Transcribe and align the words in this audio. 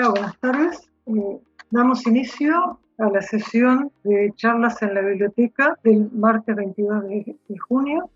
Hola, 0.00 0.08
buenas 0.12 0.40
tardes. 0.40 0.90
Eh, 1.04 1.40
damos 1.70 2.06
inicio 2.06 2.80
a 2.96 3.10
la 3.10 3.20
sesión 3.20 3.92
de 4.02 4.32
charlas 4.34 4.80
en 4.80 4.94
la 4.94 5.02
biblioteca 5.02 5.76
del 5.84 6.10
martes 6.12 6.56
22 6.56 7.06
de, 7.06 7.36
junio. 7.68 8.08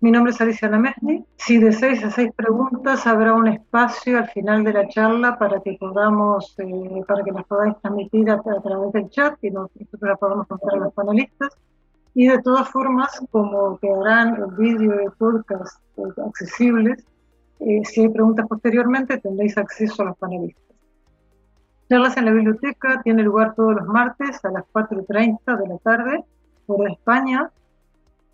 Mi 0.00 0.10
nombre 0.10 0.32
es 0.32 0.40
Alicia 0.40 0.70
Namesni. 0.70 1.26
Si 1.36 1.58
de 1.58 1.72
seis 1.72 2.02
a 2.04 2.10
seis 2.10 2.30
preguntas 2.34 3.06
habrá 3.06 3.34
un 3.34 3.48
espacio 3.48 4.16
al 4.16 4.30
final 4.30 4.64
de 4.64 4.72
la 4.72 4.88
charla 4.88 5.38
para 5.38 5.60
que 5.60 5.76
podamos, 5.78 6.54
eh, 6.56 7.04
para 7.06 7.22
que 7.22 7.32
las 7.32 7.44
podáis 7.44 7.74
transmitir 7.82 8.30
a, 8.30 8.40
través 8.40 8.92
del 8.94 9.10
chat 9.10 9.36
y 9.44 9.50
nosotros 9.50 10.00
las 10.00 10.18
podamos 10.18 10.46
contar 10.46 10.72
a 10.72 10.84
los 10.84 10.94
panelistas. 10.94 11.50
Y 12.14 12.28
de 12.28 12.40
todas 12.40 12.66
formas, 12.70 13.10
como 13.30 13.78
quedarán 13.78 14.36
el 14.36 14.56
vídeo 14.56 15.02
y 15.02 15.10
podcast 15.18 15.82
eh, 15.98 16.02
accesibles, 16.26 17.04
eh, 17.60 17.82
si 17.84 18.00
hay 18.00 18.08
preguntas 18.08 18.46
posteriormente 18.48 19.18
tendréis 19.18 19.58
acceso 19.58 20.00
a 20.00 20.06
los 20.06 20.16
panelistas. 20.16 20.65
Charlas 21.88 22.16
en 22.16 22.24
la 22.24 22.32
biblioteca 22.32 23.00
tiene 23.02 23.22
lugar 23.22 23.54
todos 23.54 23.74
los 23.74 23.86
martes 23.86 24.44
a 24.44 24.50
las 24.50 24.64
4.30 24.72 25.56
de 25.56 25.68
la 25.68 25.78
tarde, 25.78 26.24
por 26.66 26.88
España. 26.90 27.50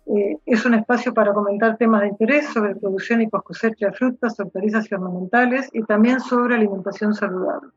Eh, 0.07 0.37
es 0.45 0.65
un 0.65 0.73
espacio 0.73 1.13
para 1.13 1.33
comentar 1.33 1.77
temas 1.77 2.01
de 2.01 2.07
interés 2.07 2.47
sobre 2.47 2.75
producción 2.75 3.21
y 3.21 3.27
post 3.27 3.45
cosecha 3.45 3.87
de 3.87 3.93
frutas, 3.93 4.39
hortalizas 4.39 4.91
y 4.91 4.95
ornamentales 4.95 5.69
y 5.71 5.83
también 5.83 6.19
sobre 6.19 6.55
alimentación 6.55 7.13
saludable. 7.13 7.69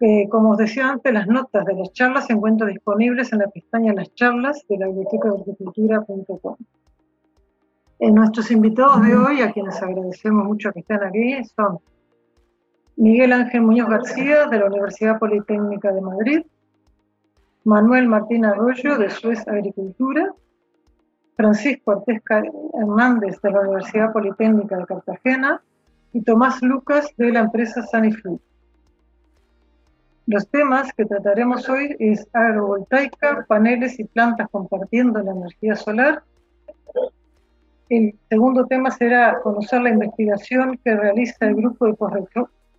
Eh, 0.00 0.28
como 0.28 0.50
os 0.50 0.58
decía 0.58 0.90
antes, 0.90 1.12
las 1.12 1.26
notas 1.26 1.64
de 1.64 1.74
las 1.74 1.92
charlas 1.92 2.26
se 2.26 2.34
encuentran 2.34 2.70
disponibles 2.70 3.32
en 3.32 3.38
la 3.38 3.46
pestaña 3.46 3.94
Las 3.94 4.12
charlas 4.14 4.62
de 4.68 4.76
la 4.76 4.86
biblioteca 4.88 5.28
de 5.28 5.34
horticultura.com. 5.34 6.56
Eh, 7.98 8.10
nuestros 8.10 8.50
invitados 8.50 9.02
de 9.02 9.16
hoy, 9.16 9.40
a 9.40 9.52
quienes 9.52 9.80
agradecemos 9.80 10.44
mucho 10.44 10.70
que 10.72 10.80
estén 10.80 11.02
aquí, 11.02 11.42
son 11.56 11.78
Miguel 12.96 13.32
Ángel 13.32 13.62
Muñoz 13.62 13.88
García, 13.88 14.46
de 14.46 14.58
la 14.58 14.66
Universidad 14.66 15.18
Politécnica 15.18 15.92
de 15.92 16.00
Madrid, 16.00 16.46
Manuel 17.64 18.08
Martín 18.08 18.44
Arroyo, 18.44 18.96
de 18.96 19.10
Suez 19.10 19.46
Agricultura, 19.46 20.32
Francisco 21.36 21.92
Artesca 21.92 22.42
Hernández, 22.74 23.40
de 23.42 23.50
la 23.50 23.60
Universidad 23.60 24.12
Politécnica 24.12 24.78
de 24.78 24.86
Cartagena, 24.86 25.62
y 26.12 26.22
Tomás 26.22 26.62
Lucas, 26.62 27.12
de 27.18 27.32
la 27.32 27.40
empresa 27.40 27.82
Sanifruit. 27.82 28.40
Los 30.26 30.48
temas 30.48 30.92
que 30.94 31.04
trataremos 31.04 31.68
hoy 31.68 31.94
es 31.98 32.26
agrovoltaica, 32.32 33.44
paneles 33.46 34.00
y 34.00 34.04
plantas 34.04 34.48
compartiendo 34.50 35.20
la 35.22 35.32
energía 35.32 35.76
solar. 35.76 36.22
El 37.90 38.18
segundo 38.28 38.66
tema 38.66 38.90
será 38.90 39.38
conocer 39.42 39.82
la 39.82 39.90
investigación 39.90 40.80
que 40.82 40.96
realiza 40.96 41.46
el 41.46 41.54
grupo 41.54 41.86
de 41.86 41.94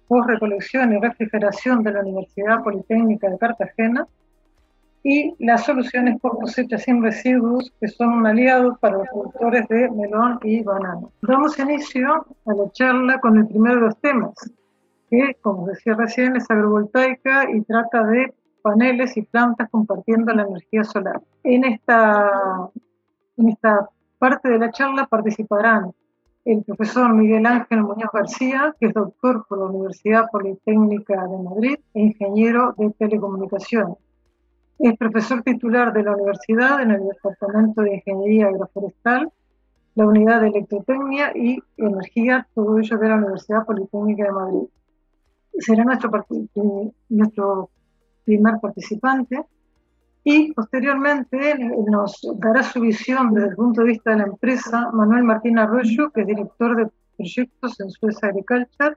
postrecolección 0.08 0.94
y 0.94 1.00
refrigeración 1.00 1.84
de 1.84 1.92
la 1.92 2.02
Universidad 2.02 2.64
Politécnica 2.64 3.30
de 3.30 3.38
Cartagena 3.38 4.08
y 5.04 5.36
las 5.40 5.66
soluciones 5.66 6.20
por 6.20 6.38
cosecha 6.38 6.78
sin 6.78 7.02
residuos 7.02 7.72
que 7.80 7.88
son 7.88 8.10
un 8.14 8.28
aliado 8.28 8.78
para 8.82 8.98
los 8.98 9.08
productores 9.08 9.68
de 9.70 9.90
melón 9.92 10.40
y 10.44 10.64
banano. 10.64 11.12
Damos 11.22 11.58
inicio 11.60 12.26
a 12.46 12.54
la 12.54 12.72
charla 12.72 13.20
con 13.20 13.38
el 13.38 13.48
primero 13.48 13.76
de 13.76 13.82
los 13.82 13.98
temas, 14.00 14.34
que, 15.10 15.36
como 15.42 15.68
decía 15.68 15.94
recién, 15.94 16.36
es 16.36 16.50
agrovoltaica 16.50 17.50
y 17.52 17.62
trata 17.62 18.04
de 18.04 18.34
paneles 18.62 19.16
y 19.16 19.22
plantas 19.22 19.70
compartiendo 19.70 20.34
la 20.34 20.44
energía 20.44 20.84
solar. 20.84 21.22
En 21.44 21.64
esta, 21.64 22.70
en 23.38 23.50
esta 23.50 23.90
parte 24.20 24.50
de 24.50 24.60
la 24.60 24.72
charla 24.72 25.06
participarán 25.06 25.94
el 26.48 26.64
profesor 26.64 27.14
Miguel 27.14 27.46
Ángel 27.46 27.84
Muñoz 27.84 28.10
García, 28.14 28.74
que 28.80 28.88
es 28.88 28.94
doctor 28.94 29.46
por 29.48 29.60
la 29.60 29.66
Universidad 29.66 30.30
Politécnica 30.32 31.28
de 31.28 31.38
Madrid 31.38 31.76
e 31.94 32.02
ingeniero 32.02 32.74
de 32.78 32.90
telecomunicaciones. 32.92 33.98
Es 34.80 34.98
profesor 34.98 35.42
titular 35.44 35.92
de 35.92 36.04
la 36.04 36.16
universidad 36.16 36.82
en 36.82 36.92
el 36.92 37.08
Departamento 37.08 37.82
de 37.82 37.96
Ingeniería 37.96 38.48
Agroforestal, 38.48 39.32
la 39.96 40.06
Unidad 40.06 40.42
de 40.42 40.48
Electrotecnia 40.48 41.32
y 41.36 41.60
Energía, 41.76 42.48
todo 42.56 42.80
ello 42.80 42.98
de 42.98 43.10
la 43.10 43.16
Universidad 43.16 43.66
Politécnica 43.66 44.26
de 44.26 44.32
Madrid 44.32 44.68
será 45.60 45.84
nuestro, 45.84 46.12
nuestro 47.10 47.70
primer 48.26 48.60
participante 48.62 49.44
y 50.24 50.52
posteriormente 50.54 51.56
nos 51.88 52.20
dará 52.40 52.64
su 52.64 52.82
visión 52.82 53.34
desde 53.34 53.50
el 53.50 53.56
punto 53.56 53.82
de 53.82 53.88
vista 53.88 54.12
de 54.12 54.18
la 54.18 54.24
empresa 54.24 54.90
Manuel 54.92 55.24
Martín 55.24 55.58
Arroyo, 55.58 56.10
que 56.12 56.22
es 56.22 56.28
director 56.28 56.76
de 56.76 56.92
proyectos 57.16 57.80
en 57.80 57.90
Suez 57.92 58.24
Agriculture. 58.24 58.96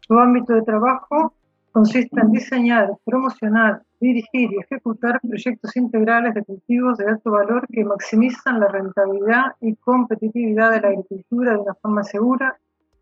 Su 0.00 0.18
ámbito 0.18 0.54
de 0.54 0.62
trabajo 0.62 1.34
consiste 1.72 2.20
en 2.20 2.30
diseñar, 2.32 2.92
promocionar, 3.04 3.82
dirigir 4.00 4.52
y 4.52 4.60
ejecutar 4.60 5.20
proyectos 5.20 5.74
integrales 5.76 6.34
de 6.34 6.44
cultivos 6.44 6.98
de 6.98 7.06
alto 7.06 7.30
valor 7.30 7.66
que 7.68 7.84
maximizan 7.84 8.60
la 8.60 8.68
rentabilidad 8.68 9.56
y 9.60 9.74
competitividad 9.76 10.72
de 10.72 10.80
la 10.80 10.88
agricultura 10.88 11.52
de 11.52 11.58
una 11.58 11.74
forma 11.74 12.04
segura 12.04 12.56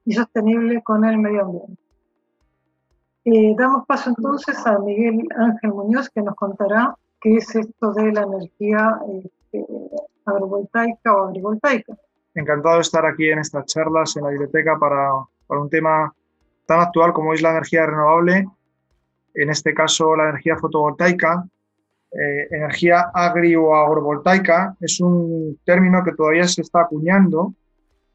y 0.05 0.13
sostenible 0.13 0.83
con 0.83 1.05
el 1.05 1.19
medio 1.19 1.43
ambiente. 1.43 1.82
Eh, 3.25 3.55
damos 3.57 3.87
paso 3.87 4.11
entonces 4.11 4.67
a 4.67 4.79
Miguel 4.81 5.29
Ángel 5.37 5.71
Muñoz 5.71 6.11
que 6.11 6.23
nos 6.23 6.35
contará 6.35 6.97
qué 7.21 7.37
es 7.37 7.55
esto 7.55 7.93
de 7.93 8.13
la 8.13 8.23
energía 8.23 8.99
este, 9.23 9.65
agrovoltaica 10.25 11.15
o 11.15 11.29
agrivoltaica. 11.29 11.95
Encantado 12.35 12.77
de 12.77 12.81
estar 12.81 13.07
aquí 13.07 13.31
en 13.31 13.39
estas 13.39 13.67
charlas 13.67 14.17
en 14.17 14.25
la 14.25 14.31
biblioteca 14.31 14.77
para, 14.79 15.13
para 15.47 15.61
un 15.61 15.71
tema 15.71 16.13
tan 16.67 16.81
actual 16.81 17.13
como 17.13 17.33
es 17.33 17.43
la 17.43 17.51
energía 17.51 17.87
renovable, 17.87 18.47
en 19.35 19.51
este 19.51 19.73
caso 19.73 20.17
la 20.17 20.31
energía 20.31 20.57
fotovoltaica. 20.57 21.45
Eh, 22.11 22.49
energía 22.51 23.11
agri 23.15 23.57
o 23.57 23.75
agrovoltaica 23.75 24.77
es 24.81 25.01
un 25.01 25.59
término 25.65 26.03
que 26.05 26.13
todavía 26.13 26.47
se 26.47 26.61
está 26.61 26.83
acuñando, 26.83 27.55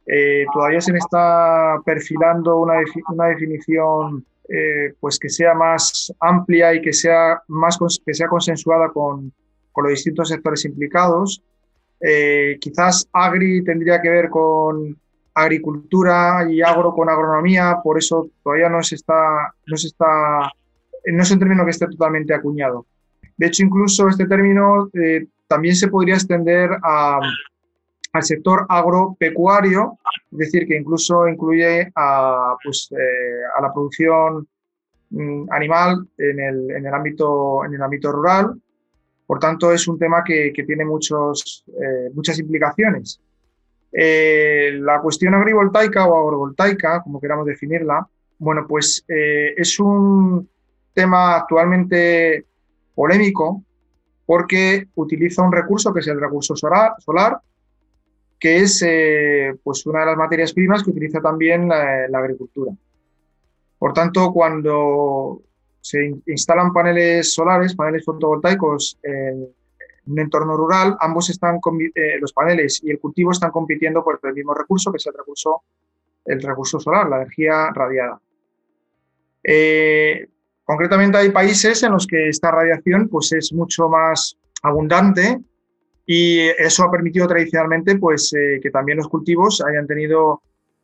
eh, 0.06 0.46
todavía 0.54 0.82
se 0.82 0.92
me 0.92 1.00
está 1.00 1.78
perfilando 1.84 2.58
una, 2.58 2.76
una 3.10 3.26
definición 3.26 4.24
eh, 4.50 4.94
pues 5.00 5.20
que 5.20 5.30
sea 5.30 5.54
más 5.54 6.14
amplia 6.20 6.74
y 6.74 6.82
que 6.82 6.94
sea, 6.94 7.42
más, 7.48 7.78
que 8.06 8.14
sea 8.14 8.28
consensuada 8.28 8.90
con, 8.90 9.32
con 9.72 9.84
los 9.84 9.94
distintos 9.94 10.30
sectores 10.30 10.66
implicados. 10.66 11.42
Eh, 12.00 12.58
quizás 12.62 13.08
agri 13.12 13.64
tendría 13.64 14.02
que 14.02 14.10
ver 14.10 14.30
con 14.30 14.98
agricultura 15.34 16.48
y 16.50 16.62
agro 16.62 16.94
con 16.94 17.10
agronomía, 17.10 17.78
por 17.84 17.98
eso 17.98 18.30
todavía 18.44 18.70
no 18.70 18.82
se 18.82 18.96
está, 18.96 19.54
no 19.66 19.78
se 19.78 19.88
está, 19.88 20.52
no 21.06 21.24
es 21.24 21.32
un 21.32 21.40
término 21.40 21.64
que 21.64 21.72
esté 21.72 21.86
totalmente 21.88 22.34
acuñado. 22.34 22.86
De 23.38 23.48
hecho, 23.48 23.64
incluso 23.64 24.08
este 24.08 24.26
término 24.26 24.90
eh, 24.94 25.28
también 25.48 25.76
se 25.76 25.90
podría 25.90 26.16
extender 26.16 26.72
a, 26.82 27.20
al 28.14 28.24
sector 28.24 28.66
agropecuario, 28.70 29.98
es 30.32 30.38
decir, 30.38 30.68
que 30.68 30.78
incluso 30.78 31.28
incluye 31.28 31.92
a, 31.96 32.56
pues, 32.64 32.90
eh, 32.92 33.62
la 33.62 33.74
producción 33.74 34.48
mm, 35.10 35.52
animal 35.52 36.08
en 36.18 36.40
el, 36.40 36.94
ámbito, 36.94 37.66
en 37.66 37.76
el 37.76 37.82
ámbito 37.82 38.12
rural. 38.12 38.54
Por 39.26 39.40
tanto, 39.40 39.72
es 39.72 39.88
un 39.88 40.00
tema 40.00 40.24
que, 40.24 40.52
tiene 40.66 40.86
muchos, 40.86 41.64
eh, 41.68 42.10
muchas 42.14 42.40
implicaciones. 42.40 43.20
Eh, 43.92 44.78
la 44.80 45.02
cuestión 45.02 45.34
agrivoltaica 45.34 46.06
o 46.08 46.18
agrovoltaica, 46.24 47.02
como 47.02 47.20
queramos 47.20 47.46
definirla, 47.46 48.08
bueno, 48.40 48.68
pues 48.68 49.04
es 49.08 49.80
un 49.80 50.48
tema 50.94 51.38
actualmente 51.38 52.46
polémico 52.94 53.64
porque 54.28 54.88
utiliza 54.96 55.42
un 55.42 55.52
recurso 55.52 55.92
que 55.92 56.02
es 56.02 56.08
el 56.08 56.22
recurso 56.22 56.56
solar 56.56 56.94
que 58.40 58.58
es 58.58 58.84
eh, 58.86 59.56
pues 59.64 59.86
una 59.86 60.02
de 60.02 60.06
las 60.08 60.18
materias 60.18 60.54
primas 60.54 60.84
que 60.84 60.92
utiliza 60.92 61.20
también 61.22 61.68
la, 61.68 62.08
agricultura. 62.14 62.72
Por 63.80 63.94
tanto, 63.94 64.32
cuando 64.32 65.42
se 65.82 66.14
instalan 66.26 66.74
paneles 66.74 67.34
solares, 67.34 67.76
paneles 67.76 68.06
fotovoltaicos 68.06 69.00
en 69.04 69.48
un 70.08 70.20
entorno 70.20 70.56
rural, 70.56 70.98
ambos 71.00 71.30
están, 71.30 71.60
eh, 71.96 72.20
los 72.20 72.34
paneles 72.34 72.82
y 72.84 72.92
el 72.92 73.00
cultivo 73.00 73.32
están 73.32 73.52
compitiendo 73.52 74.04
por 74.04 74.20
el 74.24 74.34
mismo 74.34 74.54
recurso, 74.54 74.92
que 74.92 74.98
es 74.98 75.08
el 75.08 75.14
recurso, 75.14 75.64
el 76.26 76.42
recurso 76.42 76.80
solar, 76.80 77.10
la 77.10 77.18
energía 77.18 77.72
radiada. 77.74 78.20
Eh, 79.44 80.28
concretamente 80.64 81.18
hay 81.18 81.30
países 81.30 81.82
en 81.84 81.92
los 81.94 82.06
que 82.06 82.30
esta 82.30 82.52
radiación 82.52 83.08
pues, 83.08 83.32
es 83.32 83.54
mucho 83.54 83.90
más 83.90 84.38
abundante 84.62 85.40
y 86.10 86.40
eso 86.58 86.86
ha 86.86 86.90
permitido 86.90 87.28
tradicionalmente 87.28 87.98
pues, 87.98 88.34
eh, 88.34 88.62
que 88.64 88.72
también 88.72 88.98
los 88.98 89.10
cultivos 89.10 89.62
hayan 89.62 89.86
tenido 89.86 90.42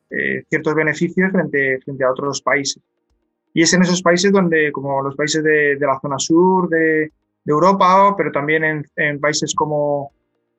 eh, 0.10 0.44
ciertos 0.50 0.75
beneficios 0.75 1.31
frente, 1.31 1.80
frente 1.80 2.04
a 2.04 2.12
otros 2.12 2.42
países. 2.42 2.84
Y 3.54 3.62
es 3.62 3.74
en 3.74 3.84
esos 3.84 4.02
países 4.02 4.34
donde, 4.34 4.70
como 4.74 5.02
los 5.02 5.16
países 5.16 5.42
de, 5.42 5.78
de 5.78 5.88
la 5.88 5.98
zona 6.02 6.20
sur 6.20 6.68
de, 6.68 6.78
de, 6.78 7.12
Europa, 7.46 8.14
pero 8.18 8.34
también 8.34 8.66
en, 8.66 8.86
en 8.98 9.22
países 9.22 9.56
como, 9.56 10.12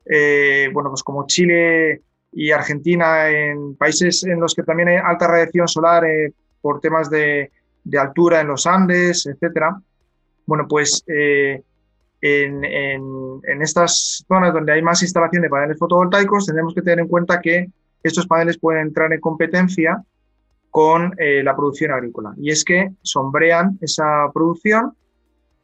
eh, 0.07 0.71
bueno, 0.73 0.89
pues 0.89 1.03
como 1.03 1.27
Chile 1.27 2.01
y 2.33 2.51
Argentina, 2.51 3.29
en 3.29 3.77
países 3.77 4.25
en 4.25 4.41
los 4.41 4.55
que 4.55 4.63
también 4.63 4.89
hay 4.89 4.97
alta 4.97 5.27
radiación 5.27 5.69
solar 5.69 6.05
por 6.63 6.81
temas 6.81 7.11
de, 7.11 7.51
de 7.85 7.99
altura 7.99 8.41
en 8.41 8.49
los 8.49 8.67
Andes, 8.67 9.27
etcétera. 9.27 9.79
Bueno, 10.47 10.67
pues 10.67 11.05
eh, 12.27 12.45
en, 12.45 12.65
en, 13.45 13.63
estas 13.63 14.25
zonas 14.27 14.55
donde 14.55 14.73
hay 14.73 14.81
más 14.81 15.03
instalación 15.03 15.43
de 15.43 15.51
paneles 15.51 15.79
fotovoltaicos, 15.79 16.47
tendremos 16.47 16.75
que 16.75 16.81
tener 16.81 17.01
en 17.01 17.09
cuenta 17.09 17.39
que 17.39 17.69
estos 18.03 18.27
paneles 18.27 18.59
pueden 18.59 18.81
entrar 18.81 19.13
en 19.13 19.21
competencia 19.21 20.03
con 20.71 21.15
eh, 21.19 21.43
la 21.45 21.55
producción 21.55 21.91
agrícola. 21.91 22.33
Y 22.39 22.51
es 22.51 22.65
que 22.65 22.93
sombrean 23.03 23.79
esa 23.83 24.31
producción, 24.33 24.97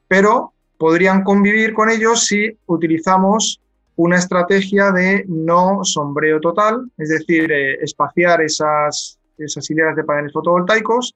pero 0.06 0.52
podrían 0.76 1.24
convivir 1.24 1.72
con 1.72 1.88
ellos 1.88 2.26
si 2.26 2.54
utilizamos 2.66 3.62
una 3.96 4.18
estrategia 4.18 4.92
de 4.92 5.24
no 5.28 5.82
sombreo 5.82 6.40
total, 6.40 6.90
es 6.98 7.08
decir, 7.08 7.50
eh, 7.50 7.78
espaciar 7.82 8.42
esas, 8.42 9.18
esas 9.38 9.70
hileras 9.70 9.96
de 9.96 10.04
paneles 10.04 10.34
fotovoltaicos 10.34 11.14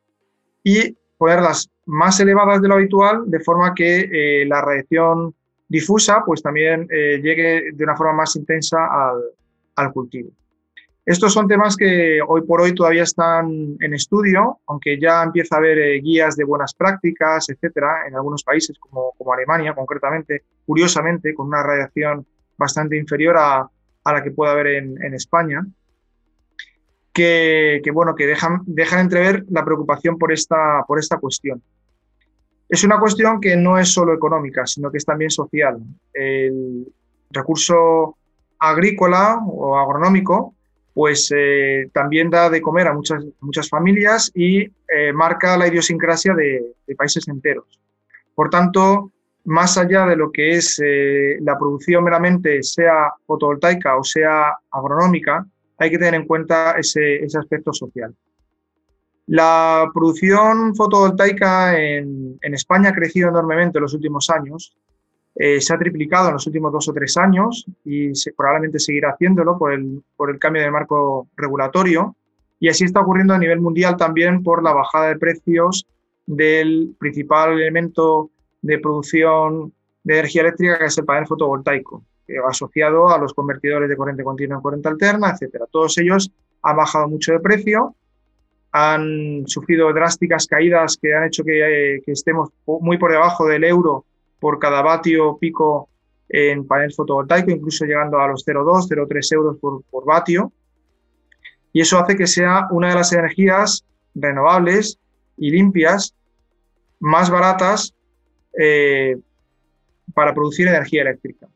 y 0.63 0.97
ponerlas 1.17 1.71
más 1.87 2.19
elevadas 2.21 2.61
de 2.61 2.69
lo 2.69 2.75
habitual, 2.75 3.25
de 3.27 3.41
forma 3.41 3.75
que 3.75 4.09
eh, 4.11 4.47
la 4.47 4.61
radiación 4.61 5.35
difusa 5.69 6.23
pues 6.25 6.43
también 6.43 6.87
eh, 6.91 7.21
llegue 7.23 7.73
de 7.73 7.85
una 7.85 7.97
forma 7.97 8.15
más 8.15 8.37
intensa 8.37 8.89
al, 9.77 9.93
cultivo. 9.93 10.31
Estos 11.05 11.35
son 11.35 11.47
temas 11.47 11.77
que 11.77 12.21
hoy 12.27 12.43
por 12.43 12.63
hoy 12.63 12.75
todavía 12.75 13.03
están 13.03 13.77
en 13.79 13.93
estudio, 13.93 14.61
aunque 14.67 14.99
ya 14.99 15.23
empieza 15.23 15.57
a 15.57 15.59
haber 15.59 15.79
eh, 15.79 16.01
guías 16.01 16.37
de 16.37 16.45
buenas 16.45 16.73
prácticas, 16.75 17.49
etcétera, 17.51 18.07
en 18.09 18.15
algunos 18.15 18.43
países 18.43 18.79
como, 18.79 19.13
Alemania, 19.33 19.75
concretamente, 19.75 20.45
curiosamente, 20.65 21.35
con 21.35 21.49
una 21.49 21.63
radiación 21.63 22.27
bastante 22.57 22.97
inferior 22.97 23.37
a, 23.37 23.69
la 24.07 24.23
que 24.23 24.31
puede 24.31 24.53
haber 24.53 24.67
en 24.67 25.15
España 25.15 25.67
que, 27.15 27.81
bueno, 27.93 28.15
que 28.15 28.27
dejan, 28.27 28.63
dejan 28.67 29.01
entrever 29.01 29.45
la 29.49 29.65
preocupación 29.65 30.19
por 30.19 30.33
esta, 30.33 30.83
por 30.87 30.99
esta 30.99 31.19
cuestión. 31.19 31.63
Es 32.69 32.83
una 32.83 32.99
cuestión 32.99 33.41
que 33.41 33.57
no 33.57 33.79
es 33.79 33.93
solo 33.93 34.13
económica, 34.13 34.67
sino 34.67 34.91
que 34.91 34.99
es 34.99 35.05
también 35.05 35.31
social. 35.31 35.79
El 36.13 36.87
recurso 37.31 38.17
agrícola 38.59 39.39
o 39.47 39.79
agronómico, 39.79 40.55
pues 40.93 41.33
eh, 41.35 41.89
también 41.93 42.31
da 42.31 42.51
de 42.51 42.61
comer 42.61 42.89
a 42.89 42.95
muchas, 42.95 43.25
muchas 43.41 43.69
familias 43.69 44.31
y 44.35 44.63
eh, 44.63 45.13
marca 45.13 45.57
la 45.57 45.69
idiosincrasia 45.69 46.35
de, 46.35 46.63
países 46.97 47.29
enteros. 47.29 47.81
Por 48.35 48.51
tanto, 48.51 49.13
más 49.45 49.77
allá 49.77 50.07
de 50.07 50.17
lo 50.17 50.33
que 50.33 50.53
es 50.53 50.81
eh, 50.85 51.37
la 51.41 51.59
producción 51.59 52.03
meramente, 52.03 52.63
sea 52.63 53.13
fotovoltaica 53.27 53.97
o 53.97 54.05
sea 54.05 54.57
agronómica, 54.71 55.47
hay 55.79 55.91
que 55.91 55.99
tener 55.99 56.15
en 56.15 56.27
cuenta 56.27 56.73
ese, 56.73 57.25
aspecto 57.39 57.73
social. 57.73 58.15
La 59.27 59.91
producción 59.93 60.75
fotovoltaica 60.75 61.79
en, 61.79 62.39
España 62.43 62.91
ha 62.91 62.95
crecido 62.95 63.29
enormemente 63.29 63.79
en 63.79 63.83
los 63.83 63.95
últimos 63.95 64.29
años. 64.31 64.77
Eh, 65.35 65.61
se 65.61 65.75
ha 65.75 65.79
triplicado 65.79 66.29
en 66.29 66.35
los 66.35 66.47
últimos 66.47 66.73
dos 66.73 66.89
o 66.89 66.93
tres 66.93 67.17
años 67.17 67.67
y 67.85 68.15
se, 68.15 68.33
probablemente 68.33 68.79
seguirá 68.79 69.11
haciéndolo 69.11 69.59
por 69.59 69.73
el, 69.73 70.03
por 70.17 70.31
el 70.31 70.39
cambio 70.39 70.63
de 70.63 70.71
marco 70.71 71.29
regulatorio. 71.37 72.15
Y 72.61 72.69
así 72.69 72.85
está 72.85 73.01
ocurriendo 73.01 73.35
a 73.35 73.39
nivel 73.39 73.61
mundial 73.61 73.97
también 73.97 74.43
por 74.43 74.63
la 74.63 74.73
bajada 74.73 75.09
de 75.09 75.19
precios 75.19 75.87
del 76.27 76.95
principal 76.99 77.55
elemento 77.55 78.31
de 78.63 78.79
producción 78.79 79.73
de 80.05 80.15
energía 80.15 80.43
eléctrica, 80.43 80.79
que 80.79 80.85
es 80.87 80.99
el 80.99 81.05
panel 81.05 81.27
fotovoltaico. 81.27 82.05
Eh, 82.27 82.37
asociado 82.49 83.11
a 83.11 83.19
los 83.19 83.35
convertidores 83.35 83.87
de 83.87 83.97
corriente 83.97 84.25
continua 84.25 84.57
en 84.57 84.63
corriente 84.63 84.89
alterna, 84.89 85.31
etcétera. 85.31 85.67
Todos 85.71 85.99
ellos 85.99 86.31
han 86.63 86.77
bajado 86.77 87.07
mucho 87.07 87.33
de 87.33 87.41
precio, 87.41 87.95
han 88.73 89.47
sufrido 89.47 89.93
drásticas 89.93 90.47
caídas 90.47 90.97
que 91.01 91.15
han 91.15 91.25
hecho 91.25 91.45
que, 91.45 91.97
eh, 91.97 92.03
estemos 92.07 92.49
muy 92.67 92.97
por 92.97 93.13
debajo 93.13 93.47
del 93.47 93.65
euro 93.65 94.07
por 94.41 94.59
cada 94.59 94.81
vatio 94.81 95.37
pico 95.37 95.91
en 96.29 96.67
panel 96.67 96.93
fotovoltaico, 96.95 97.51
incluso 97.51 97.85
llegando 97.85 98.19
a 98.19 98.29
los 98.29 98.43
0,2, 98.45 98.89
0,3 98.89 99.33
euros 99.33 99.59
por, 99.59 99.83
por, 99.85 100.07
vatio. 100.07 100.51
Y 101.75 101.83
eso 101.83 101.99
hace 101.99 102.17
que 102.17 102.27
sea 102.27 102.69
una 102.71 102.89
de 102.89 102.95
las 102.95 103.13
energías 103.13 103.85
renovables 104.15 104.99
y 105.37 105.51
limpias 105.51 106.15
más 107.01 107.29
baratas 107.29 107.95
eh, 108.59 109.17
para 110.15 110.33
producir 110.33 110.69
energía 110.69 111.03
eléctrica. 111.03 111.49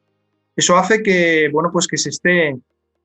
Eso 0.58 0.76
hace 0.76 1.04
que, 1.04 1.48
bueno, 1.52 1.70
pues 1.72 1.86
que 1.86 1.96
se 1.96 2.08
esté 2.08 2.58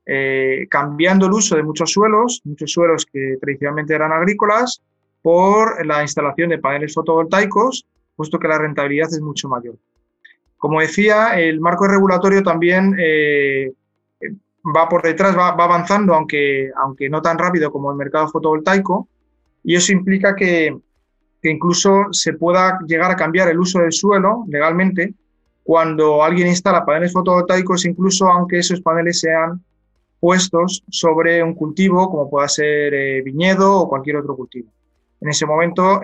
eh, 0.08 0.66
cambiando 0.72 1.28
el 1.28 1.34
uso 1.34 1.56
de 1.56 1.62
muchos 1.62 1.92
suelos, 1.92 2.42
muchos 2.46 2.72
suelos 2.72 3.06
que 3.06 3.38
tradicionalmente 3.40 3.94
eran 3.94 4.12
agrícolas, 4.12 4.82
por 5.22 5.86
la 5.86 6.02
instalación 6.02 6.50
de 6.50 6.58
paneles 6.58 6.96
fotovoltaicos, 6.96 7.86
puesto 8.16 8.40
que 8.40 8.48
la 8.48 8.58
rentabilidad 8.58 9.10
es 9.10 9.22
mucho 9.22 9.50
mayor. 9.50 9.76
Como 10.58 10.82
decía, 10.82 11.40
el 11.40 11.60
marco 11.60 11.88
regulatorio 11.88 12.42
también 12.42 12.96
eh, 12.98 13.72
va 14.76 14.90
por 14.90 15.04
detrás, 15.04 15.38
va, 15.38 15.50
avanzando, 15.50 16.16
aunque, 16.16 16.72
aunque 16.76 17.08
no 17.08 17.22
tan 17.22 17.38
rápido 17.38 17.72
como 17.72 17.92
el 17.92 17.98
mercado 17.98 18.30
fotovoltaico, 18.30 19.08
y 19.64 19.76
eso 19.76 19.92
implica 19.92 20.36
que, 20.36 20.76
que 21.40 21.52
incluso 21.52 22.08
se 22.14 22.34
pueda 22.34 22.80
llegar 22.88 23.12
a 23.12 23.16
cambiar 23.16 23.48
el 23.50 23.60
uso 23.60 23.78
del 23.78 23.92
suelo 23.92 24.44
legalmente 24.48 25.14
cuando 25.64 26.24
alguien 26.24 26.48
instala 26.48 26.86
paneles 26.86 27.14
fotovoltaicos, 27.14 27.86
incluso 27.86 28.28
aunque 28.28 28.60
esos 28.60 28.82
paneles 28.82 29.20
sean 29.22 29.64
puestos 30.20 30.84
sobre 30.90 31.42
un 31.42 31.54
cultivo, 31.54 32.10
como 32.10 32.30
pueda 32.30 32.48
ser 32.48 32.94
eh, 32.94 33.22
viñedo 33.22 33.80
o 33.80 33.90
cualquier 33.90 34.18
otro 34.18 34.36
cultivo. 34.36 34.72
En 35.22 35.30
ese 35.30 35.46
momento, 35.46 36.02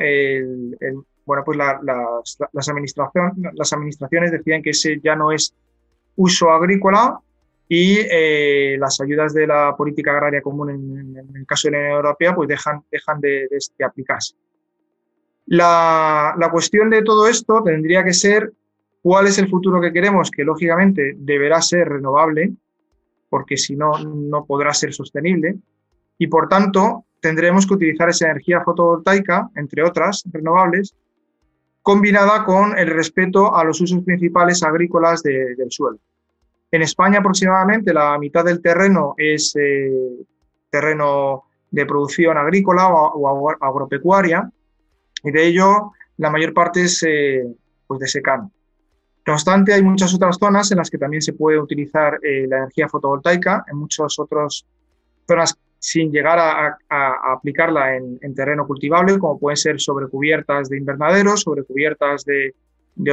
bueno, 1.26 1.44
pues 1.44 1.58
las, 1.58 2.70
administraciones 2.70 4.32
decían 4.32 4.64
que 4.64 4.70
ese 4.72 5.00
ya 5.04 5.16
no 5.16 5.32
es 5.32 5.54
uso 6.16 6.50
agrícola 6.50 7.20
y 7.68 8.00
eh, 8.00 8.78
las 8.80 9.00
ayudas 9.00 9.34
de 9.36 9.46
la 9.46 9.76
política 9.78 10.12
agraria 10.12 10.42
común 10.42 10.72
en, 10.72 11.36
el 11.36 11.46
caso 11.46 11.68
de 11.68 11.74
la 11.74 11.78
Unión 11.78 11.96
Europea 11.98 12.34
pues 12.34 12.50
dejan, 12.50 12.84
de, 13.22 13.48
aplicarse. 13.86 14.34
La, 15.46 16.50
cuestión 16.52 16.90
de 16.90 17.04
todo 17.04 17.28
esto 17.28 17.62
tendría 17.64 18.04
que 18.04 18.14
ser 18.14 18.52
¿Cuál 19.02 19.28
es 19.28 19.38
el 19.38 19.50
futuro 19.50 19.80
que 19.80 19.94
queremos? 19.94 20.30
Que 20.30 20.44
lógicamente 20.44 21.14
deberá 21.18 21.62
ser 21.62 21.88
renovable, 21.88 22.52
porque 23.30 23.58
si 23.58 23.76
no, 23.76 23.92
no 24.00 24.46
podrá 24.46 24.74
ser 24.74 24.94
sostenible. 24.94 25.56
Y 26.18 26.28
por 26.28 26.50
tanto, 26.50 27.06
tendremos 27.22 27.66
que 27.66 27.74
utilizar 27.76 28.10
esa 28.10 28.26
energía 28.26 28.62
fotovoltaica, 28.62 29.50
entre 29.56 29.84
otras 29.84 30.24
renovables, 30.32 30.96
combinada 31.82 32.44
con 32.44 32.78
el 32.78 32.88
respeto 32.88 33.56
a 33.56 33.64
los 33.64 33.80
usos 33.82 34.04
principales 34.04 34.64
agrícolas 34.64 35.24
del 35.24 35.72
suelo. 35.72 35.98
En 36.72 36.82
España 36.84 37.20
aproximadamente 37.20 37.94
la 37.94 38.18
mitad 38.20 38.46
del 38.46 38.62
terreno 38.62 39.16
es 39.18 39.56
eh, 39.56 39.92
terreno 40.70 41.46
de 41.72 41.86
producción 41.86 42.38
agrícola 42.38 42.90
o, 42.90 43.50
agropecuaria 43.60 44.52
y 45.24 45.32
de 45.32 45.48
ello 45.48 45.94
la 46.18 46.30
mayor 46.30 46.54
parte 46.54 46.84
es 46.84 47.04
eh, 47.08 47.48
pues 47.88 48.00
de 48.00 48.08
secano. 48.08 48.52
No 49.30 49.34
obstante, 49.36 49.76
hay 49.76 49.84
muchas 49.84 50.12
otras 50.16 50.38
zonas 50.40 50.72
en 50.72 50.80
las 50.80 50.90
que 50.90 50.98
también 50.98 51.22
se 51.22 51.34
puede 51.34 51.60
utilizar 51.60 52.20
eh, 52.24 52.48
la 52.48 52.58
energía 52.58 52.90
fotovoltaica, 52.90 53.64
en 53.72 53.78
muchas 53.78 54.18
otras 54.18 54.66
zonas 55.28 55.56
sin 55.78 56.12
llegar 56.12 56.40
a, 56.40 57.32
aplicarla 57.32 57.96
en, 57.96 58.34
terreno 58.34 58.66
cultivable, 58.66 59.20
como 59.20 59.38
pueden 59.38 59.56
ser 59.56 59.80
sobre 59.80 60.08
cubiertas 60.08 60.68
de 60.70 60.80
invernaderos, 60.80 61.42
sobre 61.42 61.62
cubiertas 61.62 62.26
de, 62.26 62.56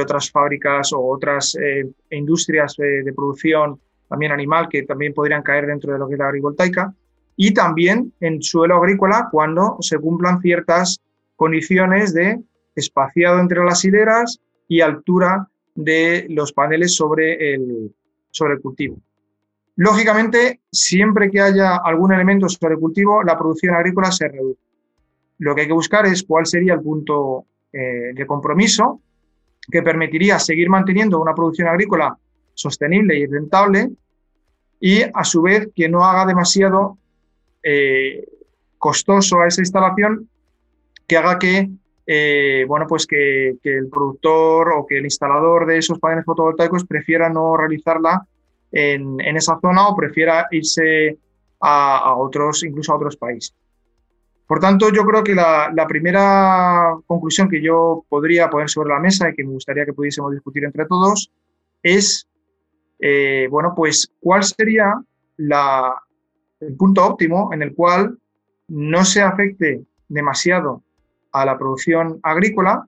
otras 0.01 0.31
fábricas 0.31 0.91
o 0.91 1.05
otras 1.05 1.55
eh, 1.61 1.87
industrias 2.09 2.79
eh, 2.79 3.03
de 3.05 3.13
producción 3.13 3.79
también 4.09 4.31
animal 4.31 4.69
que 4.69 4.81
también 4.81 5.13
podrían 5.13 5.43
caer 5.43 5.67
dentro 5.67 5.93
de 5.93 5.99
lo 5.99 6.07
que 6.07 6.15
es 6.15 6.19
la 6.19 6.29
agrivoltaica, 6.29 6.95
y 7.35 7.53
también 7.53 8.11
en 8.21 8.41
suelo 8.41 8.77
agrícola 8.77 9.27
cuando 9.31 9.77
se 9.81 9.99
cumplan 9.99 10.41
ciertas 10.41 10.99
condiciones 11.35 12.15
de 12.15 12.41
espaciado 12.73 13.39
entre 13.39 13.63
las 13.63 13.85
hileras 13.85 14.39
y 14.67 14.81
altura 14.81 15.47
de 15.77 16.25
los 16.29 16.53
paneles 16.53 16.95
sobre 16.95 17.53
el, 17.53 17.93
sobre 18.31 18.55
el 18.55 18.61
cultivo. 18.61 18.97
Lógicamente, 19.75 20.61
siempre 20.71 21.29
que 21.29 21.39
haya 21.39 21.77
algún 21.77 22.11
elemento 22.11 22.49
sobre 22.49 22.73
el 22.73 22.79
cultivo, 22.79 23.23
la 23.23 23.37
producción 23.37 23.75
agrícola 23.75 24.11
se 24.11 24.27
reduce. 24.27 24.59
Lo 25.37 25.53
que 25.53 25.61
hay 25.61 25.67
que 25.67 25.73
buscar 25.73 26.07
es 26.07 26.23
cuál 26.23 26.47
sería 26.47 26.73
el 26.73 26.81
punto 26.81 27.45
eh, 27.71 28.11
de 28.15 28.25
compromiso 28.25 29.01
que 29.71 29.83
permitiría 29.83 30.39
seguir 30.39 30.67
manteniendo 30.67 31.21
una 31.21 31.35
producción 31.35 31.67
agrícola 31.67 32.17
sostenible 32.55 33.15
y 33.19 33.27
rentable 33.27 33.91
y 34.79 35.03
a 35.03 35.23
su 35.23 35.43
vez 35.43 35.69
que 35.75 35.87
no 35.89 36.03
haga 36.03 36.25
demasiado 36.25 36.97
eh, 37.61 38.27
costoso 38.79 39.41
a 39.41 39.47
esa 39.47 39.61
instalación 39.61 40.27
que 41.05 41.17
haga 41.17 41.37
que 41.37 41.69
eh, 42.09 42.63
bueno, 42.65 42.87
pues 42.87 43.05
que, 43.05 43.57
el 43.61 43.89
productor 43.89 44.71
o 44.71 44.85
que 44.85 44.97
el 44.97 45.03
instalador 45.03 45.65
de 45.65 45.77
esos 45.77 45.99
paneles 45.99 46.23
fotovoltaicos 46.23 46.85
prefiera 46.85 47.29
no 47.29 47.57
realizarla 47.57 48.25
en, 48.71 49.19
esa 49.19 49.59
zona 49.59 49.89
o 49.89 49.95
prefiera 49.95 50.47
irse 50.51 51.17
a, 51.59 52.15
otros, 52.15 52.63
incluso 52.63 52.93
a 52.93 52.95
otros 52.95 53.17
países. 53.17 53.53
Por 54.47 54.61
tanto, 54.61 54.89
yo 54.89 55.05
creo 55.05 55.21
que 55.21 55.35
la, 55.35 55.85
primera 55.89 56.95
conclusión 57.05 57.49
que 57.49 57.61
yo 57.61 58.05
podría 58.07 58.49
poner 58.49 58.69
sobre 58.69 58.89
la 58.89 58.99
mesa 58.99 59.29
y 59.29 59.35
que 59.35 59.43
me 59.43 59.51
gustaría 59.51 59.85
que 59.85 59.91
pudiésemos 59.91 60.31
discutir 60.31 60.63
entre 60.63 60.85
todos 60.85 61.29
es, 61.83 62.25
eh, 62.99 63.49
bueno, 63.51 63.73
pues, 63.75 64.09
¿cuál 64.21 64.45
sería 64.45 64.93
el 65.37 66.77
punto 66.77 67.05
óptimo 67.05 67.53
en 67.53 67.63
el 67.63 67.75
cual 67.75 68.17
no 68.69 69.03
se 69.03 69.21
afecte 69.21 69.83
demasiado 70.07 70.83
a 71.31 71.45
la 71.45 71.57
producción 71.57 72.19
agrícola 72.23 72.87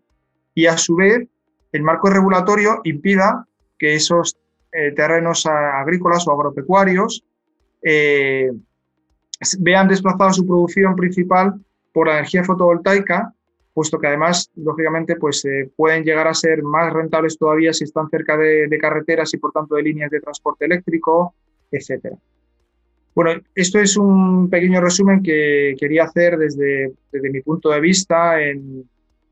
y 0.54 0.66
a 0.66 0.78
su 0.78 0.96
vez 0.96 1.28
el 1.72 1.84
marco 1.84 2.10
regulatorio 2.10 2.82
impida 2.84 3.46
que 3.78 3.96
esos 3.96 4.38
eh, 4.72 4.92
terrenos 4.92 5.46
agrícolas 5.46 6.28
o 6.28 6.32
agropecuarios 6.32 7.24
eh, 7.82 8.52
vean 9.60 9.88
desplazada 9.88 10.34
su 10.34 10.46
producción 10.46 10.96
principal 10.96 11.54
por 11.94 12.08
la 12.08 12.14
energía 12.14 12.44
fotovoltaica, 12.44 13.34
puesto 13.74 14.00
que 14.00 14.08
además, 14.08 14.52
lógicamente, 14.56 15.16
pues 15.16 15.44
eh, 15.46 15.70
pueden 15.76 16.04
llegar 16.04 16.28
a 16.28 16.34
ser 16.34 16.62
más 16.64 16.92
rentables 16.92 17.38
todavía 17.38 17.74
si 17.74 17.86
están 17.86 18.10
cerca 18.10 18.38
de, 18.38 18.78
carreteras 18.80 19.34
y 19.34 19.38
por 19.38 19.52
tanto 19.52 19.76
de 19.76 19.84
líneas 19.84 20.12
de 20.12 20.20
transporte 20.20 20.66
eléctrico, 20.66 21.34
etcétera. 21.72 22.18
Bueno, 23.16 23.42
esto 23.56 23.80
es 23.80 23.98
un 23.98 24.50
pequeño 24.50 24.80
resumen 24.80 25.22
que 25.22 25.76
quería 25.80 26.04
hacer 26.04 26.38
desde, 26.38 26.94
desde 27.12 27.30
mi 27.30 27.42
punto 27.42 27.70
de 27.70 27.80
vista 27.80 28.42
en, 28.42 28.88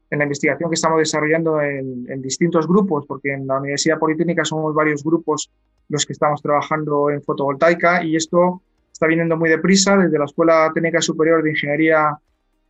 en 0.09 0.17
la 0.17 0.25
investigación 0.25 0.69
que 0.69 0.75
estamos 0.75 0.99
desarrollando 0.99 1.61
en, 1.61 2.05
en, 2.09 2.21
distintos 2.21 2.67
grupos, 2.67 3.05
porque 3.07 3.33
en 3.33 3.47
la 3.47 3.59
Universidad 3.59 3.99
Politécnica 3.99 4.43
somos 4.43 4.73
varios 4.73 5.03
grupos 5.03 5.49
los 5.89 6.05
que 6.05 6.13
estamos 6.13 6.41
trabajando 6.41 7.09
en 7.09 7.21
fotovoltaica 7.21 8.03
y 8.03 8.15
esto 8.15 8.61
está 8.91 9.07
viniendo 9.07 9.37
muy 9.37 9.49
deprisa 9.49 9.95
desde 9.95 10.17
la 10.17 10.25
Escuela 10.25 10.71
Técnica 10.73 11.01
Superior 11.01 11.43
de 11.43 11.51
Ingeniería 11.51 12.17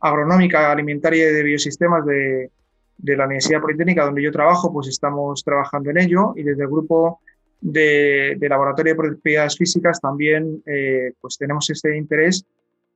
Agronómica, 0.00 0.70
Alimentaria 0.70 1.30
y 1.30 1.32
de 1.32 1.42
Biosistemas 1.42 2.04
de, 2.04 2.50
de 2.98 3.16
la 3.16 3.24
Universidad 3.24 3.60
Politécnica, 3.60 4.04
donde 4.04 4.22
yo 4.22 4.30
trabajo, 4.30 4.72
pues 4.72 4.88
estamos 4.88 5.42
trabajando 5.42 5.90
en 5.90 5.98
ello 5.98 6.34
y 6.36 6.42
desde 6.42 6.62
el 6.62 6.68
grupo 6.68 7.20
de, 7.60 8.36
Laboratorio 8.48 8.92
de 8.92 8.96
Propiedades 8.96 9.56
Físicas 9.56 10.00
también 10.00 10.62
eh, 10.66 11.12
pues 11.20 11.36
tenemos 11.36 11.68
este 11.70 11.96
interés 11.96 12.44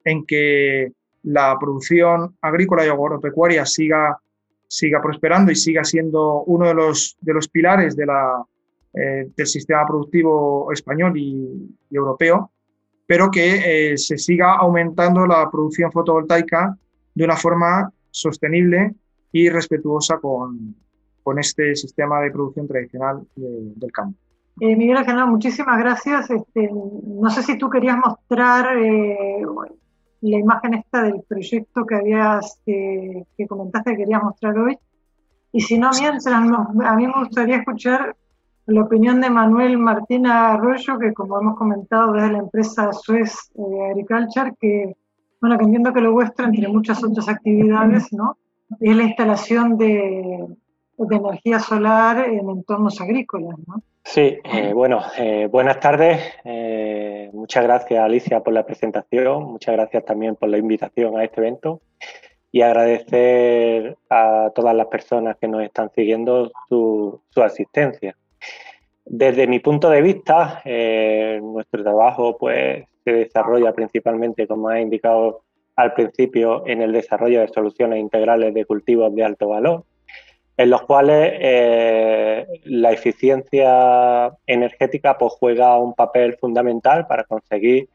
en 0.05 0.25
que 0.25 0.93
la 1.25 1.57
producción 1.59 2.37
agrícola 2.41 2.85
y 2.85 2.89
agropecuaria 2.89 3.65
siga, 3.67 4.19
siga 4.67 5.01
prosperando 5.01 5.53
y 5.53 5.57
siga 5.57 5.85
siendo 5.85 6.43
uno 6.45 6.67
de 6.67 6.75
los, 6.75 7.17
de 7.21 7.35
los 7.35 7.49
pilares 7.49 7.97
eh, 7.99 9.29
del 9.37 9.47
sistema 9.47 9.87
productivo 9.87 10.73
español 10.73 11.17
y, 11.17 11.77
europeo 11.91 12.51
pero 13.07 13.31
que 13.31 13.93
eh, 13.93 13.99
se 13.99 14.17
siga 14.17 14.55
aumentando 14.55 15.27
la 15.27 15.51
producción 15.51 15.93
fotovoltaica 15.93 16.77
de 17.15 17.25
una 17.25 17.37
forma 17.37 17.93
sostenible 18.11 18.95
y 19.33 19.51
respetuosa 19.51 20.19
con, 20.19 20.75
con 21.23 21.39
este 21.39 21.75
sistema 21.75 22.21
de 22.21 22.31
producción 22.31 22.67
tradicional 22.67 23.23
del 23.37 23.93
campo. 23.93 24.19
Eh, 24.61 24.77
Miguel 24.77 24.99
Ángel, 24.99 25.27
muchísimas 25.27 25.79
gracias. 25.79 26.31
Este, 26.31 26.71
no 26.71 27.31
sé 27.31 27.43
si 27.43 27.59
tú 27.59 27.71
querías 27.71 27.97
mostrar 27.97 28.77
eh, 28.77 29.43
la 30.21 30.39
imagen 30.39 30.75
esta 30.75 31.03
del 31.03 31.23
proyecto 31.29 31.87
que 31.87 31.95
habías 31.95 32.61
que 32.65 33.25
comentaste 33.49 33.93
que 33.93 33.97
querías 33.99 34.23
mostrar 34.23 34.59
hoy. 34.59 34.79
Y 35.53 35.61
si 35.61 35.79
no, 35.79 35.91
mientras, 35.99 36.27
a 36.27 36.97
mí 36.97 37.07
me 37.07 37.25
gustaría 37.25 37.57
escuchar 37.57 38.17
la 38.67 38.83
opinión 38.83 39.21
de 39.21 39.29
Manuel 39.29 39.77
Martín 39.79 40.27
Arroyo, 40.27 40.99
que 40.99 41.13
como 41.13 41.39
hemos 41.41 41.57
comentado 41.57 42.13
desde 42.13 42.33
la 42.33 42.39
empresa 42.39 42.93
Suez 42.93 43.51
eh, 43.57 43.91
Agriculture, 43.91 44.55
que, 44.59 44.97
bueno, 45.41 45.59
que 45.59 45.65
entiendo 45.65 45.93
que 45.93 46.01
lo 46.01 46.13
vuestro, 46.13 46.47
entre 46.47 46.69
muchas 46.69 47.03
otras 47.03 47.29
actividades, 47.29 48.13
¿no? 48.13 48.37
Es 48.81 48.97
la 48.97 49.03
instalación 49.03 49.77
de, 49.77 50.47
de 51.07 51.17
energía 51.17 51.59
solar 51.59 52.29
en 52.29 52.49
entornos 52.49 53.01
agrícolas, 53.01 53.59
¿no? 53.67 53.83
Sí, 54.05 54.39
eh, 54.45 54.73
bueno, 54.75 55.01
eh, 55.17 55.49
buenas 55.51 55.79
tardes. 55.81 56.21
muchas 57.33 57.65
gracias, 57.65 58.01
Alicia, 58.03 58.41
por 58.41 58.53
la 58.53 58.67
presentación. 58.67 59.45
Muchas 59.45 59.75
gracias 59.75 60.05
también 60.05 60.37
por 60.37 60.49
la 60.49 60.59
invitación 60.59 61.19
a 61.19 61.25
este 61.25 61.41
evento 61.41 61.81
y 62.51 62.61
agradecer 62.61 63.97
a 64.11 64.51
todas 64.55 64.77
las 64.77 64.87
personas 64.89 65.37
que 65.41 65.49
nos 65.49 65.63
están 65.63 65.91
siguiendo 65.95 66.53
su, 66.69 67.21
su 67.31 67.43
asistencia. 67.43 68.15
Desde 69.05 69.47
mi 69.47 69.59
punto 69.59 69.91
de 69.91 70.03
vista, 70.03 70.61
eh, 70.65 71.41
nuestro 71.43 71.83
trabajo 71.83 72.37
pues, 72.39 72.85
se 73.05 73.13
desarrolla 73.13 73.73
principalmente, 73.73 74.47
como 74.47 74.69
ha 74.69 74.81
indicado 74.81 75.43
al 75.77 75.95
principio, 75.95 76.67
en 76.67 76.83
el 76.83 76.93
desarrollo 76.93 77.41
de 77.41 77.49
soluciones 77.49 77.99
integrales 77.99 78.53
de 78.53 78.67
cultivos 78.67 79.15
de 79.15 79.25
alto 79.25 79.49
valor, 79.49 79.85
en 80.57 80.71
los 80.71 80.83
cuales 80.83 81.33
eh, 81.41 82.47
la 82.65 82.93
eficiencia 82.93 84.37
energética 84.47 85.17
pues, 85.17 85.33
juega 85.39 85.79
un 85.79 85.95
papel 85.95 86.37
fundamental 86.37 87.07
para 87.07 87.25
conseguir 87.25 87.89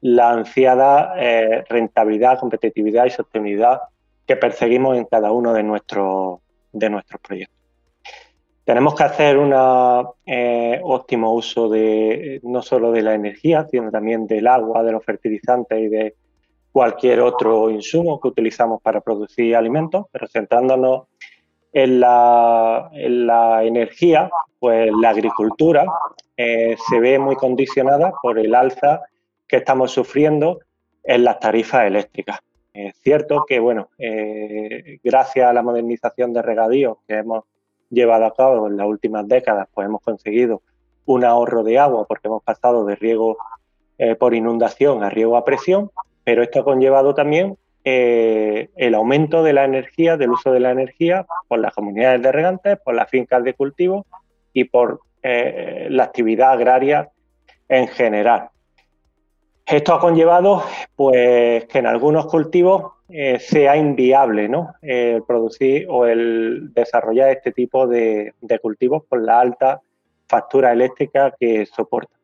la 0.00 0.30
ansiada 0.30 1.14
eh, 1.16 1.64
rentabilidad, 1.68 2.38
competitividad 2.38 3.06
y 3.06 3.10
sostenibilidad 3.10 3.80
que 4.26 4.36
perseguimos 4.36 4.96
en 4.96 5.04
cada 5.04 5.32
uno 5.32 5.52
de 5.52 5.62
nuestros, 5.62 6.40
de 6.72 6.90
nuestros 6.90 7.20
proyectos. 7.20 7.56
Tenemos 8.64 8.94
que 8.94 9.02
hacer 9.02 9.38
un 9.38 9.54
eh, 10.26 10.78
óptimo 10.82 11.32
uso 11.32 11.70
de 11.70 12.38
no 12.42 12.60
solo 12.60 12.92
de 12.92 13.00
la 13.00 13.14
energía, 13.14 13.66
sino 13.70 13.90
también 13.90 14.26
del 14.26 14.46
agua, 14.46 14.82
de 14.82 14.92
los 14.92 15.02
fertilizantes 15.02 15.78
y 15.80 15.88
de 15.88 16.14
cualquier 16.70 17.20
otro 17.20 17.70
insumo 17.70 18.20
que 18.20 18.28
utilizamos 18.28 18.82
para 18.82 19.00
producir 19.00 19.56
alimentos, 19.56 20.06
pero 20.12 20.28
centrándonos 20.28 21.06
en 21.72 22.00
la, 22.00 22.90
energía, 23.62 24.30
pues 24.58 24.90
la 25.00 25.10
agricultura 25.10 25.84
eh, 26.36 26.76
se 26.88 27.00
ve 27.00 27.18
muy 27.18 27.36
condicionada 27.36 28.12
por 28.22 28.38
el 28.38 28.54
alza 28.54 29.02
que 29.46 29.56
estamos 29.56 29.92
sufriendo 29.92 30.60
en 31.04 31.24
las 31.24 31.40
tarifas 31.40 31.86
eléctricas. 31.86 32.38
Es 32.72 32.96
cierto 33.00 33.44
que, 33.46 33.58
bueno, 33.58 33.88
eh, 33.98 34.98
gracias 35.02 35.48
a 35.48 35.52
la 35.52 35.62
modernización 35.62 36.32
de 36.32 36.42
regadío 36.42 37.00
que 37.08 37.16
hemos 37.16 37.44
llevado 37.90 38.26
a 38.26 38.34
cabo 38.34 38.68
en 38.68 38.76
las 38.76 38.86
últimas 38.86 39.26
décadas, 39.26 39.68
pues 39.72 39.86
hemos 39.86 40.02
conseguido 40.02 40.62
un 41.06 41.24
ahorro 41.24 41.62
de 41.62 41.78
agua 41.78 42.06
porque 42.06 42.28
hemos 42.28 42.42
pasado 42.42 42.84
de 42.84 42.94
riego 42.94 43.38
eh, 43.96 44.14
por 44.14 44.34
inundación 44.34 45.02
a 45.02 45.10
riego 45.10 45.36
a 45.36 45.44
presión, 45.44 45.90
pero 46.22 46.42
esto 46.42 46.60
ha 46.60 46.64
conllevado 46.64 47.14
también 47.14 47.56
eh, 47.84 48.70
el 48.76 48.94
aumento 48.94 49.42
de 49.42 49.52
la 49.52 49.64
energía, 49.64 50.16
del 50.16 50.30
uso 50.30 50.52
de 50.52 50.60
la 50.60 50.70
energía 50.70 51.26
por 51.46 51.58
las 51.58 51.74
comunidades 51.74 52.22
de 52.22 52.32
regantes, 52.32 52.78
por 52.84 52.94
las 52.94 53.08
fincas 53.08 53.42
de 53.44 53.54
cultivo 53.54 54.06
y 54.52 54.64
por 54.64 55.00
eh, 55.22 55.86
la 55.90 56.04
actividad 56.04 56.52
agraria 56.52 57.10
en 57.68 57.88
general. 57.88 58.50
Esto 59.66 59.94
ha 59.94 60.00
conllevado 60.00 60.62
pues, 60.96 61.66
que 61.66 61.78
en 61.78 61.86
algunos 61.86 62.26
cultivos 62.26 62.92
eh, 63.10 63.38
sea 63.38 63.76
inviable 63.76 64.48
¿no? 64.48 64.74
el 64.82 65.22
producir 65.24 65.86
o 65.88 66.06
el 66.06 66.72
desarrollar 66.74 67.30
este 67.30 67.52
tipo 67.52 67.86
de, 67.86 68.34
cultivos 68.60 69.04
por 69.08 69.22
la 69.22 69.40
alta 69.40 69.80
factura 70.26 70.72
eléctrica 70.72 71.34
que 71.38 71.64
soporta. 71.64 72.17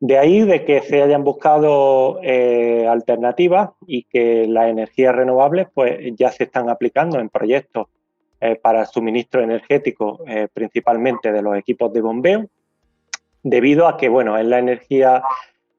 De 0.00 0.18
ahí 0.18 0.42
de 0.42 0.64
que 0.64 0.82
se 0.82 1.02
hayan 1.02 1.24
buscado 1.24 2.20
eh, 2.22 2.86
alternativas 2.86 3.70
y 3.86 4.04
que 4.04 4.46
las 4.46 4.68
energías 4.68 5.14
renovables 5.14 5.68
pues, 5.72 5.98
ya 6.16 6.30
se 6.30 6.44
están 6.44 6.68
aplicando 6.68 7.18
en 7.18 7.30
proyectos 7.30 7.86
eh, 8.40 8.56
para 8.56 8.84
suministro 8.84 9.42
energético, 9.42 10.20
principalmente 10.52 11.32
de 11.32 11.40
los 11.40 11.56
equipos 11.56 11.92
de 11.92 12.02
bombeo, 12.02 12.46
debido 13.42 13.86
a 13.86 13.96
que 13.96 14.08
bueno, 14.08 14.36
es 14.36 14.44
la 14.44 14.58
energía 14.58 15.22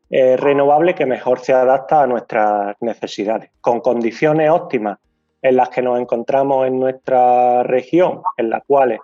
eh, 0.09 0.37
renovable 0.37 0.95
que 0.95 1.05
mejor 1.05 1.39
se 1.39 1.51
adapta 1.51 2.01
a 2.01 2.07
nuestras 2.07 2.77
necesidades, 2.79 3.51
con 3.59 3.81
condiciones 3.81 4.49
óptimas 4.49 4.99
en 5.41 5.57
las 5.57 5.67
que 5.67 5.81
nos 5.81 5.99
encontramos 5.99 6.65
en 6.65 6.79
nuestra 6.79 7.63
región, 7.63 8.21
en 8.37 8.49
las 8.49 8.63
cuales 8.65 9.01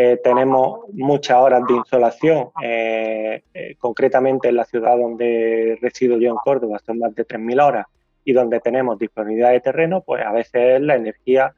eh, 0.00 0.20
tenemos 0.22 0.80
muchas 0.92 1.38
horas 1.38 1.62
de 1.66 1.74
insolación, 1.74 2.50
eh, 2.62 3.42
concretamente 3.78 4.48
en 4.48 4.56
la 4.56 4.64
ciudad 4.64 4.96
donde 4.96 5.78
resido 5.80 6.18
yo 6.18 6.30
en 6.30 6.36
Córdoba, 6.36 6.78
son 6.84 6.98
más 6.98 7.14
de 7.14 7.26
3.000 7.26 7.62
horas, 7.62 7.86
y 8.24 8.32
donde 8.32 8.60
tenemos 8.60 8.98
disponibilidad 8.98 9.50
de 9.50 9.60
terreno, 9.60 10.02
pues 10.02 10.24
a 10.24 10.32
veces 10.32 10.76
es 10.76 10.80
la 10.80 10.96
energía 10.96 11.54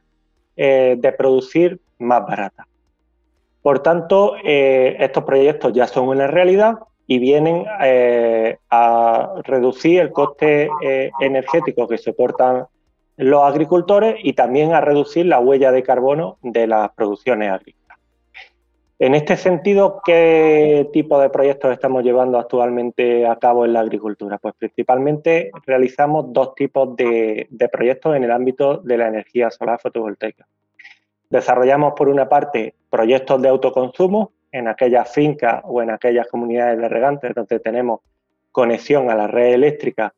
de 0.57 1.15
producir 1.17 1.81
más 1.99 2.27
barata. 2.27 2.67
Por 3.63 3.79
tanto, 3.79 4.35
estos 4.45 5.25
proyectos 5.25 5.73
ya 5.73 5.87
son 5.87 6.09
una 6.09 6.27
realidad 6.27 6.81
y 7.11 7.19
vienen 7.19 7.65
eh, 7.83 8.59
a 8.71 9.35
reducir 9.43 10.01
el 10.01 10.13
coste 10.13 10.71
eh, 10.81 11.11
energético 11.19 11.89
que 11.89 11.99
soportan 11.99 12.67
los 13.17 13.43
agricultores 13.43 14.15
y 14.23 14.35
también 14.35 14.75
a 14.75 14.81
reducir 14.81 15.27
la 15.27 15.41
huella 15.41 15.73
de 15.73 15.83
carbono 15.83 16.39
de 16.41 16.69
las 16.69 16.93
producciones 16.93 17.51
agrícolas. 17.51 17.80
En 19.03 19.15
este 19.15 19.39
sentido, 19.39 20.03
¿qué 20.05 20.91
tipo 20.93 21.19
de 21.19 21.31
proyectos 21.31 21.73
estamos 21.73 22.05
llevando 22.05 22.39
actualmente 22.39 23.27
a 23.27 23.37
cabo 23.37 23.65
en 23.65 23.73
la 23.73 23.81
agricultura? 23.81 24.37
Pues 24.37 24.53
principalmente 24.59 25.51
realizamos 25.65 26.31
dos 26.35 26.55
tipos 26.55 26.95
de, 26.97 27.49
proyectos 27.73 28.15
en 28.15 28.25
el 28.25 28.31
ámbito 28.31 28.77
de 28.77 28.99
la 28.99 29.09
energía 29.09 29.51
solar 29.51 29.81
fotovoltaica. 29.81 30.47
Desarrollamos, 31.31 31.95
por 31.97 32.11
una 32.11 32.29
parte, 32.29 32.75
proyectos 32.91 33.41
de 33.41 33.49
autoconsumo 33.49 34.33
en 34.53 34.69
aquellas 34.69 35.11
fincas 35.11 35.63
o 35.65 35.81
en 35.81 35.93
aquellas 35.93 36.29
comunidades 36.29 36.79
de 36.79 36.89
regantes 36.91 37.35
donde 37.35 37.59
tenemos 37.59 38.01
conexión 38.53 39.09
a 39.09 39.15
la 39.15 39.29
red 39.29 39.55
eléctrica 39.55 40.13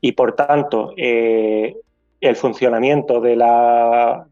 y, 0.00 0.12
por 0.12 0.34
tanto, 0.34 0.94
eh, 0.96 1.76
el 2.18 2.36
funcionamiento 2.36 3.20
de, 3.20 3.36
la, 3.36 4.26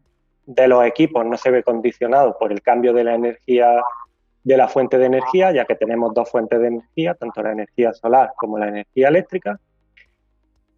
de 0.53 0.67
los 0.67 0.85
equipos 0.85 1.25
no 1.25 1.37
se 1.37 1.49
ve 1.49 1.63
condicionado 1.63 2.37
por 2.37 2.51
el 2.51 2.61
cambio 2.61 2.93
de 2.93 3.03
la 3.03 3.15
energía 3.15 3.81
de 4.43 4.57
la 4.57 4.67
fuente 4.67 4.97
de 4.97 5.05
energía, 5.05 5.51
ya 5.51 5.65
que 5.65 5.75
tenemos 5.75 6.13
dos 6.13 6.29
fuentes 6.29 6.59
de 6.59 6.67
energía, 6.67 7.13
tanto 7.13 7.43
la 7.43 7.51
energía 7.51 7.93
solar 7.93 8.33
como 8.35 8.57
la 8.57 8.69
energía 8.69 9.07
eléctrica. 9.07 9.59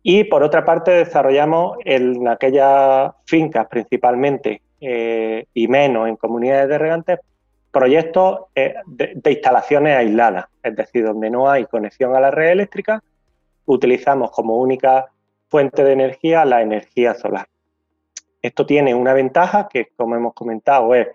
Y 0.01 0.25
por 0.25 0.43
otra 0.43 0.65
parte 0.65 0.91
desarrollamos 0.91 1.77
en 1.85 2.27
aquellas 2.27 3.13
fincas 3.25 3.67
principalmente 3.67 4.61
eh, 4.81 5.45
y 5.53 5.67
menos 5.69 6.09
en 6.09 6.17
comunidades 6.17 6.67
de 6.67 6.77
regantes 6.77 7.19
proyectos 7.71 8.41
eh, 8.53 8.75
de, 8.85 9.13
de, 9.15 9.31
instalaciones 9.31 9.95
aisladas, 9.95 10.45
es 10.61 10.75
decir, 10.75 11.05
donde 11.05 11.29
no 11.29 11.49
hay 11.49 11.65
conexión 11.65 12.15
a 12.15 12.19
la 12.19 12.31
red 12.31 12.49
eléctrica, 12.49 13.01
utilizamos 13.65 14.29
como 14.31 14.57
única 14.57 15.07
fuente 15.47 15.83
de 15.85 15.93
energía 15.93 16.43
la 16.43 16.61
energía 16.61 17.13
solar. 17.13 17.47
Esto 18.43 18.65
tiene 18.65 18.93
una 18.93 19.13
ventaja 19.13 19.69
que, 19.69 19.87
como 19.95 20.17
hemos 20.17 20.33
comentado, 20.33 20.93
es 20.93 21.07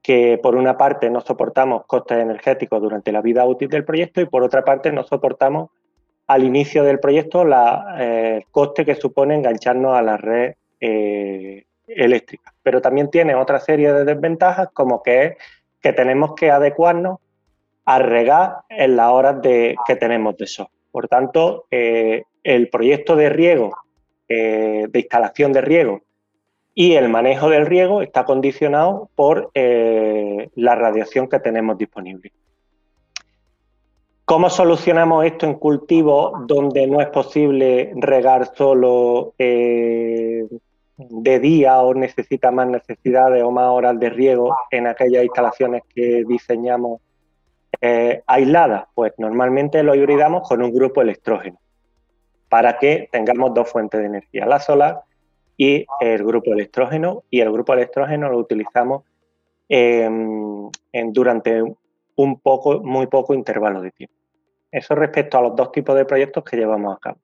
que 0.00 0.38
por 0.40 0.54
una 0.54 0.78
parte 0.78 1.10
no 1.10 1.20
soportamos 1.20 1.84
costes 1.86 2.18
energéticos 2.18 2.80
durante 2.80 3.10
la 3.10 3.20
vida 3.20 3.44
útil 3.44 3.68
del 3.68 3.84
proyecto 3.84 4.20
y 4.20 4.26
por 4.26 4.44
otra 4.44 4.64
parte 4.64 4.92
no 4.92 5.02
soportamos 5.02 5.70
al 6.28 6.44
inicio 6.44 6.84
del 6.84 7.00
proyecto 7.00 7.44
la, 7.44 7.96
eh, 7.98 8.36
el 8.36 8.46
coste 8.52 8.84
que 8.84 8.94
supone 8.94 9.34
engancharnos 9.34 9.96
a 9.96 10.02
la 10.02 10.16
red 10.16 10.54
eh, 10.80 11.64
eléctrica. 11.88 12.54
Pero 12.62 12.80
también 12.80 13.10
tiene 13.10 13.34
otra 13.34 13.58
serie 13.58 13.92
de 13.92 14.04
desventajas 14.04 14.68
como 14.72 15.02
que 15.02 15.24
es 15.24 15.36
que 15.80 15.92
tenemos 15.92 16.34
que 16.36 16.52
adecuarnos 16.52 17.18
a 17.84 17.98
regar 17.98 18.58
en 18.68 18.94
las 18.94 19.10
horas 19.10 19.42
de, 19.42 19.74
que 19.84 19.96
tenemos 19.96 20.36
de 20.36 20.46
sol. 20.46 20.68
Por 20.92 21.08
tanto, 21.08 21.66
eh, 21.72 22.22
el 22.44 22.68
proyecto 22.68 23.16
de 23.16 23.28
riego, 23.30 23.76
de 24.28 24.90
instalación 24.94 25.52
de 25.52 25.60
riego 25.60 26.00
y 26.74 26.94
el 26.94 27.08
manejo 27.08 27.50
del 27.50 27.66
riego 27.66 28.02
está 28.02 28.24
condicionado 28.24 29.10
por 29.14 29.50
eh, 29.54 30.48
la 30.54 30.74
radiación 30.74 31.28
que 31.28 31.38
tenemos 31.38 31.76
disponible. 31.76 32.32
¿Cómo 34.24 34.48
solucionamos 34.48 35.26
esto 35.26 35.46
en 35.46 35.54
cultivos 35.54 36.46
donde 36.46 36.86
no 36.86 37.00
es 37.00 37.08
posible 37.08 37.92
regar 37.96 38.54
solo 38.54 39.34
eh, 39.38 40.46
de 40.96 41.40
día 41.40 41.80
o 41.82 41.92
necesita 41.92 42.50
más 42.50 42.68
necesidades 42.68 43.42
o 43.42 43.50
más 43.50 43.68
horas 43.68 43.98
de 43.98 44.08
riego 44.08 44.56
en 44.70 44.86
aquellas 44.86 45.24
instalaciones 45.24 45.82
que 45.94 46.24
diseñamos 46.26 47.00
eh, 47.80 48.22
aisladas? 48.26 48.84
Pues 48.94 49.12
normalmente 49.18 49.82
lo 49.82 49.94
hibridamos 49.94 50.48
con 50.48 50.62
un 50.62 50.72
grupo 50.72 51.02
electrógeno 51.02 51.58
para 52.48 52.78
que 52.78 53.08
tengamos 53.12 53.52
dos 53.52 53.68
fuentes 53.70 54.00
de 54.00 54.06
energía, 54.06 54.46
la 54.46 54.60
solar 54.60 55.02
y 55.62 55.86
el 56.00 56.24
grupo 56.24 56.52
electrógeno, 56.52 57.22
y 57.30 57.38
el 57.40 57.52
grupo 57.52 57.72
electrógeno 57.72 58.28
lo 58.28 58.38
utilizamos 58.38 59.04
em, 59.68 60.68
durante 61.12 61.62
un 62.16 62.40
poco, 62.40 62.80
muy 62.80 63.06
poco 63.06 63.32
intervalo 63.32 63.80
de 63.80 63.92
tiempo. 63.92 64.16
Eso 64.72 64.96
respecto 64.96 65.38
a 65.38 65.42
los 65.42 65.54
dos 65.54 65.70
tipos 65.70 65.94
de 65.94 66.04
proyectos 66.04 66.42
que 66.42 66.56
llevamos 66.56 66.96
a 66.96 66.98
cabo. 66.98 67.18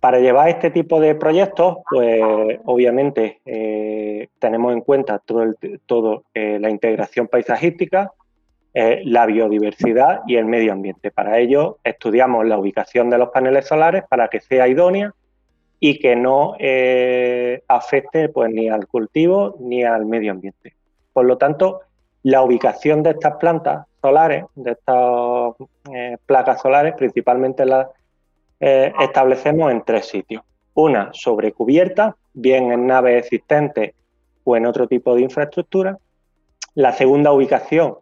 Para 0.00 0.18
llevar 0.18 0.48
este 0.48 0.72
tipo 0.72 0.98
de 0.98 1.14
proyectos, 1.14 1.78
pues 1.88 2.20
obviamente 2.64 3.40
eh, 3.44 4.28
tenemos 4.40 4.72
en 4.72 4.80
cuenta 4.80 5.20
todo, 5.20 5.54
todo 5.86 6.24
eh, 6.34 6.58
la 6.60 6.68
integración 6.68 7.28
paisajística, 7.28 8.10
eh, 8.74 9.02
la 9.04 9.24
biodiversidad 9.24 10.22
y 10.26 10.34
el 10.34 10.46
medio 10.46 10.72
ambiente. 10.72 11.12
Para 11.12 11.38
ello 11.38 11.78
estudiamos 11.84 12.44
la 12.44 12.58
ubicación 12.58 13.08
de 13.08 13.18
los 13.18 13.28
paneles 13.28 13.68
solares 13.68 14.02
para 14.10 14.26
que 14.26 14.40
sea 14.40 14.66
idónea 14.66 15.14
y 15.80 15.98
que 15.98 16.16
no 16.16 16.54
eh, 16.58 17.62
afecte 17.68 18.28
pues, 18.28 18.50
ni 18.52 18.68
al 18.68 18.86
cultivo 18.86 19.56
ni 19.60 19.84
al 19.84 20.06
medio 20.06 20.32
ambiente. 20.32 20.74
Por 21.12 21.26
lo 21.26 21.36
tanto, 21.36 21.80
la 22.22 22.42
ubicación 22.42 23.02
de 23.02 23.10
estas 23.10 23.36
plantas 23.36 23.86
solares, 24.00 24.44
de 24.54 24.72
estas 24.72 25.52
eh, 25.92 26.16
placas 26.24 26.60
solares, 26.60 26.94
principalmente 26.94 27.64
las 27.64 27.88
eh, 28.60 28.92
establecemos 29.00 29.70
en 29.70 29.82
tres 29.82 30.06
sitios. 30.06 30.42
Una 30.74 31.10
sobre 31.12 31.52
cubierta, 31.52 32.16
bien 32.32 32.72
en 32.72 32.86
naves 32.86 33.24
existentes 33.24 33.94
o 34.44 34.56
en 34.56 34.66
otro 34.66 34.86
tipo 34.86 35.14
de 35.14 35.22
infraestructura. 35.22 35.98
La 36.74 36.92
segunda 36.92 37.32
ubicación, 37.32 37.96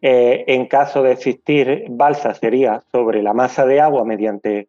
en 0.00 0.66
caso 0.66 1.02
de 1.02 1.12
existir 1.12 1.86
balsa, 1.88 2.34
sería 2.34 2.82
sobre 2.92 3.22
la 3.22 3.32
masa 3.32 3.64
de 3.66 3.80
agua 3.80 4.04
mediante 4.04 4.68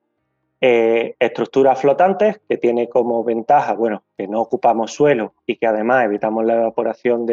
eh, 0.61 1.15
estructuras 1.19 1.79
flotantes 1.79 2.39
que 2.47 2.57
tiene 2.57 2.87
como 2.87 3.23
ventaja, 3.23 3.73
bueno, 3.73 4.03
que 4.17 4.27
no 4.27 4.41
ocupamos 4.41 4.93
suelo 4.93 5.33
y 5.45 5.57
que 5.57 5.67
además 5.67 6.05
evitamos 6.05 6.45
la 6.45 6.55
evaporación 6.55 7.25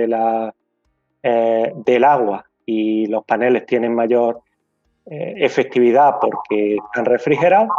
eh, 1.22 1.72
del 1.74 2.04
agua 2.04 2.44
y 2.66 3.06
los 3.06 3.24
paneles 3.24 3.64
tienen 3.66 3.94
mayor 3.94 4.40
eh, 5.06 5.34
efectividad 5.36 6.16
porque 6.20 6.76
están 6.76 7.04
refrigerados. 7.04 7.70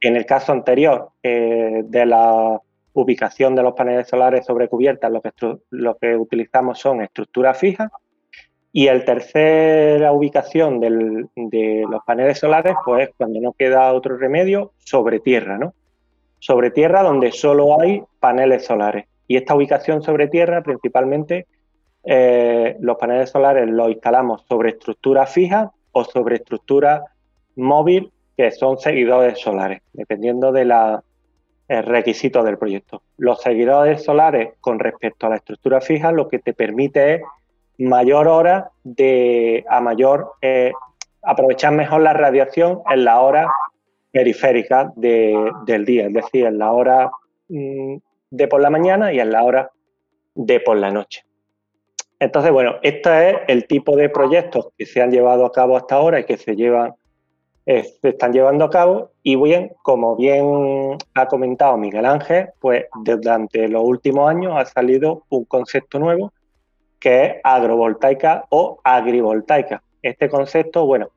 En 0.00 0.16
el 0.16 0.26
caso 0.26 0.52
anterior 0.52 1.12
de 1.22 2.04
la 2.04 2.60
ubicación 2.92 3.54
de 3.54 3.62
los 3.62 3.72
paneles 3.72 4.06
solares 4.06 4.44
sobre 4.44 4.68
cubiertas, 4.68 5.10
lo 5.10 5.22
que, 5.22 5.32
lo 5.70 5.96
que 5.96 6.14
utilizamos 6.14 6.78
son 6.78 7.00
estructuras 7.00 7.56
fijas 7.56 7.90
y 8.76 8.88
el 8.88 9.04
tercera 9.04 10.10
ubicación 10.10 10.80
de 10.80 11.86
los 11.88 12.04
paneles 12.04 12.40
solares, 12.40 12.74
pues 12.84 13.10
cuando 13.16 13.40
no 13.40 13.52
queda 13.52 13.92
otro 13.92 14.16
remedio, 14.16 14.72
sobre 14.78 15.20
tierra, 15.20 15.58
¿no? 15.58 15.74
Sobre 16.40 16.72
tierra 16.72 17.04
donde 17.04 17.30
solo 17.30 17.80
hay 17.80 18.02
paneles 18.18 18.64
solares. 18.64 19.06
Y 19.28 19.36
esta 19.36 19.54
ubicación 19.54 20.02
sobre 20.02 20.26
tierra, 20.26 20.60
principalmente, 20.64 21.46
eh, 22.02 22.76
los 22.80 22.96
paneles 22.96 23.30
solares 23.30 23.70
los 23.70 23.90
instalamos 23.90 24.44
sobre 24.48 24.70
estructura 24.70 25.24
fija 25.28 25.70
o 25.92 26.02
sobre 26.02 26.34
estructura 26.34 27.04
móvil, 27.54 28.10
que 28.36 28.50
son 28.50 28.78
seguidores 28.78 29.38
solares, 29.38 29.82
dependiendo 29.92 30.50
de 30.50 30.64
los 30.64 31.00
requisitos 31.68 32.44
del 32.44 32.58
proyecto. 32.58 33.02
Los 33.18 33.40
seguidores 33.40 34.02
solares, 34.02 34.54
con 34.60 34.80
respecto 34.80 35.28
a 35.28 35.30
la 35.30 35.36
estructura 35.36 35.80
fija, 35.80 36.10
lo 36.10 36.26
que 36.26 36.40
te 36.40 36.54
permite 36.54 37.14
es 37.14 37.22
mayor 37.78 38.28
hora 38.28 38.70
de 38.82 39.64
a 39.68 39.80
mayor 39.80 40.32
eh, 40.40 40.72
aprovechar 41.22 41.72
mejor 41.72 42.02
la 42.02 42.12
radiación 42.12 42.82
en 42.90 43.04
la 43.04 43.20
hora 43.20 43.48
periférica 44.12 44.92
del 44.94 45.84
día, 45.84 46.06
es 46.06 46.12
decir, 46.12 46.46
en 46.46 46.58
la 46.58 46.72
hora 46.72 47.10
mm, 47.48 47.96
de 48.30 48.48
por 48.48 48.60
la 48.60 48.70
mañana 48.70 49.12
y 49.12 49.18
en 49.18 49.32
la 49.32 49.42
hora 49.42 49.70
de 50.34 50.60
por 50.60 50.76
la 50.76 50.90
noche. 50.90 51.24
Entonces, 52.20 52.52
bueno, 52.52 52.76
este 52.82 53.30
es 53.30 53.36
el 53.48 53.66
tipo 53.66 53.96
de 53.96 54.08
proyectos 54.08 54.68
que 54.78 54.86
se 54.86 55.02
han 55.02 55.10
llevado 55.10 55.44
a 55.44 55.52
cabo 55.52 55.76
hasta 55.76 55.96
ahora 55.96 56.20
y 56.20 56.24
que 56.24 56.36
se 56.36 56.54
llevan, 56.54 56.94
eh, 57.66 57.82
se 58.00 58.10
están 58.10 58.32
llevando 58.32 58.64
a 58.64 58.70
cabo. 58.70 59.10
Y 59.22 59.36
bien, 59.36 59.72
como 59.82 60.14
bien 60.16 60.96
ha 61.14 61.26
comentado 61.26 61.76
Miguel 61.76 62.06
Ángel, 62.06 62.50
pues 62.60 62.86
durante 63.04 63.68
los 63.68 63.82
últimos 63.82 64.30
años 64.30 64.54
ha 64.56 64.64
salido 64.64 65.24
un 65.28 65.44
concepto 65.44 65.98
nuevo 65.98 66.32
que 67.04 67.22
es 67.22 67.34
agrovoltaica 67.44 68.46
o 68.48 68.80
agrivoltaica. 68.82 69.82
Este 70.00 70.30
concepto, 70.30 70.86
bueno, 70.86 71.10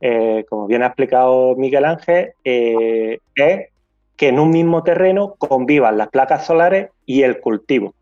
eh, 0.00 0.46
como 0.48 0.68
bien 0.68 0.84
ha 0.84 0.86
explicado 0.86 1.56
Miguel 1.56 1.84
Ángel, 1.84 2.30
eh, 2.44 3.18
es 3.34 3.68
que 4.14 4.28
en 4.28 4.38
un 4.38 4.50
mismo 4.50 4.84
terreno 4.84 5.34
convivan 5.36 5.98
las 5.98 6.10
placas 6.10 6.46
solares 6.46 6.90
y 7.06 7.22
el 7.22 7.40
cultivo. 7.40 7.92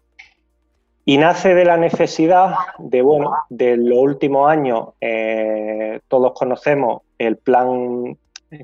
Y 1.06 1.16
nace 1.16 1.54
de 1.54 1.64
la 1.64 1.78
necesidad 1.78 2.56
de, 2.78 3.00
bueno, 3.00 3.32
de 3.48 3.78
los 3.78 3.98
últimos 4.00 4.50
años, 4.50 4.88
eh, 5.00 6.00
todos 6.08 6.34
conocemos 6.34 7.04
el 7.16 7.38
plan 7.38 8.18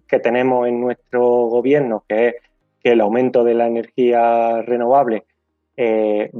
que 0.07 0.18
tenemos 0.18 0.68
en 0.68 0.83
nuestro 0.83 1.23
gobierno, 1.46 2.05
que 2.07 2.29
es 2.29 2.35
que 2.83 2.92
el 2.92 3.01
aumento 3.01 3.42
de 3.42 3.55
la 3.55 3.66
energía 3.66 4.61
renovable 4.61 5.25
eh, 5.76 6.30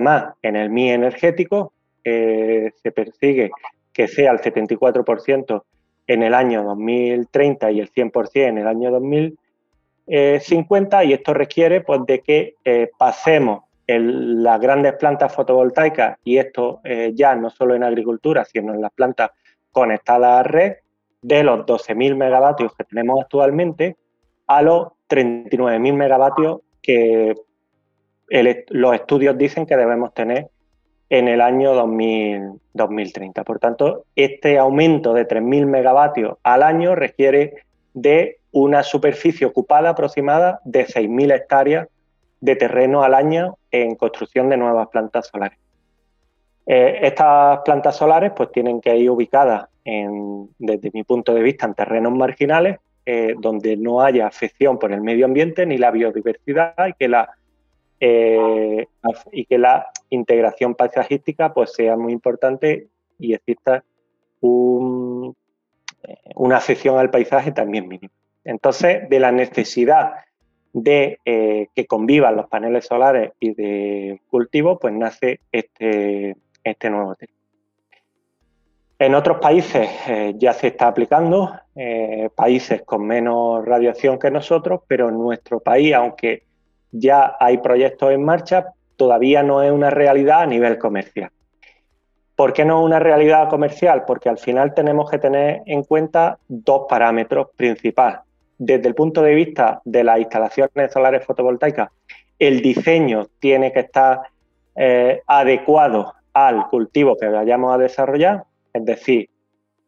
más 0.00 0.34
en 0.42 0.56
el 0.56 0.70
MI 0.70 0.90
energético, 0.90 1.72
eh, 2.04 2.72
se 2.82 2.92
persigue 2.92 3.50
que 3.92 4.08
sea 4.08 4.32
el 4.32 4.40
74% 4.40 5.62
en 6.06 6.22
el 6.22 6.32
año 6.34 6.62
2030 6.64 7.70
y 7.70 7.80
el 7.80 7.90
100% 7.90 8.48
en 8.48 8.58
el 8.58 8.66
año 8.66 8.90
2050 8.90 11.04
y 11.04 11.12
esto 11.12 11.34
requiere 11.34 11.82
pues, 11.82 12.00
de 12.06 12.20
que 12.20 12.54
eh, 12.64 12.90
pasemos 12.98 13.64
las 13.86 14.60
grandes 14.60 14.94
plantas 14.94 15.34
fotovoltaicas, 15.34 16.16
y 16.24 16.38
esto 16.38 16.80
eh, 16.84 17.12
ya 17.14 17.34
no 17.34 17.50
solo 17.50 17.74
en 17.74 17.82
agricultura, 17.82 18.44
sino 18.44 18.72
en 18.72 18.80
las 18.80 18.92
plantas 18.92 19.32
conectadas 19.70 20.40
a 20.40 20.42
red, 20.44 20.76
de 21.20 21.42
los 21.44 21.66
12.000 21.66 22.16
megavatios 22.16 22.74
que 22.74 22.84
tenemos 22.84 23.20
actualmente 23.20 23.96
a 24.46 24.62
los 24.62 24.88
39.000 25.08 25.94
megavatios 25.94 26.60
que 26.80 27.34
los 28.70 28.94
estudios 28.94 29.36
dicen 29.36 29.66
que 29.66 29.76
debemos 29.76 30.14
tener 30.14 30.48
en 31.10 31.28
el 31.28 31.42
año 31.42 31.74
2030. 31.74 33.44
Por 33.44 33.58
tanto, 33.58 34.06
este 34.16 34.58
aumento 34.58 35.12
de 35.12 35.28
3.000 35.28 35.66
megavatios 35.66 36.38
al 36.42 36.62
año 36.62 36.94
requiere 36.94 37.64
de 37.92 38.38
una 38.50 38.82
superficie 38.82 39.46
ocupada 39.46 39.90
aproximada 39.90 40.60
de 40.64 40.86
6.000 40.86 41.34
hectáreas 41.34 41.88
de 42.40 42.56
terreno 42.56 43.02
al 43.02 43.14
año 43.14 43.58
en 43.70 43.94
construcción 43.94 44.48
de 44.48 44.56
nuevas 44.56 44.88
plantas 44.88 45.28
solares. 45.28 45.58
Eh, 46.64 47.00
estas 47.02 47.60
plantas 47.64 47.96
solares 47.96 48.32
pues 48.34 48.50
tienen 48.50 48.80
que 48.80 48.96
ir 48.96 49.10
ubicadas 49.10 49.68
desde 49.84 50.90
mi 50.94 51.02
punto 51.02 51.34
de 51.34 51.42
vista 51.42 51.66
en 51.66 51.74
terrenos 51.74 52.12
marginales 52.12 52.78
eh, 53.04 53.34
donde 53.36 53.76
no 53.76 54.00
haya 54.00 54.28
afección 54.28 54.78
por 54.78 54.92
el 54.92 55.00
medio 55.00 55.26
ambiente 55.26 55.66
ni 55.66 55.76
la 55.76 55.90
biodiversidad 55.90 56.74
y 56.86 56.92
que 56.92 57.08
la, 57.08 57.34
eh, 58.04 58.88
y 59.30 59.44
que 59.44 59.58
la 59.58 59.86
integración 60.10 60.74
paisajística 60.74 61.54
pues 61.54 61.72
sea 61.72 61.96
muy 61.96 62.12
importante 62.12 62.88
y 63.16 63.32
exista 63.32 63.84
una 64.40 65.36
afección 66.56 66.98
al 66.98 67.10
paisaje 67.10 67.52
también 67.52 67.86
mínima. 67.86 68.12
Entonces, 68.42 69.08
de 69.08 69.20
la 69.20 69.30
necesidad 69.30 70.14
de 70.72 71.20
eh, 71.24 71.68
que 71.76 71.86
convivan 71.86 72.34
los 72.34 72.48
paneles 72.48 72.86
solares 72.86 73.34
y 73.38 73.54
de 73.54 74.20
cultivo, 74.28 74.80
pues 74.80 74.92
nace 74.94 75.38
este, 75.52 76.34
este 76.64 76.90
nuevo 76.90 77.14
tema. 77.14 77.32
En 78.98 79.14
otros 79.14 79.38
países 79.38 79.88
eh, 80.08 80.34
ya 80.38 80.52
se 80.54 80.68
está 80.68 80.88
aplicando, 80.88 81.52
eh, 81.76 82.30
países 82.34 82.82
con 82.82 83.06
menos 83.06 83.64
radiación 83.64 84.18
que 84.18 84.32
nosotros, 84.32 84.80
pero 84.88 85.08
en 85.08 85.18
nuestro 85.18 85.60
país, 85.60 85.94
aunque 85.94 86.42
ya 86.92 87.36
hay 87.40 87.58
proyectos 87.58 88.12
en 88.12 88.24
marcha, 88.24 88.66
todavía 88.96 89.42
no 89.42 89.62
es 89.62 89.72
una 89.72 89.90
realidad 89.90 90.42
a 90.42 90.46
nivel 90.46 90.78
comercial. 90.78 91.30
¿Por 92.36 92.52
qué 92.52 92.64
no 92.64 92.82
una 92.82 92.98
realidad 92.98 93.48
comercial? 93.48 94.04
Porque 94.06 94.28
al 94.28 94.38
final 94.38 94.74
tenemos 94.74 95.10
que 95.10 95.18
tener 95.18 95.62
en 95.66 95.82
cuenta 95.82 96.38
dos 96.48 96.86
parámetros 96.88 97.48
principales 97.56 98.20
desde 98.64 98.88
el 98.88 98.94
punto 98.94 99.22
de 99.22 99.34
vista 99.34 99.80
de 99.84 100.04
las 100.04 100.20
instalaciones 100.20 100.92
solares 100.92 101.24
fotovoltaicas, 101.24 101.90
el 102.38 102.62
diseño 102.62 103.26
tiene 103.40 103.72
que 103.72 103.80
estar 103.80 104.20
eh, 104.76 105.20
adecuado 105.26 106.14
al 106.32 106.68
cultivo 106.68 107.16
que 107.16 107.26
vayamos 107.26 107.74
a 107.74 107.78
desarrollar, 107.78 108.44
es 108.72 108.84
decir, 108.84 109.28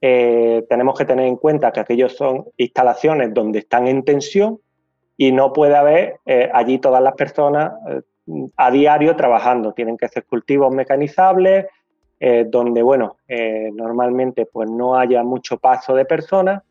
eh, 0.01 0.65
tenemos 0.69 0.99
que 0.99 1.05
tener 1.05 1.27
en 1.27 1.37
cuenta 1.37 1.71
que 1.71 1.81
aquellos 1.81 2.17
son 2.17 2.47
instalaciones 2.57 3.33
donde 3.33 3.61
están 3.61 3.87
en 3.87 4.05
tensión 4.05 4.59
y 5.17 5.33
no 5.33 5.53
puede 5.53 5.77
haber 5.77 6.21
eh, 6.27 6.51
allí 6.53 6.79
todas 6.79 7.03
las 7.03 7.15
personas 7.15 7.73
a 8.57 8.71
diario 8.71 9.17
trabajando. 9.17 9.73
Tienen 9.73 9.97
que 9.97 10.09
ser 10.09 10.25
cultivos 10.25 10.75
mecanizables, 10.75 11.67
donde, 12.47 12.81
bueno, 12.81 13.19
normalmente 13.75 14.47
pues 14.47 14.71
no 14.71 14.97
haya 14.97 15.23
mucho 15.23 15.59
paso 15.59 15.95
de 15.95 16.07
personas 16.07 16.63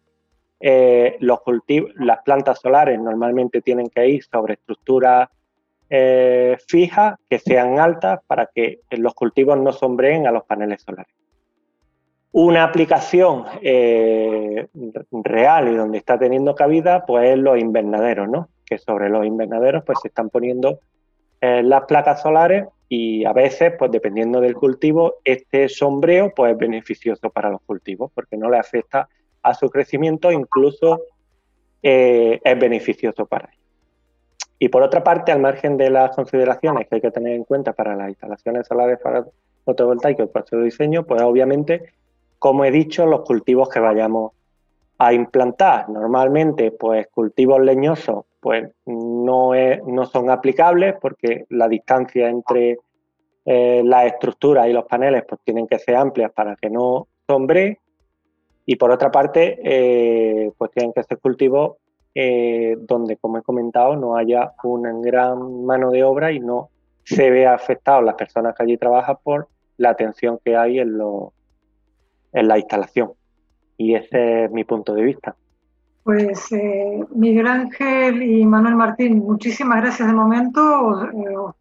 eh, 0.66 1.18
los 1.20 1.42
cultivos, 1.42 1.92
las 1.96 2.22
plantas 2.24 2.62
solares 2.62 2.98
normalmente 2.98 3.62
tienen 3.62 3.90
que 3.90 4.08
ir 4.08 4.24
sobre 4.24 4.54
estructuras 4.54 5.28
eh, 5.90 6.56
fijas 6.70 7.20
que 7.30 7.38
sean 7.38 7.80
altas 7.80 8.22
para 8.26 8.46
que 8.46 8.80
los 8.92 9.14
cultivos 9.14 9.60
no 9.60 9.74
sombreen 9.74 10.26
a 10.26 10.32
los 10.32 10.46
paneles 10.46 10.82
solares. 10.82 11.14
Una 12.34 12.64
aplicación 12.64 13.46
eh, 13.62 14.68
real 15.12 15.70
y 15.70 15.76
donde 15.76 15.98
está 15.98 16.20
teniendo 16.20 16.56
cabida 16.56 17.06
pues 17.06 17.30
es 17.30 17.38
los 17.38 17.58
invernaderos, 17.58 18.28
¿no? 18.28 18.50
que 18.66 18.78
sobre 18.78 19.10
los 19.10 19.26
invernaderos 19.26 19.84
pues 19.86 20.00
se 20.02 20.10
están 20.10 20.30
poniendo 20.30 20.80
las 21.42 21.84
placas 21.84 22.22
solares 22.22 22.66
y 22.96 23.26
a 23.26 23.34
veces, 23.34 23.74
pues 23.80 23.92
dependiendo 23.92 24.40
del 24.40 24.54
cultivo, 24.54 25.16
este 25.24 25.68
sombreo 25.68 26.32
pues 26.36 26.52
es 26.52 26.58
beneficioso 26.60 27.32
para 27.32 27.50
los 27.50 27.60
cultivos 27.62 28.12
porque 28.14 28.38
no 28.38 28.52
le 28.52 28.60
afecta 28.60 29.10
a 29.42 29.56
su 29.56 29.68
crecimiento, 29.72 30.32
incluso 30.32 31.02
eh, 31.82 32.40
es 32.44 32.60
beneficioso 32.60 33.26
para 33.26 33.50
ellos. 33.52 33.66
Y 34.60 34.70
por 34.70 34.84
otra 34.84 35.04
parte, 35.04 35.32
al 35.32 35.40
margen 35.40 35.76
de 35.76 35.90
las 35.90 36.16
consideraciones 36.16 36.88
que 36.88 36.96
hay 36.96 37.02
que 37.02 37.10
tener 37.10 37.34
en 37.34 37.46
cuenta 37.46 37.74
para 37.74 37.96
las 37.96 38.10
instalaciones 38.10 38.68
solares 38.68 39.00
fotovoltaicas 39.66 40.30
para 40.30 40.46
su 40.46 40.62
diseño, 40.62 41.04
pues 41.04 41.20
obviamente, 41.24 41.94
como 42.44 42.66
he 42.66 42.72
dicho, 42.72 43.06
los 43.06 43.22
cultivos 43.22 43.70
que 43.70 43.80
vayamos 43.80 44.34
a 44.98 45.14
implantar. 45.14 45.88
Normalmente, 45.88 46.72
pues 46.72 47.08
cultivos 47.08 47.62
leñosos 47.62 48.26
pues 48.42 48.70
no, 48.86 49.52
no 49.88 50.06
son 50.08 50.30
aplicables 50.30 50.96
porque 51.00 51.46
la 51.48 51.70
distancia 51.70 52.28
entre 52.28 52.80
eh, 53.46 53.82
las 53.86 54.08
estructuras 54.08 54.68
y 54.68 54.74
los 54.74 54.84
paneles 54.84 55.24
pues 55.26 55.40
tienen 55.46 55.68
que 55.68 55.80
ser 55.80 55.96
amplias 55.96 56.34
para 56.34 56.58
que 56.58 56.70
no 56.70 57.08
sombre 57.26 57.80
y 58.66 58.76
por 58.76 58.92
otra 58.92 59.10
parte, 59.10 59.58
eh, 59.64 60.52
pues 60.58 60.70
tienen 60.72 60.92
que 60.92 61.04
ser 61.04 61.20
cultivos 61.20 61.78
eh, 62.14 62.76
donde, 62.78 63.16
como 63.16 63.38
he 63.38 63.42
comentado, 63.42 63.96
no 63.96 64.18
haya 64.18 64.52
una 64.66 64.92
gran 65.00 65.64
mano 65.64 65.92
de 65.92 66.04
obra 66.04 66.34
y 66.34 66.42
no 66.42 66.72
se 67.06 67.30
vea 67.30 67.54
afectado 67.54 68.02
las 68.02 68.16
personas 68.16 68.54
que 68.54 68.64
allí 68.64 68.76
trabajan 68.76 69.16
por 69.24 69.48
la 69.78 69.96
tensión 69.96 70.42
que 70.44 70.58
hay 70.58 70.80
en, 70.80 70.98
en 72.34 72.48
la 72.48 72.58
instalación. 72.58 73.12
Y 73.78 73.96
ese 73.96 74.46
es 74.46 74.52
mi 74.52 74.64
punto 74.64 74.94
de 74.94 75.04
vista. 75.04 75.36
Pues 76.04 76.52
eh, 76.52 77.06
Miguel 77.16 77.48
Ángel 77.48 78.22
y 78.22 78.46
Manuel 78.46 78.76
Martín, 78.76 79.20
muchísimas 79.20 79.82
gracias 79.82 80.08
de 80.08 80.14
momento. 80.14 81.06
Eh, 81.06 81.54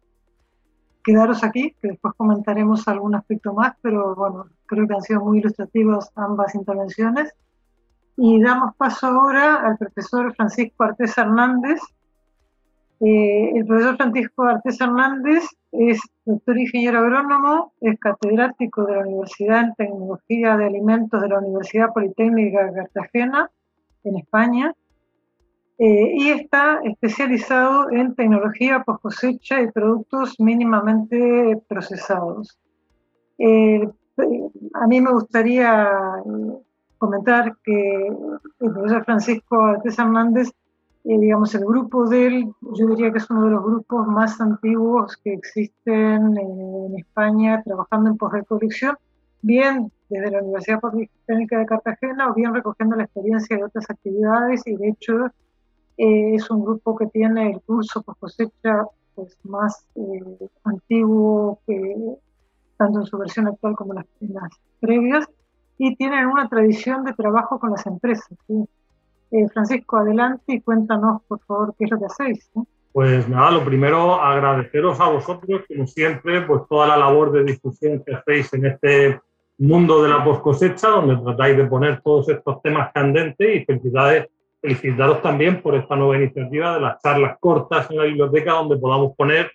quedaros 1.03 1.43
aquí, 1.43 1.75
que 1.81 1.89
después 1.89 2.13
comentaremos 2.15 2.87
algún 2.87 3.15
aspecto 3.15 3.53
más, 3.53 3.73
pero 3.81 4.15
bueno, 4.15 4.47
creo 4.65 4.87
que 4.87 4.93
han 4.95 5.01
sido 5.01 5.21
muy 5.21 5.39
ilustrativas 5.39 6.11
ambas 6.15 6.55
intervenciones. 6.55 7.33
Y 8.17 8.41
damos 8.41 8.75
paso 8.75 9.07
ahora 9.07 9.65
al 9.65 9.77
profesor 9.77 10.35
Francisco 10.35 10.83
Artés 10.83 11.17
Hernández. 11.17 11.79
Eh, 13.05 13.51
el 13.57 13.65
profesor 13.65 13.97
Francisco 13.97 14.43
Artés 14.43 14.79
Hernández 14.79 15.43
es 15.73 15.99
doctor 16.23 16.57
ingeniero 16.57 16.99
agrónomo, 16.99 17.73
es 17.81 17.99
catedrático 17.99 18.85
de 18.85 18.93
la 18.93 18.99
Universidad 19.01 19.59
en 19.65 19.75
Tecnología 19.75 20.55
de 20.55 20.67
Alimentos 20.67 21.21
de 21.21 21.27
la 21.27 21.39
Universidad 21.39 21.91
Politécnica 21.93 22.63
de 22.65 22.73
Cartagena, 22.73 23.51
en 24.05 24.15
España, 24.15 24.73
eh, 25.79 26.13
y 26.15 26.29
está 26.29 26.79
especializado 26.85 27.91
en 27.91 28.15
tecnología 28.15 28.83
post 28.85 29.01
cosecha 29.01 29.61
y 29.61 29.69
productos 29.69 30.39
mínimamente 30.39 31.61
procesados. 31.67 32.57
Eh, 33.37 33.85
a 34.75 34.87
mí 34.87 35.01
me 35.01 35.11
gustaría 35.11 35.89
comentar 36.97 37.57
que 37.65 38.07
el 38.07 38.71
profesor 38.71 39.03
Francisco 39.03 39.59
Artes 39.59 39.99
Hernández, 39.99 40.53
digamos, 41.03 41.53
el 41.53 41.65
grupo 41.65 42.07
de 42.07 42.27
él, 42.27 42.53
yo 42.61 42.87
diría 42.87 43.11
que 43.11 43.17
es 43.17 43.29
uno 43.29 43.45
de 43.45 43.51
los 43.51 43.63
grupos 43.63 44.07
más 44.07 44.39
antiguos 44.39 45.17
que 45.17 45.33
existen 45.33 46.37
en 46.37 46.97
España 46.97 47.61
trabajando 47.63 48.09
en 48.09 48.17
postrecolección, 48.17 48.97
bien 49.41 49.91
desde 50.09 50.31
la 50.31 50.41
Universidad 50.41 50.79
Politécnica 50.79 51.59
de 51.59 51.65
Cartagena 51.65 52.29
o 52.29 52.33
bien 52.33 52.53
recogiendo 52.53 52.95
la 52.95 53.03
experiencia 53.03 53.57
de 53.57 53.63
otras 53.63 53.89
actividades 53.89 54.61
y 54.65 54.75
de 54.75 54.89
hecho 54.89 55.25
eh, 55.97 56.35
es 56.35 56.49
un 56.49 56.63
grupo 56.63 56.95
que 56.95 57.07
tiene 57.07 57.51
el 57.51 57.61
curso 57.61 58.01
por 58.01 58.17
cosecha 58.17 58.85
pues, 59.15 59.37
más 59.43 59.85
eh, 59.95 60.49
antiguo 60.63 61.59
que 61.67 61.95
tanto 62.77 62.99
en 62.99 63.05
su 63.05 63.17
versión 63.17 63.47
actual 63.47 63.75
como 63.75 63.93
en 63.93 64.05
las, 64.33 64.49
previas 64.79 65.25
y 65.77 65.95
tienen 65.95 66.27
una 66.27 66.47
tradición 66.47 67.03
de 67.03 67.13
trabajo 67.13 67.59
con 67.59 67.71
las 67.71 67.85
empresas. 67.85 68.37
Eh, 69.33 69.49
Francisco, 69.51 69.97
adelante 69.97 70.53
y 70.53 70.61
cuéntanos, 70.61 71.23
por 71.27 71.39
favor, 71.39 71.73
qué 71.75 71.85
es 71.85 71.91
lo 71.91 71.97
que 71.97 72.05
hacéis. 72.05 72.51
Pues 72.91 73.27
nada, 73.27 73.49
lo 73.49 73.65
primero, 73.65 74.21
agradeceros 74.21 74.99
a 74.99 75.09
vosotros, 75.09 75.63
como 75.67 75.87
siempre, 75.87 76.41
pues 76.41 76.61
toda 76.69 76.85
la 76.85 76.97
labor 76.97 77.31
de 77.31 77.43
difusión 77.43 78.03
que 78.05 78.13
hacéis 78.13 78.53
en 78.53 78.67
este 78.67 79.19
mundo 79.57 80.03
de 80.03 80.09
la 80.09 80.23
post 80.23 80.43
cosecha, 80.43 80.89
donde 80.89 81.17
tratáis 81.17 81.57
de 81.57 81.65
poner 81.65 81.99
todos 82.01 82.29
estos 82.29 82.61
temas 82.61 82.91
candentes 82.93 83.55
y 83.55 83.65
felicidades 83.65 84.27
felicitaros 84.61 85.23
también 85.23 85.63
por 85.63 85.73
esta 85.73 85.95
nueva 85.95 86.15
iniciativa 86.15 86.75
de 86.75 86.81
las 86.81 87.01
charlas 87.01 87.37
cortas 87.39 87.89
en 87.89 87.97
la 87.97 88.03
biblioteca, 88.03 88.51
donde 88.51 88.77
podamos 88.77 89.15
poner 89.17 89.51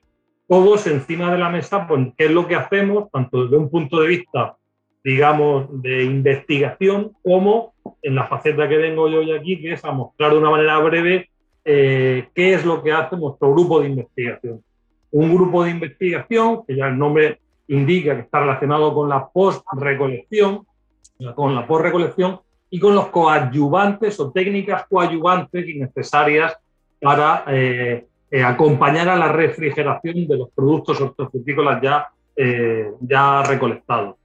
todos 0.49 0.89
encima 0.89 1.31
de 1.31 1.39
la 1.39 1.51
mesa 1.51 1.87
pues, 1.87 2.09
qué 2.17 2.25
es 2.25 2.33
lo 2.33 2.49
que 2.49 2.57
hacemos, 2.57 3.09
tanto 3.13 3.45
desde 3.45 3.57
un 3.57 3.71
punto 3.71 4.01
de 4.01 4.09
vista, 4.09 4.57
digamos, 5.05 5.67
de 5.83 6.03
investigación, 6.03 7.13
como 7.23 7.75
en 8.03 8.15
la 8.15 8.27
faceta 8.27 8.69
que 8.69 8.79
tengo 8.79 9.09
yo 9.09 9.21
hoy 9.21 9.33
aquí, 9.33 9.61
que 9.61 9.73
es 9.73 9.85
a 9.85 9.93
mostrar 9.93 10.33
de 10.33 10.39
una 10.39 10.51
manera 10.51 10.79
breve 10.79 11.29
eh, 11.65 12.29
qué 12.35 12.55
es 12.55 12.65
lo 12.65 12.83
que 12.83 12.93
hace 12.93 13.17
nuestro 13.17 13.53
grupo 13.53 13.81
de 13.81 13.89
investigación. 13.89 14.63
un 15.11 15.35
grupo 15.35 15.65
de 15.65 15.71
investigación, 15.71 16.65
que 16.67 16.77
ya 16.77 16.89
el 16.89 16.99
nombre 16.99 17.41
indica 17.69 18.15
que 18.15 18.23
está 18.23 18.41
relacionado 18.41 18.95
con 18.95 19.09
la 19.09 19.29
post-recolección, 19.29 20.67
con 21.35 21.55
la 21.55 21.67
post-recolección 21.67 22.41
y 22.71 22.79
con 22.79 22.95
los 22.95 23.09
coadyuvantes 23.09 24.21
o 24.21 24.31
técnicas 24.31 24.87
coadyuvantes 24.89 25.69
y 25.69 25.79
necesarias 25.79 26.57
para 27.01 27.45
eh, 27.49 28.07
eh, 28.31 28.43
acompañar 28.43 29.09
a 29.09 29.17
la 29.17 29.33
refrigeración 29.33 30.27
de 30.27 30.37
los 30.37 30.51
productos 30.51 31.01
hortofrutícolas 31.01 31.81
ya, 31.83 32.09
ya 33.01 33.43
recolectados. 33.43 34.17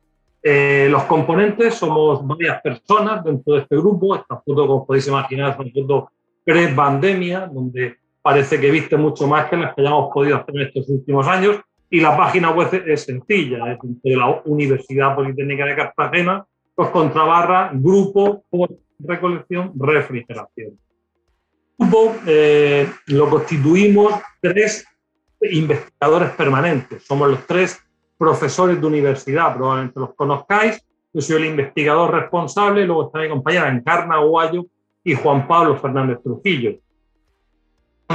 Los 0.43 1.03
componentes 1.03 1.75
somos 1.75 2.25
varias 2.27 2.61
personas 2.61 3.23
dentro 3.23 3.53
de 3.53 3.61
este 3.61 3.77
grupo. 3.77 4.15
Esta 4.15 4.35
foto, 4.35 4.67
como 4.67 4.85
podéis 4.85 5.07
imaginar, 5.07 5.51
es 5.51 5.59
una 5.59 5.71
foto 5.71 6.11
pre-pandemia, 6.43 7.47
donde 7.47 7.97
parece 8.21 8.59
que 8.59 8.71
viste 8.71 8.97
mucho 8.97 9.27
más 9.27 9.49
que 9.49 9.57
las 9.57 9.73
que 9.73 9.81
hayamos 9.81 10.11
podido 10.13 10.37
hacer 10.37 10.55
en 10.55 10.61
estos 10.67 10.89
últimos 10.89 11.27
años. 11.27 11.59
Y 11.89 11.99
la 11.99 12.17
página 12.17 12.49
web 12.49 12.83
es 12.87 13.03
sencilla, 13.03 13.71
es 13.71 13.77
de 13.81 14.15
la 14.15 14.41
Universidad 14.45 15.15
Politécnica 15.15 15.65
de 15.65 15.75
Cartagena, 15.75 16.45
pues 16.73 16.89
contrabarra 16.89 17.69
grupo 17.73 18.43
por 18.49 18.69
recolección 18.99 19.71
refrigeración. 19.75 20.79
Grupo 21.77 22.15
eh, 22.25 22.89
lo 23.07 23.29
constituimos 23.29 24.13
tres 24.41 24.85
investigadores 25.41 26.31
permanentes. 26.31 27.03
Somos 27.03 27.29
los 27.29 27.45
tres 27.45 27.79
profesores 28.23 28.79
de 28.79 28.87
universidad, 28.87 29.53
probablemente 29.53 29.99
los 29.99 30.13
conozcáis. 30.15 30.81
Yo 31.11 31.21
soy 31.21 31.43
el 31.43 31.45
investigador 31.49 32.11
responsable, 32.11 32.85
luego 32.85 33.07
está 33.07 33.19
mi 33.19 33.27
compañera 33.27 33.67
Encarna 33.67 34.17
Guayo 34.19 34.65
y 35.03 35.13
Juan 35.13 35.45
Pablo 35.45 35.77
Fernández 35.77 36.19
Trujillo 36.23 36.77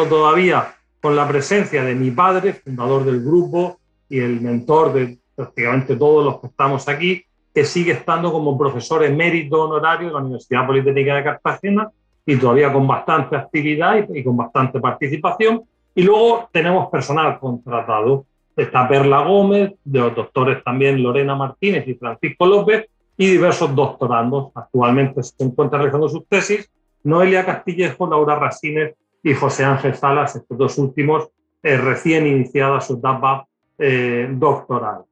todavía 0.07 0.75
con 1.01 1.17
la 1.17 1.27
presencia 1.27 1.83
de 1.83 1.95
mi 1.95 2.11
padre, 2.11 2.53
fundador 2.53 3.05
del 3.05 3.23
grupo 3.25 3.79
y 4.09 4.19
el 4.19 4.41
mentor 4.41 4.93
de 4.93 5.19
prácticamente 5.35 5.97
todos 5.97 6.25
los 6.25 6.41
que 6.41 6.49
estamos 6.49 6.89
aquí, 6.89 7.25
que 7.55 7.65
sigue 7.65 7.93
estando 7.93 8.33
como 8.33 8.59
profesor 8.59 9.05
emérito 9.05 9.63
honorario 9.63 10.09
de 10.09 10.15
la 10.15 10.21
Universidad 10.21 10.67
Politécnica 10.67 11.17
de 11.17 11.25
Cartagena 11.25 11.91
y 12.27 12.37
todavía 12.37 12.73
con 12.73 12.87
bastante 12.87 13.37
actividad 13.37 14.07
y, 14.13 14.25
con 14.25 14.37
bastante 14.37 14.81
participación. 14.81 15.63
Y 15.95 16.03
luego 16.03 16.49
tenemos 16.53 16.89
personal 16.91 17.39
contratado. 17.39 18.27
Está 18.59 18.89
Perla 18.89 19.21
Gómez, 19.21 19.75
de 19.85 20.01
los 20.01 20.17
doctores 20.17 20.65
también 20.65 21.01
Lorena 21.01 21.37
Martínez 21.37 21.87
y 21.87 21.95
Francisco 21.95 22.45
López, 22.45 22.89
y 23.17 23.31
diversos 23.31 23.73
doctorandos. 23.75 24.51
Actualmente 24.55 25.23
se 25.23 25.45
encuentran 25.45 25.83
realizando 25.83 26.09
sus 26.09 26.27
tesis 26.27 26.69
Noelia 27.05 27.47
Castillejo, 27.47 28.09
Laura 28.09 28.35
Rasines 28.37 28.95
y 29.23 29.33
José 29.33 29.65
Ángel 29.65 29.95
Salas, 29.95 30.35
estos 30.35 30.59
dos 30.59 30.77
últimos, 30.79 31.29
eh, 31.63 31.77
recién 31.77 32.27
iniciada 32.27 32.81
su 32.81 32.95
etapa 32.95 33.47
eh, 33.79 34.29
doctoral. 34.31 35.03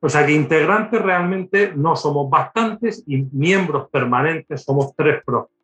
O 0.00 0.08
sea 0.08 0.26
que 0.26 0.32
integrantes 0.32 1.00
realmente 1.00 1.72
no 1.74 1.96
somos 1.96 2.28
bastantes 2.28 3.02
y 3.06 3.26
miembros 3.32 3.88
permanentes 3.90 4.62
somos 4.62 4.94
tres 4.94 5.22
profes. 5.24 5.56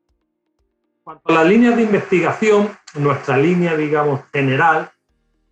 Cuanto 1.04 1.28
a 1.28 1.32
las 1.32 1.46
líneas 1.46 1.76
de 1.76 1.82
investigación, 1.82 2.68
nuestra 2.94 3.36
línea, 3.36 3.76
digamos, 3.76 4.20
general 4.32 4.90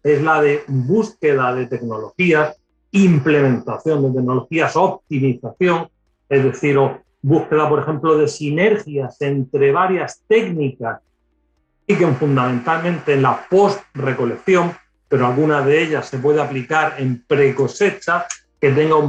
es 0.05 0.23
la 0.23 0.41
de 0.41 0.63
búsqueda 0.69 1.55
de 1.55 1.67
tecnologías, 1.67 2.57
implementación 2.93 4.03
de 4.03 4.11
tecnologías, 4.11 4.77
optimización, 4.77 5.89
es 6.29 6.45
decir, 6.45 6.79
búsqueda, 7.23 7.69
por 7.69 7.81
ejemplo, 7.81 8.17
de 8.19 8.29
sinergias 8.29 9.21
entre 9.23 9.73
varias 9.73 10.23
técnicas 10.29 11.01
que 11.87 12.07
fundamentalmente 12.07 13.15
en 13.15 13.23
la 13.23 13.47
post-recolección, 13.49 14.73
pero 15.09 15.27
alguna 15.27 15.63
de 15.63 15.83
ellas 15.83 16.07
se 16.07 16.19
puede 16.19 16.41
aplicar 16.41 16.97
en 16.99 17.25
pre-cosecha, 17.27 18.27
que 18.61 18.71
tenga 18.71 18.97
un 18.97 19.09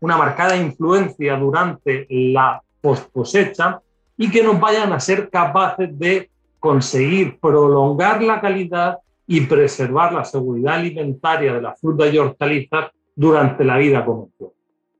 una 0.00 0.16
marcada 0.18 0.56
influencia 0.56 1.36
durante 1.36 2.06
la 2.10 2.62
post-cosecha 2.80 3.80
y 4.18 4.30
que 4.30 4.42
nos 4.42 4.60
vayan 4.60 4.92
a 4.92 5.00
ser 5.00 5.30
capaces 5.30 5.98
de 5.98 6.30
conseguir 6.60 7.38
prolongar 7.40 8.22
la 8.22 8.40
calidad 8.40 8.98
y 9.26 9.42
preservar 9.42 10.12
la 10.12 10.24
seguridad 10.24 10.74
alimentaria 10.74 11.54
de 11.54 11.62
las 11.62 11.80
frutas 11.80 12.12
y 12.12 12.18
hortalizas 12.18 12.90
durante 13.14 13.64
la 13.64 13.78
vida 13.78 14.04
comercial. 14.04 14.50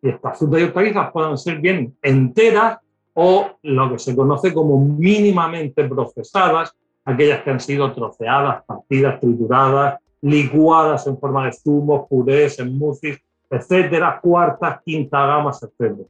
Y 0.02 0.08
estas 0.08 0.38
frutas 0.38 0.60
y 0.60 0.64
hortalizas 0.64 1.12
pueden 1.12 1.38
ser 1.38 1.58
bien 1.58 1.96
enteras 2.02 2.78
o 3.14 3.50
lo 3.62 3.92
que 3.92 3.98
se 3.98 4.14
conoce 4.14 4.52
como 4.52 4.78
mínimamente 4.78 5.84
procesadas, 5.84 6.74
aquellas 7.04 7.42
que 7.42 7.50
han 7.50 7.60
sido 7.60 7.92
troceadas, 7.92 8.64
partidas, 8.64 9.20
trituradas, 9.20 10.00
licuadas 10.22 11.06
en 11.06 11.18
forma 11.18 11.46
de 11.46 11.52
zumos, 11.52 12.08
purés, 12.08 12.56
smoothies, 12.56 13.20
etcétera, 13.50 14.18
cuartas, 14.22 14.80
quinta 14.84 15.26
gamas, 15.26 15.62
etcétera. 15.62 16.08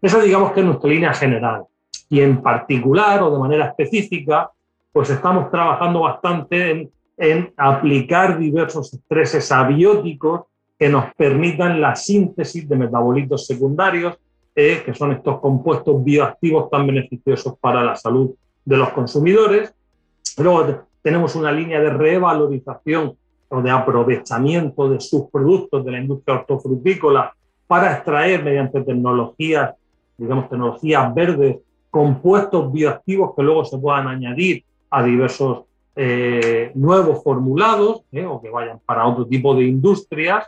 Esa 0.00 0.20
digamos 0.20 0.52
que 0.52 0.60
es 0.60 0.66
nuestra 0.66 0.90
línea 0.90 1.12
general. 1.12 1.64
Y 2.08 2.20
en 2.20 2.42
particular 2.42 3.22
o 3.22 3.30
de 3.30 3.38
manera 3.38 3.66
específica, 3.66 4.50
pues 4.92 5.10
estamos 5.10 5.50
trabajando 5.50 6.00
bastante 6.00 6.70
en, 6.70 6.90
en 7.20 7.52
aplicar 7.58 8.38
diversos 8.38 8.94
estreses 8.94 9.52
abióticos 9.52 10.44
que 10.78 10.88
nos 10.88 11.14
permitan 11.14 11.78
la 11.78 11.94
síntesis 11.94 12.66
de 12.66 12.76
metabolitos 12.76 13.46
secundarios, 13.46 14.16
eh, 14.56 14.82
que 14.84 14.94
son 14.94 15.12
estos 15.12 15.38
compuestos 15.38 16.02
bioactivos 16.02 16.70
tan 16.70 16.86
beneficiosos 16.86 17.58
para 17.60 17.84
la 17.84 17.94
salud 17.94 18.30
de 18.64 18.76
los 18.78 18.88
consumidores. 18.90 19.74
Luego 20.38 20.86
tenemos 21.02 21.36
una 21.36 21.52
línea 21.52 21.78
de 21.78 21.90
revalorización 21.90 23.14
o 23.50 23.60
de 23.60 23.70
aprovechamiento 23.70 24.88
de 24.88 24.98
sus 24.98 25.28
productos 25.30 25.84
de 25.84 25.92
la 25.92 26.00
industria 26.00 26.38
hortofrutícola 26.38 27.34
para 27.66 27.92
extraer 27.92 28.42
mediante 28.42 28.80
tecnologías, 28.80 29.74
digamos, 30.16 30.48
tecnologías 30.48 31.14
verdes, 31.14 31.58
compuestos 31.90 32.72
bioactivos 32.72 33.34
que 33.36 33.42
luego 33.42 33.66
se 33.66 33.76
puedan 33.76 34.08
añadir 34.08 34.64
a 34.88 35.02
diversos 35.02 35.64
eh, 36.02 36.72
nuevos 36.76 37.22
formulados 37.22 38.04
eh, 38.10 38.24
o 38.24 38.40
que 38.40 38.48
vayan 38.48 38.80
para 38.86 39.06
otro 39.06 39.26
tipo 39.26 39.54
de 39.54 39.64
industrias. 39.64 40.46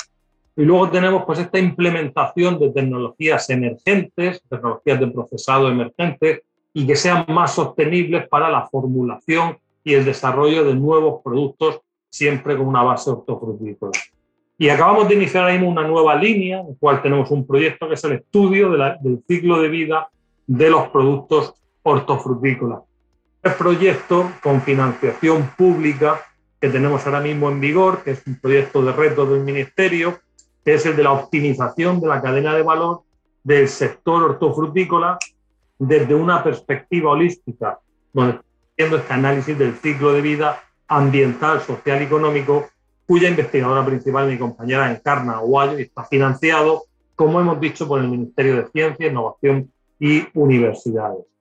Y 0.56 0.62
luego 0.62 0.88
tenemos 0.88 1.24
pues 1.26 1.40
esta 1.40 1.58
implementación 1.58 2.58
de 2.58 2.70
tecnologías 2.70 3.50
emergentes, 3.50 4.42
tecnologías 4.48 4.98
de 4.98 5.08
procesado 5.08 5.68
emergentes 5.68 6.40
y 6.72 6.86
que 6.86 6.96
sean 6.96 7.26
más 7.28 7.54
sostenibles 7.54 8.26
para 8.28 8.48
la 8.48 8.66
formulación 8.66 9.58
y 9.84 9.92
el 9.92 10.06
desarrollo 10.06 10.64
de 10.64 10.74
nuevos 10.74 11.20
productos 11.22 11.80
siempre 12.08 12.56
con 12.56 12.68
una 12.68 12.82
base 12.82 13.10
hortofrutícola. 13.10 13.92
Y 14.56 14.70
acabamos 14.70 15.06
de 15.06 15.16
iniciar 15.16 15.44
ahí 15.44 15.62
una 15.62 15.86
nueva 15.86 16.14
línea, 16.14 16.60
en 16.60 16.68
la 16.68 16.74
cual 16.80 17.02
tenemos 17.02 17.30
un 17.30 17.46
proyecto 17.46 17.88
que 17.88 17.94
es 17.94 18.04
el 18.04 18.12
estudio 18.12 18.70
del 18.70 19.22
ciclo 19.28 19.60
de 19.60 19.68
vida 19.68 20.08
de 20.46 20.70
los 20.70 20.88
productos 20.88 21.52
hortofrutícolas. 21.82 22.80
El 23.42 23.54
proyecto 23.54 24.30
con 24.40 24.62
financiación 24.62 25.50
pública 25.56 26.20
que 26.60 26.68
tenemos 26.68 27.04
ahora 27.04 27.20
mismo 27.20 27.50
en 27.50 27.58
vigor, 27.58 28.04
que 28.04 28.12
es 28.12 28.22
un 28.24 28.36
proyecto 28.36 28.82
de 28.84 28.92
reto 28.92 29.26
del 29.26 29.40
Ministerio, 29.40 30.20
que 30.64 30.74
es 30.74 30.86
el 30.86 30.94
de 30.94 31.02
la 31.02 31.10
optimización 31.10 32.00
de 32.00 32.06
la 32.06 32.22
cadena 32.22 32.54
de 32.54 32.62
valor 32.62 33.02
del 33.42 33.68
sector 33.68 34.22
hortofrutícola 34.22 35.18
desde 35.76 36.14
una 36.14 36.44
perspectiva 36.44 37.10
holística, 37.10 37.80
donde 38.12 38.38
haciendo 38.70 38.98
este 38.98 39.12
análisis 39.12 39.58
del 39.58 39.74
ciclo 39.74 40.12
de 40.12 40.20
vida 40.20 40.62
ambiental, 40.86 41.60
social 41.62 42.00
y 42.00 42.04
económico, 42.04 42.68
cuya 43.08 43.28
investigadora 43.28 43.84
principal, 43.84 44.28
mi 44.28 44.38
compañera 44.38 44.88
Encarna 44.88 45.38
Aguayo, 45.38 45.80
y 45.80 45.82
está 45.82 46.04
financiado, 46.04 46.84
como 47.16 47.40
hemos 47.40 47.60
dicho, 47.60 47.88
por 47.88 48.00
el 48.00 48.08
Ministerio 48.08 48.56
de 48.58 48.68
Ciencia, 48.68 49.08
Innovación 49.08 49.68
y 49.98 50.28
Universidades. 50.32 51.31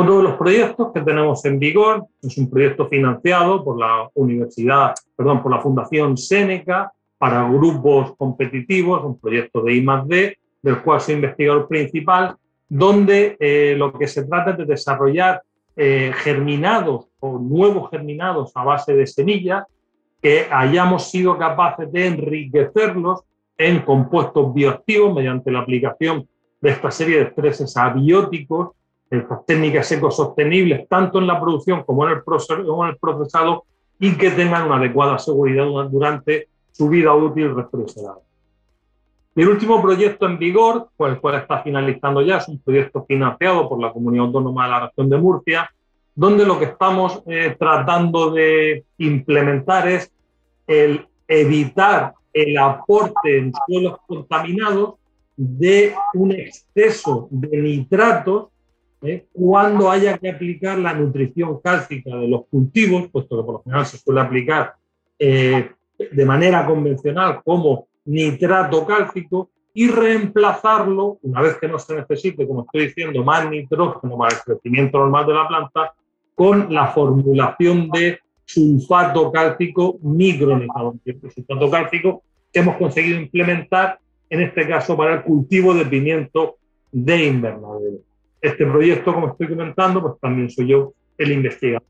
Otro 0.00 0.18
de 0.18 0.22
los 0.22 0.36
proyectos 0.36 0.92
que 0.94 1.00
tenemos 1.00 1.44
en 1.44 1.58
vigor. 1.58 2.06
Es 2.22 2.38
un 2.38 2.48
proyecto 2.48 2.86
financiado 2.86 3.64
por 3.64 3.80
la 3.80 4.08
Universidad, 4.14 4.94
perdón, 5.16 5.42
por 5.42 5.50
la 5.50 5.60
Fundación 5.60 6.16
Seneca 6.16 6.92
para 7.18 7.48
grupos 7.48 8.14
competitivos, 8.16 9.04
un 9.04 9.18
proyecto 9.18 9.60
de 9.60 9.74
I+D, 9.74 10.38
del 10.62 10.82
cual 10.82 11.00
soy 11.00 11.16
investigador 11.16 11.66
principal, 11.66 12.36
donde 12.68 13.36
eh, 13.40 13.74
lo 13.76 13.92
que 13.92 14.06
se 14.06 14.22
trata 14.22 14.52
es 14.52 14.58
de 14.58 14.66
desarrollar 14.66 15.42
eh, 15.74 16.12
germinados 16.18 17.08
o 17.18 17.40
nuevos 17.40 17.90
germinados 17.90 18.52
a 18.54 18.62
base 18.62 18.94
de 18.94 19.04
semillas 19.04 19.64
que 20.22 20.46
hayamos 20.48 21.10
sido 21.10 21.36
capaces 21.36 21.90
de 21.90 22.06
enriquecerlos 22.06 23.22
en 23.56 23.80
compuestos 23.80 24.54
bioactivos 24.54 25.12
mediante 25.12 25.50
la 25.50 25.58
aplicación 25.58 26.28
de 26.60 26.70
esta 26.70 26.92
serie 26.92 27.16
de 27.16 27.24
estreses 27.24 27.76
abióticos, 27.76 28.78
estas 29.10 29.46
técnicas 29.46 29.90
ecosostenibles, 29.92 30.88
tanto 30.88 31.18
en 31.18 31.26
la 31.26 31.40
producción 31.40 31.82
como 31.84 32.06
en 32.06 32.12
el, 32.12 32.18
el 32.18 32.96
procesado, 32.98 33.64
y 33.98 34.16
que 34.16 34.30
tengan 34.30 34.66
una 34.66 34.76
adecuada 34.76 35.18
seguridad 35.18 35.66
durante 35.90 36.48
su 36.72 36.88
vida 36.88 37.14
útil 37.14 37.54
refrigerada. 37.54 38.18
Mi 39.34 39.44
último 39.44 39.80
proyecto 39.80 40.26
en 40.26 40.38
vigor, 40.38 40.88
pues, 40.96 41.12
el 41.12 41.20
cual 41.20 41.36
está 41.36 41.62
finalizando 41.62 42.22
ya, 42.22 42.38
es 42.38 42.48
un 42.48 42.58
proyecto 42.58 43.04
financiado 43.04 43.68
por 43.68 43.80
la 43.80 43.92
Comunidad 43.92 44.26
Autónoma 44.26 44.64
de 44.64 44.70
la 44.70 44.86
Región 44.86 45.08
de 45.10 45.16
Murcia, 45.16 45.70
donde 46.14 46.44
lo 46.44 46.58
que 46.58 46.64
estamos 46.66 47.22
eh, 47.26 47.54
tratando 47.58 48.32
de 48.32 48.84
implementar 48.98 49.86
es 49.86 50.12
el 50.66 51.06
evitar 51.28 52.14
el 52.32 52.58
aporte 52.58 53.38
en 53.38 53.52
suelos 53.66 53.98
contaminados 54.06 54.94
de 55.36 55.94
un 56.14 56.32
exceso 56.32 57.28
de 57.30 57.56
nitratos 57.58 58.48
¿eh? 59.02 59.26
cuando 59.32 59.90
haya 59.90 60.18
que 60.18 60.30
aplicar 60.30 60.78
la 60.78 60.94
nutrición 60.94 61.60
cálcica 61.60 62.16
de 62.16 62.28
los 62.28 62.46
cultivos, 62.46 63.08
puesto 63.10 63.36
que 63.36 63.44
por 63.44 63.54
lo 63.54 63.62
general 63.62 63.86
se 63.86 63.98
suele 63.98 64.20
aplicar 64.20 64.74
eh, 65.18 65.70
de 65.98 66.24
manera 66.24 66.66
convencional 66.66 67.40
como 67.44 67.88
nitrato 68.04 68.86
cálcico, 68.86 69.50
y 69.78 69.86
reemplazarlo, 69.86 71.20
una 71.22 71.40
vez 71.40 71.56
que 71.60 71.68
no 71.68 71.78
se 71.78 71.94
necesite, 71.94 72.48
como 72.48 72.62
estoy 72.62 72.88
diciendo, 72.88 73.22
más 73.22 73.48
nitrógeno 73.48 74.18
para 74.18 74.34
el 74.34 74.42
crecimiento 74.42 74.98
normal 74.98 75.24
de 75.24 75.34
la 75.34 75.46
planta, 75.46 75.94
con 76.34 76.74
la 76.74 76.88
formulación 76.88 77.88
de 77.90 78.18
sulfato 78.44 79.30
cálcico 79.30 79.98
micronizado. 80.02 80.96
Sulfato 81.32 81.70
cálcico 81.70 82.22
que 82.52 82.58
hemos 82.58 82.76
conseguido 82.76 83.20
implementar, 83.20 84.00
en 84.28 84.42
este 84.42 84.66
caso, 84.66 84.96
para 84.96 85.14
el 85.14 85.22
cultivo 85.22 85.72
de 85.72 85.86
pimiento 85.86 86.56
de 86.90 87.26
invernadero. 87.26 87.98
Este 88.40 88.66
proyecto, 88.66 89.12
como 89.12 89.28
estoy 89.28 89.48
comentando, 89.48 90.00
pues 90.00 90.14
también 90.20 90.50
soy 90.50 90.68
yo 90.68 90.92
el 91.16 91.32
investigador. 91.32 91.82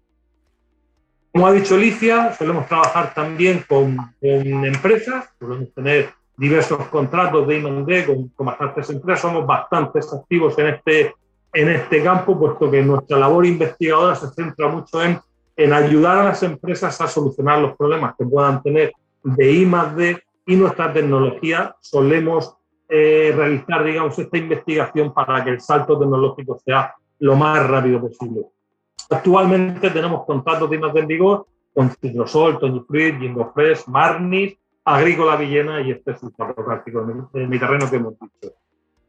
Como 1.33 1.47
ha 1.47 1.53
dicho 1.53 1.75
Alicia, 1.75 2.33
solemos 2.33 2.67
trabajar 2.67 3.15
también 3.15 3.65
con, 3.69 3.97
empresas, 4.21 5.29
solemos 5.39 5.73
tener 5.75 6.11
diversos 6.37 6.89
contratos 6.89 7.47
de 7.47 7.59
I+.D. 7.59 8.07
Con, 8.07 8.29
con 8.29 8.47
bastantes 8.47 8.89
empresas, 8.91 9.21
somos 9.21 9.47
bastante 9.47 9.99
activos 9.99 10.59
en 10.59 10.67
este, 10.69 11.15
en 11.53 11.69
este 11.69 12.03
campo, 12.03 12.39
puesto 12.39 12.71
que 12.71 12.83
nuestra 12.83 13.19
labor 13.19 13.45
investigadora 13.45 14.15
se 14.17 14.29
centra 14.31 14.69
mucho 14.69 15.03
en, 15.03 15.21
en 15.57 15.73
ayudar 15.73 16.19
a 16.19 16.25
las 16.25 16.43
empresas 16.43 17.01
a 17.01 17.07
solucionar 17.07 17.61
los 17.61 17.77
problemas 17.77 18.15
que 18.17 18.25
puedan 18.25 18.63
tener 18.63 18.93
de 19.23 19.53
I+.D. 19.53 20.23
y 20.47 20.57
nuestra 20.57 20.93
tecnología 20.93 21.77
solemos 21.81 22.57
eh, 22.89 23.33
realizar, 23.37 23.85
digamos, 23.85 24.19
esta 24.19 24.39
investigación 24.39 25.13
para 25.13 25.45
que 25.45 25.51
el 25.51 25.61
salto 25.61 25.99
tecnológico 25.99 26.59
sea 26.65 26.95
lo 27.21 27.37
más 27.37 27.67
rápido 27.69 28.01
posible. 28.01 28.43
Actualmente 29.11 29.91
tenemos 29.91 30.25
contratos 30.25 30.71
de 30.71 30.77
I+.D. 30.77 31.01
en 31.01 31.07
vigor 31.07 31.47
con 31.75 31.91
Citrosol, 31.91 32.59
Tony 32.59 32.83
Fruit, 32.87 33.19
Jingo 33.19 33.53
Fresh, 33.55 33.87
Marnis, 33.87 34.57
Agrícola 34.85 35.37
Villena 35.37 35.81
y 35.81 35.93
este 35.93 36.13
es 36.13 36.23
el 36.23 36.33
práctico 36.33 37.05
de 37.33 37.47
mi 37.47 37.59
terreno 37.59 37.89
que 37.91 37.97
hemos 37.97 38.15
dicho. 38.19 38.55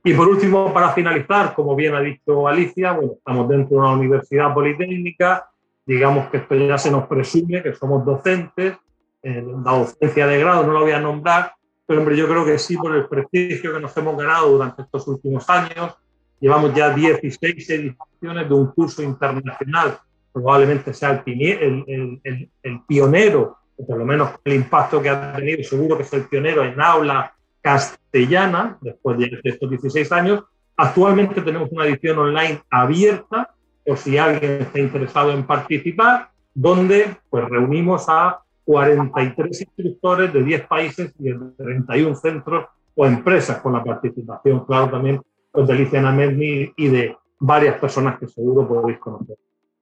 Y 0.04 0.14
por 0.14 0.28
último, 0.28 0.74
para 0.74 0.92
finalizar, 0.92 1.54
como 1.54 1.76
bien 1.76 1.94
ha 1.94 2.02
dicho 2.02 2.48
Alicia, 2.48 2.94
bueno, 2.94 3.14
estamos 3.18 3.50
dentro 3.50 3.76
de 3.76 3.82
una 3.82 3.92
universidad 3.92 4.54
politécnica, 4.54 5.50
digamos 5.86 6.30
que 6.30 6.38
esto 6.38 6.56
ya 6.56 6.78
se 6.78 6.92
nos 6.92 7.08
presume 7.08 7.62
que 7.62 7.74
somos 7.74 8.06
docentes, 8.06 8.78
eh, 9.22 9.46
la 9.64 9.78
docencia 9.78 10.26
de 10.28 10.40
grado 10.40 10.66
no 10.66 10.74
lo 10.74 10.82
voy 10.82 10.92
a 10.92 11.02
nombrar, 11.02 11.54
pero 11.90 12.02
hombre, 12.02 12.16
yo 12.16 12.28
creo 12.28 12.46
que 12.46 12.60
sí, 12.60 12.78
por 12.78 12.96
el 12.96 13.08
prestigio 13.08 13.74
que 13.74 13.80
nos 13.80 13.98
hemos 13.98 14.16
ganado 14.16 14.52
durante 14.52 14.84
estos 14.84 15.08
últimos 15.08 15.50
años, 15.50 15.98
llevamos 16.40 16.72
ya 16.76 16.94
16 16.94 17.68
ediciones 17.68 18.48
de 18.48 18.54
un 18.54 18.68
curso 18.68 19.02
internacional, 19.02 19.98
probablemente 20.32 20.94
sea 20.94 21.24
el, 21.26 21.42
el, 21.42 22.22
el, 22.24 22.50
el 22.62 22.82
pionero 22.88 23.58
por 23.88 23.98
lo 23.98 24.06
menos 24.06 24.32
el 24.44 24.54
impacto 24.54 25.02
que 25.02 25.10
ha 25.10 25.34
tenido, 25.34 25.64
seguro 25.64 25.98
que 25.98 26.04
es 26.04 26.14
el 26.14 26.28
pionero 26.28 26.64
en 26.64 26.80
aula 26.80 27.34
castellana, 27.60 28.78
después 28.82 29.18
de 29.18 29.40
estos 29.44 29.70
16 29.70 30.12
años. 30.12 30.44
Actualmente 30.78 31.42
tenemos 31.42 31.70
una 31.72 31.86
edición 31.86 32.20
online 32.20 32.62
abierta, 32.70 33.54
por 33.84 33.98
si 33.98 34.18
alguien 34.18 34.62
está 34.62 34.80
interesado 34.80 35.32
en 35.32 35.44
participar, 35.44 36.30
donde 36.54 37.16
pues, 37.32 37.48
reunimos 37.50 38.06
a 38.08 38.42
43 38.70 39.62
instructores 39.62 40.32
de 40.32 40.44
10 40.44 40.68
países 40.68 41.12
y 41.18 41.24
de 41.24 41.40
31 41.58 42.14
centros 42.14 42.68
o 42.94 43.04
empresas 43.04 43.58
con 43.62 43.74
la 43.74 43.84
participación, 43.84 44.64
claro, 44.64 44.92
también 44.92 45.20
pues, 45.52 45.66
de 45.66 45.74
Alicia 45.74 46.12
Medni 46.12 46.72
y 46.78 46.88
de 46.88 47.18
varias 47.40 47.80
personas 47.80 48.20
que 48.20 48.28
seguro 48.28 48.68
podéis 48.68 49.00
conocer. 49.00 49.38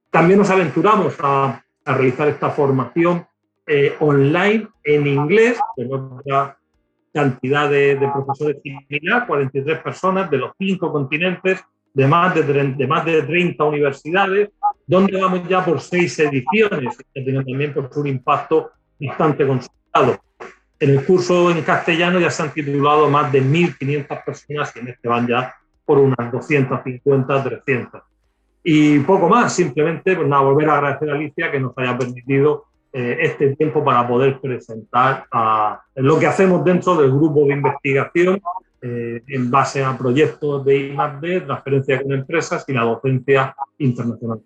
También 0.10 0.39
nos 0.39 0.50
aventuramos 0.50 1.17
a, 1.19 1.62
a 1.84 1.93
realizar 1.95 2.30
esta 2.30 2.50
formación 2.50 3.28
eh, 3.67 3.93
online 4.00 4.69
en 4.86 5.06
inglés, 5.06 5.60
con 5.76 6.19
otra 6.19 6.58
cantidad 7.13 7.69
de, 7.69 8.10
profesores 8.13 8.62
similar, 8.63 9.28
43 9.28 9.80
personas 9.80 10.32
de 10.32 10.38
los 10.38 10.52
cinco 10.58 10.93
continentes, 10.93 11.62
de 11.93 12.08
más 12.08 12.34
de, 12.34 12.43
de 12.43 12.88
más 12.88 13.04
de 13.04 13.21
30 13.23 13.62
universidades, 13.65 14.50
donde 14.86 15.19
vamos 15.19 15.45
ya 15.50 15.65
por 15.65 15.82
seis 15.82 16.17
ediciones, 16.19 16.97
que 17.13 17.21
tienen 17.21 17.43
también 17.43 17.73
por 17.73 17.91
su 17.91 18.08
impacto 18.08 18.71
bastante 19.00 19.46
consultado. 19.46 20.20
En 20.80 20.92
el 20.92 21.04
curso 21.06 21.50
en 21.50 21.62
castellano 21.64 22.20
ya 22.20 22.30
se 22.30 22.44
han 22.44 22.54
titulado 22.54 23.10
más 23.10 23.32
de 23.32 23.42
1.500 23.42 24.24
personas 24.24 24.76
y 24.76 24.80
en 24.80 24.88
este 24.90 25.08
van 25.08 25.28
ya 25.28 25.56
por 25.86 25.98
unas 25.98 26.32
250, 26.32 27.44
300. 27.44 28.02
Y 28.64 29.00
poco 29.00 29.30
más, 29.30 29.54
simplemente 29.54 30.16
pues 30.16 30.28
nada, 30.28 30.44
volver 30.44 30.70
a 30.70 30.78
agradecer 30.78 31.10
a 31.10 31.14
Alicia 31.16 31.52
que 31.52 31.60
nos 31.60 31.76
haya 31.78 31.98
permitido 31.98 32.66
eh, 32.92 33.18
este 33.22 33.56
tiempo 33.56 33.84
para 33.84 34.08
poder 34.08 34.40
presentar 34.40 35.26
a, 35.32 35.82
lo 35.96 36.20
que 36.20 36.28
hacemos 36.28 36.64
dentro 36.64 36.96
del 36.96 37.12
grupo 37.12 37.46
de 37.46 37.54
investigación 37.54 38.42
eh, 38.82 39.24
en 39.28 39.50
base 39.50 39.84
a 39.84 39.98
proyectos 39.98 40.64
de 40.66 40.78
I+.D., 40.78 41.42
transferencia 41.42 42.02
con 42.02 42.12
empresas 42.14 42.66
y 42.68 42.74
la 42.74 42.84
docencia 42.84 43.56
internacional. 43.78 44.42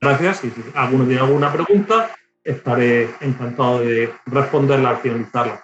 Gracias 0.00 0.38
si 0.38 0.52
alguno 0.74 1.04
tiene 1.04 1.20
alguna 1.20 1.52
pregunta, 1.52 2.10
estaré 2.44 3.08
encantado 3.20 3.80
de 3.80 4.10
responderla 4.26 4.90
al 4.90 4.96
finalizar 4.98 5.60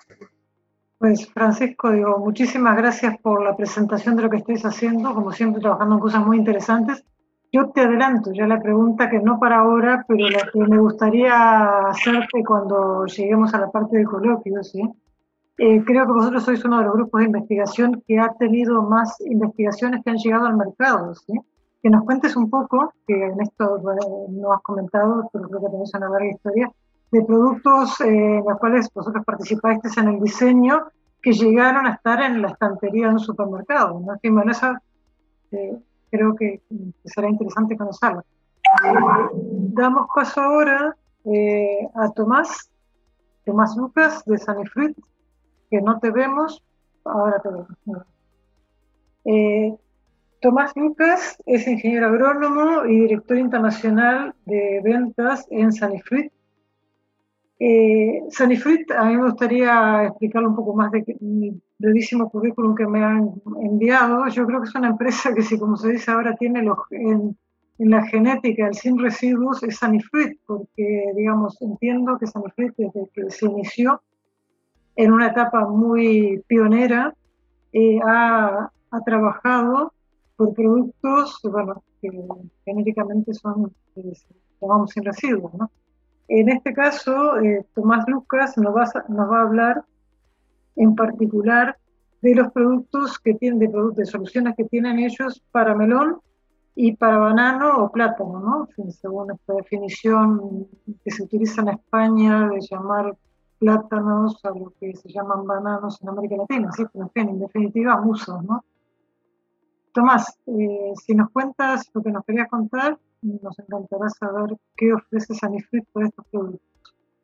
Pues 0.98 1.30
Francisco, 1.32 1.90
digo, 1.90 2.18
muchísimas 2.18 2.76
gracias 2.76 3.18
por 3.20 3.42
la 3.44 3.56
presentación 3.56 4.16
de 4.16 4.22
lo 4.22 4.30
que 4.30 4.38
estáis 4.38 4.64
haciendo, 4.64 5.14
como 5.14 5.32
siempre 5.32 5.60
trabajando 5.60 5.96
en 5.96 6.00
cosas 6.00 6.26
muy 6.26 6.38
interesantes. 6.38 7.04
Yo 7.52 7.70
te 7.70 7.80
adelanto 7.80 8.32
ya 8.32 8.46
la 8.46 8.62
pregunta 8.62 9.10
que 9.10 9.18
no 9.18 9.38
para 9.38 9.58
ahora, 9.58 10.04
pero 10.06 10.28
la 10.28 10.48
que 10.52 10.60
me 10.60 10.78
gustaría 10.78 11.88
hacerte 11.88 12.44
cuando 12.46 13.06
lleguemos 13.06 13.52
a 13.54 13.60
la 13.60 13.70
parte 13.70 13.96
del 13.96 14.06
coloquio, 14.06 14.62
¿sí? 14.62 14.82
Eh, 15.58 15.82
creo 15.84 16.06
que 16.06 16.12
vosotros 16.12 16.44
sois 16.44 16.64
uno 16.64 16.78
de 16.78 16.84
los 16.84 16.94
grupos 16.94 17.20
de 17.20 17.26
investigación 17.26 18.02
que 18.06 18.18
ha 18.18 18.32
tenido 18.38 18.82
más 18.82 19.20
investigaciones 19.20 20.00
que 20.02 20.10
han 20.10 20.16
llegado 20.16 20.46
al 20.46 20.56
mercado, 20.56 21.14
¿sí? 21.14 21.34
Que 21.82 21.90
nos 21.90 22.04
cuentes 22.04 22.36
un 22.36 22.50
poco, 22.50 22.92
que 23.06 23.14
en 23.14 23.40
esto 23.40 23.80
no 24.28 24.52
has 24.52 24.62
comentado, 24.62 25.28
pero 25.32 25.48
creo 25.48 25.60
que 25.60 25.68
tenéis 25.68 25.94
una 25.94 26.08
larga 26.10 26.30
historia, 26.30 26.70
de 27.10 27.22
productos 27.22 28.00
eh, 28.02 28.38
en 28.38 28.44
los 28.44 28.58
cuales 28.58 28.88
vosotros 28.94 29.24
participasteis 29.24 29.96
en 29.98 30.08
el 30.08 30.20
diseño 30.20 30.84
que 31.22 31.32
llegaron 31.32 31.86
a 31.86 31.94
estar 31.94 32.22
en 32.22 32.40
la 32.40 32.48
estantería 32.48 33.08
de 33.08 33.14
un 33.14 33.20
supermercado, 33.20 34.00
¿no? 34.00 34.14
En 34.22 34.34
bueno, 34.34 34.52
eh, 35.52 35.78
creo 36.10 36.34
que, 36.34 36.62
será 37.04 37.28
interesante 37.28 37.76
conocerlo. 37.76 38.24
damos 39.74 40.06
paso 40.14 40.40
ahora 40.40 40.96
eh, 41.24 41.88
a 41.94 42.10
Tomás, 42.10 42.70
Tomás 43.44 43.76
Lucas 43.76 44.24
de 44.24 44.38
Sanifruit, 44.38 44.96
que 45.70 45.80
no 45.80 45.98
te 45.98 46.10
vemos, 46.10 46.62
ahora 47.04 47.40
te 47.40 47.48
vemos. 47.48 48.06
Eh, 49.24 49.76
Tomás 50.40 50.72
Lucas 50.74 51.36
es 51.44 51.68
ingeniero 51.68 52.06
agrónomo 52.06 52.86
y 52.86 53.00
director 53.00 53.36
internacional 53.36 54.34
de 54.46 54.80
ventas 54.82 55.46
en 55.50 55.70
Sanifruit. 55.70 56.32
Eh, 57.58 58.22
Sanifruit, 58.30 58.90
a 58.90 59.04
mí 59.04 59.18
me 59.18 59.24
gustaría 59.24 60.06
explicarle 60.06 60.48
un 60.48 60.56
poco 60.56 60.74
más 60.74 60.90
de 60.92 61.04
mi 61.20 61.60
brevísimo 61.78 62.30
currículum 62.30 62.74
que 62.74 62.86
me 62.86 63.04
han 63.04 63.34
enviado. 63.60 64.26
Yo 64.28 64.46
creo 64.46 64.62
que 64.62 64.68
es 64.68 64.74
una 64.74 64.88
empresa 64.88 65.34
que, 65.34 65.42
si 65.42 65.58
como 65.58 65.76
se 65.76 65.90
dice 65.90 66.10
ahora, 66.10 66.34
tiene 66.36 66.62
los, 66.62 66.78
en, 66.90 67.36
la 67.76 68.06
genética 68.06 68.66
el 68.66 68.74
sin 68.74 68.98
residuos, 68.98 69.62
es 69.62 69.76
Sanifruit, 69.76 70.40
porque, 70.46 71.12
digamos, 71.16 71.60
entiendo 71.60 72.16
que 72.18 72.26
Sanifruit 72.26 72.72
desde 72.78 73.10
que 73.12 73.28
se 73.28 73.44
inició 73.44 74.00
en 74.96 75.12
una 75.12 75.28
etapa 75.28 75.68
muy 75.68 76.42
pionera, 76.46 77.14
eh, 77.74 77.98
ha, 78.06 78.70
ha, 78.90 79.00
trabajado 79.04 79.92
por 80.40 80.54
productos, 80.54 81.38
bueno, 81.42 81.84
que 82.00 82.08
genéticamente 82.64 83.34
son, 83.34 83.74
eh, 83.96 84.12
llamamos 84.58 84.90
sin 84.90 85.04
residuos, 85.04 85.52
¿no? 85.52 85.70
En 86.28 86.48
este 86.48 86.72
caso, 86.72 87.38
eh, 87.40 87.66
Tomás 87.74 88.06
Lucas 88.08 88.56
nos 88.56 88.74
va, 88.74 88.84
nos 89.10 89.30
va 89.30 89.38
a 89.38 89.42
hablar 89.42 89.84
en 90.76 90.94
particular 90.94 91.76
de 92.22 92.34
los 92.34 92.50
productos 92.52 93.18
que 93.18 93.34
tienen, 93.34 93.58
de, 93.58 93.70
de 93.94 94.06
soluciones 94.06 94.54
que 94.56 94.64
tienen 94.64 94.98
ellos 95.00 95.42
para 95.52 95.74
melón 95.74 96.20
y 96.74 96.96
para 96.96 97.18
banano 97.18 97.84
o 97.84 97.92
plátano, 97.92 98.40
¿no? 98.40 98.68
Según 98.92 99.32
esta 99.32 99.52
definición 99.52 100.66
que 101.04 101.10
se 101.10 101.22
utiliza 101.22 101.60
en 101.60 101.68
España 101.68 102.48
de 102.48 102.60
llamar 102.62 103.14
plátanos 103.58 104.42
a 104.46 104.48
lo 104.58 104.72
que 104.80 104.96
se 104.96 105.12
llaman 105.12 105.46
bananos 105.46 106.00
en 106.00 106.08
América 106.08 106.36
Latina, 106.38 106.72
¿sí? 106.72 106.84
Pero 106.90 107.10
en 107.14 107.40
definitiva, 107.40 108.00
musos, 108.00 108.42
¿no? 108.42 108.64
Tomás, 109.92 110.38
eh, 110.46 110.92
si 111.04 111.14
nos 111.14 111.30
cuentas 111.30 111.90
lo 111.94 112.02
que 112.02 112.10
nos 112.10 112.24
querías 112.24 112.48
contar, 112.48 112.98
nos 113.22 113.58
encantará 113.58 114.08
saber 114.08 114.56
qué 114.76 114.92
ofrece 114.92 115.34
Sanifruit 115.34 115.84
por 115.92 116.04
estos 116.04 116.24
productos. 116.30 116.60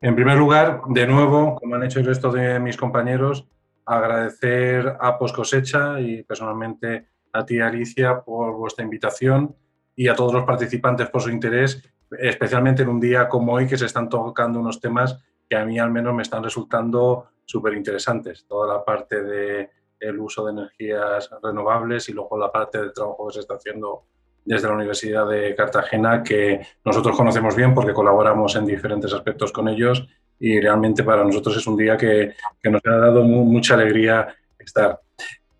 En 0.00 0.14
primer 0.14 0.36
lugar, 0.36 0.82
de 0.88 1.06
nuevo, 1.06 1.56
como 1.56 1.74
han 1.74 1.84
hecho 1.84 2.00
el 2.00 2.06
resto 2.06 2.30
de 2.30 2.60
mis 2.60 2.76
compañeros, 2.76 3.48
agradecer 3.86 4.96
a 5.00 5.18
Poscosecha 5.18 6.00
y 6.00 6.22
personalmente 6.22 7.08
a 7.32 7.46
ti, 7.46 7.60
Alicia, 7.60 8.20
por 8.20 8.56
vuestra 8.56 8.84
invitación 8.84 9.54
y 9.94 10.08
a 10.08 10.14
todos 10.14 10.34
los 10.34 10.44
participantes 10.44 11.08
por 11.08 11.22
su 11.22 11.30
interés, 11.30 11.82
especialmente 12.18 12.82
en 12.82 12.88
un 12.88 13.00
día 13.00 13.28
como 13.28 13.52
hoy 13.54 13.66
que 13.66 13.78
se 13.78 13.86
están 13.86 14.08
tocando 14.08 14.60
unos 14.60 14.80
temas 14.80 15.22
que 15.48 15.56
a 15.56 15.64
mí 15.64 15.78
al 15.78 15.90
menos 15.90 16.14
me 16.14 16.22
están 16.22 16.42
resultando 16.42 17.28
súper 17.44 17.74
interesantes. 17.74 18.46
Toda 18.46 18.74
la 18.74 18.84
parte 18.84 19.22
del 19.22 19.68
el 20.00 20.18
uso 20.18 20.44
de 20.44 20.52
energías 20.52 21.30
renovables 21.42 22.08
y 22.08 22.12
luego 22.12 22.38
la 22.38 22.50
parte 22.50 22.78
del 22.78 22.92
trabajo 22.92 23.28
que 23.28 23.34
se 23.34 23.40
está 23.40 23.54
haciendo 23.54 24.04
desde 24.44 24.68
la 24.68 24.74
Universidad 24.74 25.28
de 25.28 25.54
Cartagena, 25.54 26.22
que 26.22 26.60
nosotros 26.84 27.16
conocemos 27.16 27.56
bien 27.56 27.74
porque 27.74 27.92
colaboramos 27.92 28.54
en 28.56 28.66
diferentes 28.66 29.12
aspectos 29.12 29.50
con 29.50 29.68
ellos 29.68 30.06
y 30.38 30.60
realmente 30.60 31.02
para 31.02 31.24
nosotros 31.24 31.56
es 31.56 31.66
un 31.66 31.76
día 31.76 31.96
que, 31.96 32.34
que 32.62 32.70
nos 32.70 32.80
ha 32.86 32.96
dado 32.96 33.24
mucha 33.24 33.74
alegría 33.74 34.34
estar. 34.58 35.00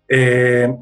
Eh, 0.07 0.73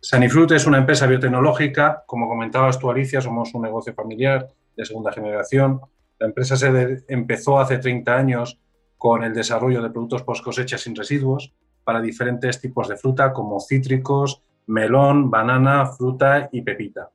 es 0.00 0.66
una 0.66 0.78
empresa 0.78 1.06
biotecnológica, 1.06 2.02
como 2.06 2.28
comentabas 2.28 2.78
tú 2.78 2.90
Alicia, 2.90 3.20
somos 3.20 3.54
un 3.54 3.62
negocio 3.62 3.94
familiar 3.94 4.48
de 4.76 4.84
segunda 4.84 5.12
generación. 5.12 5.80
La 6.18 6.26
empresa 6.26 6.56
se 6.56 7.04
empezó 7.08 7.58
hace 7.58 7.78
30 7.78 8.14
años 8.14 8.58
con 8.96 9.24
el 9.24 9.34
desarrollo 9.34 9.82
de 9.82 9.90
productos 9.90 10.22
post 10.22 10.44
cosecha 10.44 10.78
sin 10.78 10.94
residuos 10.94 11.52
para 11.84 12.00
diferentes 12.00 12.60
tipos 12.60 12.88
de 12.88 12.96
fruta 12.96 13.32
como 13.32 13.60
cítricos, 13.60 14.42
melón, 14.66 15.30
banana, 15.30 15.86
fruta 15.86 16.48
y 16.50 16.62
pepita 16.62 17.10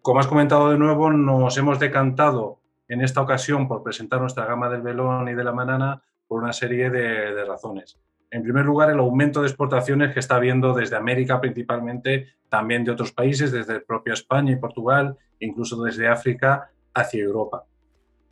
como 0.00 0.20
has 0.20 0.26
comentado 0.26 0.70
de 0.70 0.78
nuevo, 0.78 1.10
nos 1.10 1.56
hemos 1.58 1.78
decantado 1.78 2.60
en 2.88 3.02
esta 3.02 3.20
ocasión 3.20 3.68
por 3.68 3.82
presentar 3.82 4.20
nuestra 4.20 4.46
gama 4.46 4.70
del 4.70 4.80
velón 4.80 5.28
y 5.28 5.34
de 5.34 5.44
la 5.44 5.50
banana 5.50 6.02
por 6.26 6.42
una 6.42 6.52
serie 6.52 6.88
de, 6.88 7.44
razones. 7.44 7.98
En 8.30 8.42
primer 8.42 8.64
lugar, 8.64 8.90
el 8.90 8.98
aumento 8.98 9.42
de 9.42 9.48
exportaciones 9.48 10.14
que 10.14 10.20
está 10.20 10.36
habiendo 10.36 10.72
desde 10.72 10.96
América 10.96 11.40
principalmente, 11.40 12.28
también 12.48 12.84
de 12.84 12.92
otros 12.92 13.12
países, 13.12 13.52
desde 13.52 13.74
el 13.74 13.82
propio 13.82 14.14
España 14.14 14.52
y 14.52 14.56
Portugal, 14.56 15.18
incluso 15.40 15.82
desde 15.82 16.08
África 16.08 16.70
hacia 16.94 17.22
Europa. 17.22 17.64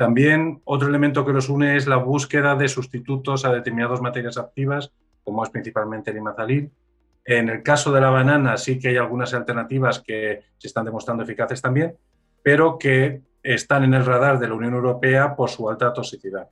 También 0.01 0.63
otro 0.65 0.89
elemento 0.89 1.27
que 1.27 1.33
los 1.35 1.51
une 1.51 1.77
es 1.77 1.87
la 1.87 1.97
búsqueda 1.97 2.57
de 2.57 2.69
sustitutos 2.69 3.45
a 3.45 3.53
determinadas 3.53 4.01
materias 4.01 4.39
activas, 4.39 4.95
como 5.23 5.45
es 5.45 5.51
principalmente 5.51 6.11
el 6.11 6.17
imazalil, 6.17 6.71
en 7.23 7.51
el 7.51 7.63
caso 7.63 7.93
de 7.93 8.01
la 8.01 8.09
banana 8.09 8.57
sí 8.57 8.79
que 8.79 8.89
hay 8.89 8.97
algunas 8.97 9.35
alternativas 9.35 10.01
que 10.01 10.41
se 10.57 10.69
están 10.69 10.87
demostrando 10.87 11.23
eficaces 11.23 11.61
también, 11.61 11.99
pero 12.43 12.79
que 12.79 13.21
están 13.43 13.85
en 13.85 13.93
el 13.93 14.07
radar 14.07 14.39
de 14.39 14.49
la 14.49 14.55
Unión 14.55 14.73
Europea 14.73 15.37
por 15.37 15.51
su 15.51 15.69
alta 15.69 15.93
toxicidad. 15.93 16.49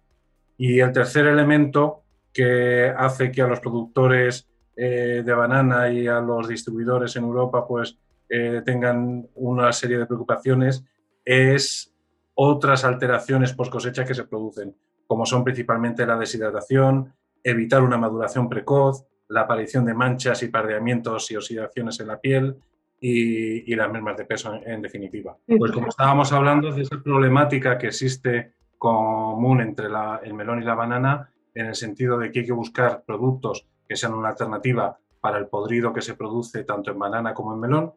Y 0.59 0.81
el 0.81 0.93
tercer 0.93 1.25
elemento 1.25 2.03
que 2.35 2.93
hace 2.95 3.33
que 3.33 3.41
a 3.41 3.47
los 3.47 3.61
productores 3.61 4.47
eh, 4.77 5.23
de 5.25 5.33
banana 5.33 5.91
y 5.91 6.07
a 6.07 6.21
los 6.21 6.49
distribuidores 6.49 7.17
en 7.17 7.25
Europa 7.25 7.67
pues 7.67 7.97
eh, 8.29 8.61
tengan 8.63 9.27
una 9.37 9.73
serie 9.73 9.97
de 9.97 10.05
preocupaciones 10.05 10.85
es 11.25 11.95
otras 12.41 12.85
alteraciones 12.85 13.53
post 13.53 13.73
cosecha 13.73 14.05
que 14.05 14.15
se 14.15 14.23
producen, 14.23 14.73
como 15.09 15.27
son 15.27 15.43
principalmente 15.43 16.07
la 16.07 16.17
deshidratación, 16.17 17.13
evitar 17.43 17.83
una 17.83 17.99
maduración 17.99 18.49
precoz, 18.49 19.05
la 19.27 19.41
aparición 19.41 19.85
de 19.85 19.93
manchas 19.93 20.45
y 20.45 20.49
pardeamientos 20.49 21.33
y 21.33 21.37
oxidaciones 21.37 21.99
en 21.99 22.07
la 22.07 22.21
piel 22.21 22.57
y, 23.01 23.75
las 23.75 23.91
mermas 23.91 24.17
de 24.17 24.25
peso 24.25 24.55
en, 24.65 24.81
definitiva. 24.81 25.37
Pues 25.47 25.73
como 25.73 25.89
estábamos 25.89 26.33
hablando 26.33 26.71
de 26.71 26.83
esa 26.83 27.03
problemática 27.03 27.77
que 27.77 27.89
existe 27.89 28.53
común 28.79 29.61
entre 29.61 29.89
el 30.23 30.35
melón 30.35 30.63
y 30.63 30.65
la 30.65 30.77
banana, 30.77 31.33
en 31.55 31.67
el 31.67 31.75
sentido 31.75 32.19
de 32.19 32.31
que 32.31 32.41
hay 32.41 32.47
que 32.47 32.53
buscar 32.53 33.03
productos 33.05 33.67
que 33.89 33.97
sean 33.97 34.15
una 34.15 34.29
alternativa 34.29 34.97
para 35.21 35.39
el 35.39 35.49
podrido 35.49 35.93
que 35.93 36.03
se 36.03 36.15
produce 36.15 36.63
tanto 36.63 36.93
en 36.93 37.01
banana 37.01 37.35
como 37.35 37.53
en 37.53 37.61
melón, 37.61 37.93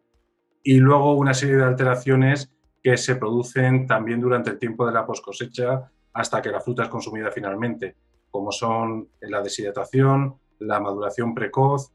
y 0.64 0.78
luego 0.78 1.14
una 1.14 1.36
serie 1.36 1.58
de 1.58 1.66
alteraciones 1.66 2.52
que 2.82 2.98
se 2.98 3.16
producen 3.16 3.88
también 3.88 4.20
durante 4.20 4.50
el 4.52 4.60
tiempo 4.60 4.86
de 4.86 4.94
la 4.94 5.06
post 5.06 5.24
cosecha 5.24 5.92
hasta 6.14 6.42
que 6.42 6.50
la 6.50 6.60
fruta 6.60 6.84
es 6.84 6.90
consumida 6.90 7.32
finalmente, 7.32 7.96
como 8.30 8.52
son 8.52 9.10
la 9.22 9.42
deshidratación, 9.42 10.36
la 10.60 10.80
maduración 10.80 11.34
precoz, 11.34 11.92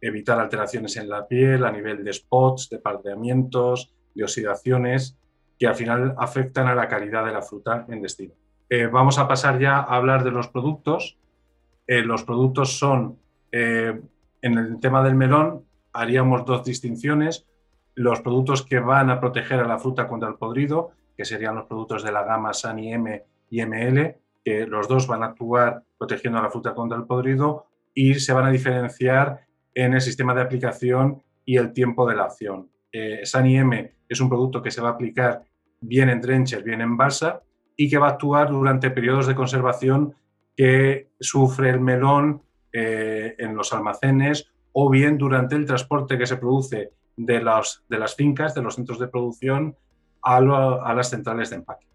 evitar 0.00 0.40
alteraciones 0.40 0.96
en 0.96 1.08
la 1.08 1.26
piel 1.26 1.64
a 1.64 1.72
nivel 1.72 2.04
de 2.04 2.12
spots, 2.12 2.68
de 2.70 2.78
pardeamientos, 2.78 3.92
de 4.14 4.24
oxidaciones, 4.24 5.18
que 5.58 5.66
al 5.66 5.74
final 5.74 6.14
afectan 6.18 6.68
a 6.68 6.74
la 6.74 6.88
calidad 6.88 7.24
de 7.24 7.32
la 7.32 7.42
fruta 7.42 7.84
en 7.88 8.00
destino. 8.00 8.34
Eh, 8.68 8.86
vamos 8.86 9.18
a 9.18 9.28
pasar 9.28 9.58
ya 9.58 9.76
a 9.76 9.96
hablar 9.96 10.24
de 10.24 10.30
los 10.30 10.48
productos. 10.48 11.18
Eh, 11.86 12.02
los 12.02 12.24
productos 12.24 12.78
son, 12.78 13.18
eh, 13.52 14.00
en 14.42 14.58
el 14.58 14.80
tema 14.80 15.02
del 15.04 15.16
melón, 15.16 15.66
haríamos 15.92 16.46
dos 16.46 16.64
distinciones. 16.64 17.46
Los 17.94 18.20
productos 18.20 18.64
que 18.64 18.78
van 18.78 19.10
a 19.10 19.20
proteger 19.20 19.60
a 19.60 19.68
la 19.68 19.78
fruta 19.78 20.08
contra 20.08 20.28
el 20.28 20.36
podrido, 20.36 20.92
que 21.16 21.24
serían 21.24 21.54
los 21.54 21.66
productos 21.66 22.02
de 22.02 22.12
la 22.12 22.24
gama 22.24 22.52
SANI 22.52 22.92
M 22.92 23.24
y 23.50 23.64
ML, 23.64 24.16
que 24.44 24.66
los 24.66 24.88
dos 24.88 25.06
van 25.06 25.22
a 25.22 25.26
actuar 25.26 25.82
protegiendo 25.98 26.38
a 26.38 26.42
la 26.42 26.50
fruta 26.50 26.74
contra 26.74 26.96
el 26.96 27.04
podrido, 27.04 27.66
y 27.94 28.14
se 28.14 28.32
van 28.32 28.46
a 28.46 28.50
diferenciar 28.50 29.40
en 29.74 29.94
el 29.94 30.00
sistema 30.00 30.34
de 30.34 30.42
aplicación 30.42 31.22
y 31.44 31.56
el 31.56 31.72
tiempo 31.72 32.08
de 32.08 32.16
la 32.16 32.24
acción. 32.24 32.70
Eh, 32.92 33.22
M 33.32 33.92
es 34.08 34.20
un 34.20 34.28
producto 34.28 34.62
que 34.62 34.70
se 34.70 34.80
va 34.80 34.90
a 34.90 34.92
aplicar 34.92 35.44
bien 35.80 36.10
en 36.10 36.20
drencher, 36.20 36.62
bien 36.62 36.80
en 36.80 36.96
balsa 36.96 37.42
y 37.76 37.88
que 37.88 37.98
va 37.98 38.08
a 38.08 38.10
actuar 38.10 38.50
durante 38.50 38.90
periodos 38.90 39.26
de 39.26 39.34
conservación 39.34 40.14
que 40.56 41.10
sufre 41.18 41.70
el 41.70 41.80
melón 41.80 42.42
eh, 42.72 43.34
en 43.38 43.56
los 43.56 43.72
almacenes 43.72 44.52
o 44.72 44.90
bien 44.90 45.16
durante 45.18 45.56
el 45.56 45.66
transporte 45.66 46.18
que 46.18 46.26
se 46.26 46.36
produce 46.36 46.92
de, 47.24 47.42
las 47.42 47.82
de 47.88 47.98
las 47.98 48.14
fincas, 48.14 48.54
de 48.54 48.62
los 48.62 48.74
centros 48.74 48.98
de 48.98 49.08
producción, 49.08 49.76
a, 50.22 50.36
a 50.36 50.94
las 50.94 51.10
centrales 51.10 51.50
de 51.50 51.56
empaque. 51.56 51.86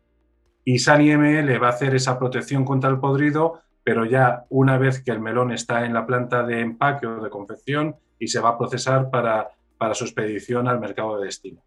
Y 0.63 0.79
Sunny 0.79 1.15
ML 1.15 1.61
va 1.61 1.67
a 1.67 1.71
hacer 1.71 1.93
esa 1.93 2.17
protección 2.17 2.65
contra 2.65 2.89
el 2.89 2.99
podrido 2.99 3.61
pero 3.85 4.03
ya 4.03 4.45
una 4.49 4.79
vez 4.79 5.03
que 5.03 5.11
el 5.11 5.21
melón 5.21 5.51
está 5.51 5.85
en 5.85 5.93
la 5.93 6.07
planta 6.07 6.41
de 6.41 6.59
empaque 6.59 7.05
o 7.05 7.23
de 7.23 7.29
confección 7.29 7.95
y 8.17 8.27
se 8.27 8.39
va 8.39 8.49
a 8.49 8.57
procesar 8.57 9.11
para, 9.11 9.51
para 9.77 9.93
su 9.93 10.05
expedición 10.05 10.67
al 10.67 10.79
mercado 10.79 11.19
de 11.19 11.27
destino. 11.27 11.61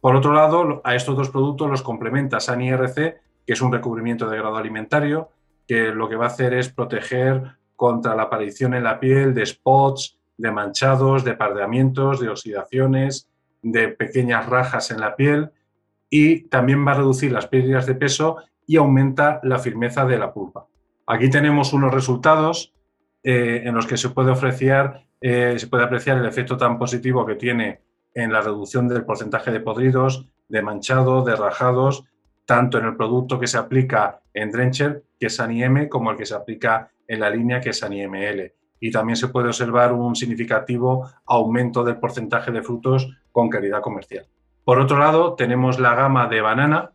Por 0.00 0.16
otro 0.16 0.32
lado, 0.32 0.80
a 0.82 0.96
estos 0.96 1.16
dos 1.16 1.30
productos 1.30 1.70
los 1.70 1.82
complementa 1.82 2.40
SAN 2.40 2.58
que 2.58 3.52
es 3.52 3.62
un 3.62 3.72
recubrimiento 3.72 4.28
de 4.28 4.38
grado 4.38 4.56
alimentario, 4.56 5.30
que 5.68 5.92
lo 5.92 6.08
que 6.08 6.16
va 6.16 6.24
a 6.24 6.28
hacer 6.28 6.52
es 6.52 6.68
proteger 6.68 7.58
contra 7.76 8.16
la 8.16 8.24
aparición 8.24 8.74
en 8.74 8.82
la 8.82 8.98
piel 8.98 9.34
de 9.34 9.46
spots, 9.46 10.18
de 10.36 10.50
manchados, 10.50 11.24
de 11.24 11.34
pardeamientos, 11.34 12.20
de 12.20 12.28
oxidaciones, 12.28 13.28
de 13.62 13.88
pequeñas 13.88 14.46
rajas 14.46 14.90
en 14.90 15.00
la 15.00 15.16
piel 15.16 15.50
y 16.10 16.42
también 16.48 16.86
va 16.86 16.92
a 16.92 16.96
reducir 16.96 17.32
las 17.32 17.46
pérdidas 17.46 17.86
de 17.86 17.94
peso 17.94 18.38
y 18.66 18.76
aumenta 18.76 19.40
la 19.42 19.58
firmeza 19.58 20.04
de 20.04 20.18
la 20.18 20.32
pulpa. 20.32 20.66
Aquí 21.06 21.28
tenemos 21.28 21.72
unos 21.72 21.92
resultados 21.92 22.72
eh, 23.22 23.62
en 23.64 23.74
los 23.74 23.86
que 23.86 23.96
se 23.96 24.10
puede, 24.10 24.32
apreciar, 24.32 25.04
eh, 25.20 25.54
se 25.58 25.66
puede 25.66 25.84
apreciar 25.84 26.18
el 26.18 26.26
efecto 26.26 26.56
tan 26.56 26.78
positivo 26.78 27.24
que 27.26 27.34
tiene 27.34 27.80
en 28.14 28.32
la 28.32 28.40
reducción 28.40 28.88
del 28.88 29.04
porcentaje 29.04 29.50
de 29.50 29.60
podridos, 29.60 30.26
de 30.48 30.62
manchado, 30.62 31.24
de 31.24 31.34
rajados, 31.36 32.04
tanto 32.44 32.78
en 32.78 32.84
el 32.84 32.96
producto 32.96 33.40
que 33.40 33.46
se 33.46 33.58
aplica 33.58 34.20
en 34.32 34.50
Drencher, 34.50 35.02
que 35.18 35.26
es 35.26 35.40
ANIM, 35.40 35.88
como 35.88 36.10
el 36.10 36.16
que 36.16 36.26
se 36.26 36.34
aplica 36.34 36.90
en 37.08 37.20
la 37.20 37.30
línea, 37.30 37.60
que 37.60 37.70
es 37.70 37.82
ANIML. 37.82 38.52
Y 38.80 38.90
también 38.90 39.16
se 39.16 39.28
puede 39.28 39.48
observar 39.48 39.92
un 39.92 40.14
significativo 40.14 41.08
aumento 41.26 41.84
del 41.84 41.96
porcentaje 41.96 42.50
de 42.50 42.62
frutos 42.62 43.08
con 43.32 43.48
calidad 43.48 43.80
comercial. 43.80 44.26
Por 44.64 44.78
otro 44.78 44.98
lado, 44.98 45.34
tenemos 45.34 45.78
la 45.78 45.94
gama 45.94 46.26
de 46.26 46.40
banana, 46.40 46.90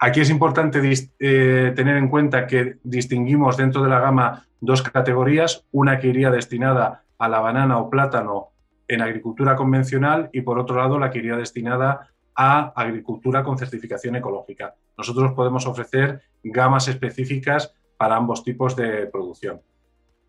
Aquí 0.00 0.20
es 0.20 0.30
importante 0.30 0.80
eh, 1.18 1.72
tener 1.74 1.96
en 1.96 2.08
cuenta 2.08 2.46
que 2.46 2.76
distinguimos 2.84 3.56
dentro 3.56 3.82
de 3.82 3.88
la 3.88 3.98
gama 3.98 4.46
dos 4.60 4.82
categorías, 4.82 5.66
una 5.72 5.98
que 5.98 6.06
iría 6.06 6.30
destinada 6.30 7.02
a 7.18 7.28
la 7.28 7.40
banana 7.40 7.78
o 7.78 7.90
plátano 7.90 8.50
en 8.86 9.02
agricultura 9.02 9.56
convencional 9.56 10.30
y 10.32 10.42
por 10.42 10.58
otro 10.58 10.76
lado 10.76 11.00
la 11.00 11.10
que 11.10 11.18
iría 11.18 11.36
destinada 11.36 12.10
a 12.36 12.72
agricultura 12.76 13.42
con 13.42 13.58
certificación 13.58 14.14
ecológica. 14.14 14.76
Nosotros 14.96 15.32
podemos 15.32 15.66
ofrecer 15.66 16.22
gamas 16.44 16.86
específicas 16.86 17.74
para 17.96 18.14
ambos 18.14 18.44
tipos 18.44 18.76
de 18.76 19.06
producción. 19.06 19.60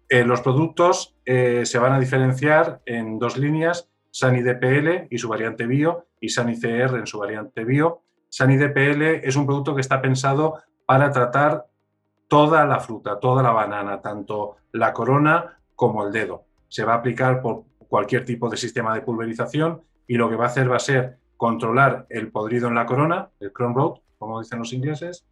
Eh, 0.09 0.25
los 0.25 0.41
productos 0.41 1.15
eh, 1.23 1.65
se 1.65 1.77
van 1.77 1.93
a 1.93 1.99
diferenciar 1.99 2.81
en 2.85 3.19
dos 3.19 3.37
líneas, 3.37 3.89
Sani 4.11 4.41
DPL 4.41 5.07
y 5.09 5.19
su 5.19 5.29
variante 5.29 5.67
bio 5.67 6.07
y 6.19 6.29
Sani 6.29 6.59
CR 6.59 6.97
en 6.97 7.05
su 7.05 7.19
variante 7.19 7.63
bio. 7.63 8.01
DPL 8.31 9.01
es 9.23 9.35
un 9.35 9.45
producto 9.45 9.75
que 9.75 9.81
está 9.81 10.01
pensado 10.01 10.61
para 10.85 11.11
tratar 11.11 11.67
toda 12.27 12.65
la 12.65 12.79
fruta, 12.79 13.19
toda 13.19 13.43
la 13.43 13.51
banana, 13.51 14.01
tanto 14.01 14.57
la 14.71 14.93
corona 14.93 15.59
como 15.75 16.05
el 16.05 16.11
dedo. 16.11 16.45
Se 16.67 16.83
va 16.83 16.93
a 16.93 16.97
aplicar 16.97 17.41
por 17.41 17.63
cualquier 17.87 18.25
tipo 18.25 18.49
de 18.49 18.57
sistema 18.57 18.93
de 18.93 19.01
pulverización 19.01 19.81
y 20.07 20.15
lo 20.15 20.29
que 20.29 20.35
va 20.35 20.45
a 20.45 20.47
hacer 20.47 20.71
va 20.71 20.77
a 20.77 20.79
ser 20.79 21.17
controlar 21.37 22.05
el 22.09 22.31
podrido 22.31 22.67
en 22.67 22.75
la 22.75 22.85
corona, 22.85 23.29
el 23.39 23.51
crown 23.51 23.75
road, 23.75 23.99
como 24.17 24.41
dicen 24.41 24.59
los 24.59 24.73
ingleses, 24.73 25.25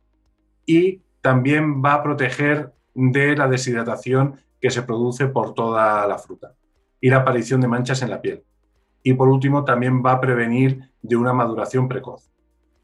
y 0.65 1.01
también 1.21 1.83
va 1.83 1.95
a 1.95 2.03
proteger 2.03 2.73
de 2.93 3.35
la 3.35 3.47
deshidratación 3.47 4.39
que 4.67 4.71
se 4.71 4.83
produce 4.83 5.27
por 5.27 5.53
toda 5.53 6.05
la 6.05 6.17
fruta 6.17 6.53
y 6.99 7.09
la 7.09 7.19
aparición 7.19 7.61
de 7.61 7.69
manchas 7.69 8.01
en 8.01 8.09
la 8.09 8.21
piel. 8.21 8.43
Y 9.01 9.13
por 9.13 9.29
último, 9.29 9.63
también 9.63 10.03
va 10.05 10.11
a 10.11 10.19
prevenir 10.19 10.91
de 11.01 11.15
una 11.15 11.31
maduración 11.31 11.87
precoz. 11.87 12.29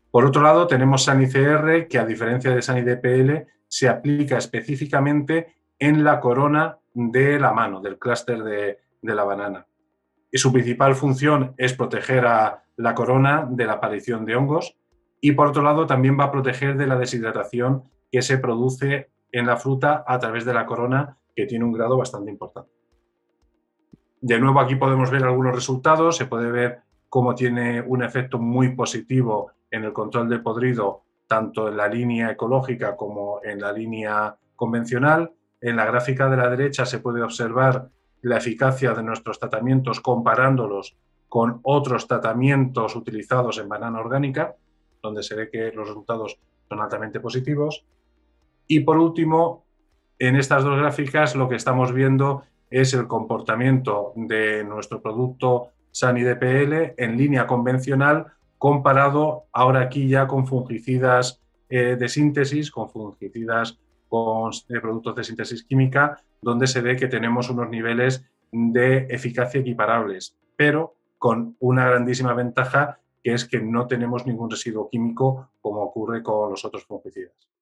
Por 0.09 0.23
otro 0.25 0.41
lado, 0.41 0.65
tenemos 0.65 1.03
SANICR, 1.03 1.89
que 1.89 1.99
a 1.99 2.05
diferencia 2.05 2.55
de 2.55 2.61
SANIDPL, 2.61 3.49
se 3.67 3.89
aplica 3.89 4.37
específicamente 4.37 5.55
en 5.77 6.05
la 6.05 6.21
corona 6.21 6.77
de 6.93 7.37
la 7.37 7.51
mano, 7.51 7.81
del 7.81 7.99
clúster 7.99 8.41
de, 8.45 8.77
de 9.01 9.15
la 9.15 9.25
banana. 9.25 9.67
Y 10.31 10.37
su 10.37 10.53
principal 10.53 10.95
función 10.95 11.53
es 11.57 11.73
proteger 11.73 12.25
a 12.25 12.63
la 12.77 12.95
corona 12.95 13.45
de 13.49 13.65
la 13.65 13.73
aparición 13.73 14.23
de 14.23 14.37
hongos 14.37 14.77
y 15.19 15.33
por 15.33 15.47
otro 15.47 15.61
lado 15.61 15.85
también 15.85 16.17
va 16.17 16.23
a 16.23 16.31
proteger 16.31 16.77
de 16.77 16.87
la 16.87 16.95
deshidratación 16.95 17.83
que 18.09 18.21
se 18.21 18.37
produce 18.37 19.09
en 19.33 19.47
la 19.47 19.57
fruta 19.57 20.05
a 20.07 20.17
través 20.17 20.45
de 20.45 20.53
la 20.53 20.65
corona, 20.65 21.17
que 21.35 21.45
tiene 21.45 21.65
un 21.65 21.73
grado 21.73 21.97
bastante 21.97 22.31
importante. 22.31 22.71
De 24.21 24.39
nuevo 24.39 24.59
aquí 24.59 24.75
podemos 24.75 25.11
ver 25.11 25.23
algunos 25.23 25.53
resultados, 25.53 26.15
se 26.15 26.25
puede 26.25 26.51
ver 26.51 26.81
cómo 27.09 27.35
tiene 27.35 27.81
un 27.81 28.03
efecto 28.03 28.39
muy 28.39 28.75
positivo 28.75 29.51
en 29.69 29.83
el 29.83 29.93
control 29.93 30.29
del 30.29 30.41
podrido, 30.41 31.03
tanto 31.27 31.67
en 31.67 31.77
la 31.77 31.87
línea 31.87 32.31
ecológica 32.31 32.95
como 32.95 33.41
en 33.43 33.59
la 33.59 33.71
línea 33.71 34.35
convencional. 34.55 35.31
En 35.59 35.75
la 35.75 35.85
gráfica 35.85 36.29
de 36.29 36.37
la 36.37 36.49
derecha 36.49 36.85
se 36.85 36.99
puede 36.99 37.21
observar 37.21 37.89
la 38.21 38.37
eficacia 38.37 38.93
de 38.93 39.03
nuestros 39.03 39.39
tratamientos 39.39 39.99
comparándolos 39.99 40.95
con 41.27 41.59
otros 41.63 42.07
tratamientos 42.07 42.95
utilizados 42.95 43.57
en 43.57 43.67
banana 43.67 43.99
orgánica 43.99 44.55
donde 45.03 45.21
se 45.21 45.35
ve 45.35 45.49
que 45.51 45.71
los 45.73 45.87
resultados 45.87 46.39
son 46.69 46.79
altamente 46.79 47.19
positivos. 47.19 47.85
Y 48.65 48.79
por 48.79 48.97
último, 48.97 49.62
en 50.25 50.35
estas 50.35 50.63
dos 50.63 50.77
gráficas 50.77 51.35
lo 51.35 51.49
que 51.49 51.55
estamos 51.55 51.93
viendo 51.93 52.43
es 52.69 52.93
el 52.93 53.07
comportamiento 53.07 54.13
de 54.15 54.63
nuestro 54.63 55.01
producto 55.01 55.69
SANI-DPL 55.91 56.93
en 56.97 57.17
línea 57.17 57.45
convencional 57.45 58.27
comparado 58.57 59.45
ahora 59.51 59.81
aquí 59.81 60.07
ya 60.07 60.27
con 60.27 60.47
fungicidas 60.47 61.41
eh, 61.69 61.97
de 61.97 62.07
síntesis, 62.07 62.71
con 62.71 62.89
fungicidas 62.89 63.77
con 64.07 64.51
eh, 64.69 64.79
productos 64.79 65.15
de 65.15 65.23
síntesis 65.23 65.63
química, 65.63 66.21
donde 66.41 66.67
se 66.67 66.81
ve 66.81 66.95
que 66.95 67.07
tenemos 67.07 67.49
unos 67.49 67.69
niveles 67.69 68.25
de 68.51 69.07
eficacia 69.09 69.59
equiparables, 69.59 70.37
pero 70.55 70.95
con 71.17 71.57
una 71.59 71.87
grandísima 71.87 72.33
ventaja 72.33 72.99
que 73.23 73.33
es 73.33 73.45
que 73.45 73.59
no 73.59 73.87
tenemos 73.87 74.25
ningún 74.25 74.49
residuo 74.49 74.89
químico 74.89 75.49
como 75.61 75.81
ocurre 75.81 76.21
con 76.21 76.51
los 76.51 76.63
otros 76.63 76.85
fungicidas. 76.85 77.52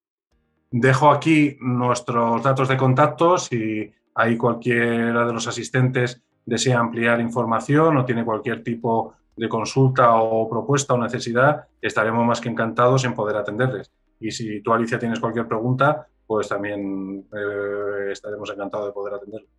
Dejo 0.71 1.11
aquí 1.11 1.57
nuestros 1.59 2.41
datos 2.41 2.69
de 2.69 2.77
contacto 2.77 3.37
si 3.37 3.91
hay 4.15 4.37
cualquiera 4.37 5.25
de 5.25 5.33
los 5.33 5.47
asistentes 5.47 6.21
desea 6.45 6.79
ampliar 6.79 7.19
información 7.19 7.97
o 7.97 8.05
tiene 8.05 8.25
cualquier 8.25 8.63
tipo 8.63 9.13
de 9.35 9.47
consulta 9.47 10.15
o 10.15 10.49
propuesta 10.49 10.93
o 10.93 10.97
necesidad, 10.97 11.67
estaremos 11.81 12.25
más 12.25 12.41
que 12.41 12.49
encantados 12.49 13.05
en 13.05 13.13
poder 13.13 13.37
atenderles. 13.37 13.91
Y 14.19 14.31
si 14.31 14.61
tú, 14.61 14.73
Alicia, 14.73 14.99
tienes 14.99 15.19
cualquier 15.19 15.47
pregunta, 15.47 16.07
pues 16.27 16.47
también 16.49 17.25
eh, 17.33 18.11
estaremos 18.11 18.49
encantados 18.51 18.87
de 18.87 18.93
poder 18.93 19.13
atenderles. 19.15 19.49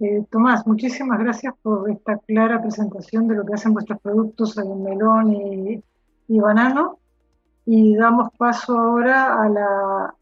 Eh, 0.00 0.24
Tomás, 0.30 0.66
muchísimas 0.66 1.18
gracias 1.18 1.54
por 1.62 1.90
esta 1.90 2.18
clara 2.18 2.60
presentación 2.60 3.28
de 3.28 3.36
lo 3.36 3.44
que 3.44 3.54
hacen 3.54 3.72
vuestros 3.72 4.00
productos 4.00 4.58
en 4.58 4.82
melón 4.82 5.32
y, 5.32 5.82
y 6.28 6.40
banano. 6.40 6.98
Y 7.64 7.94
damos 7.94 8.30
paso 8.36 8.76
ahora 8.76 9.42
a 9.42 9.48
la, 9.48 10.14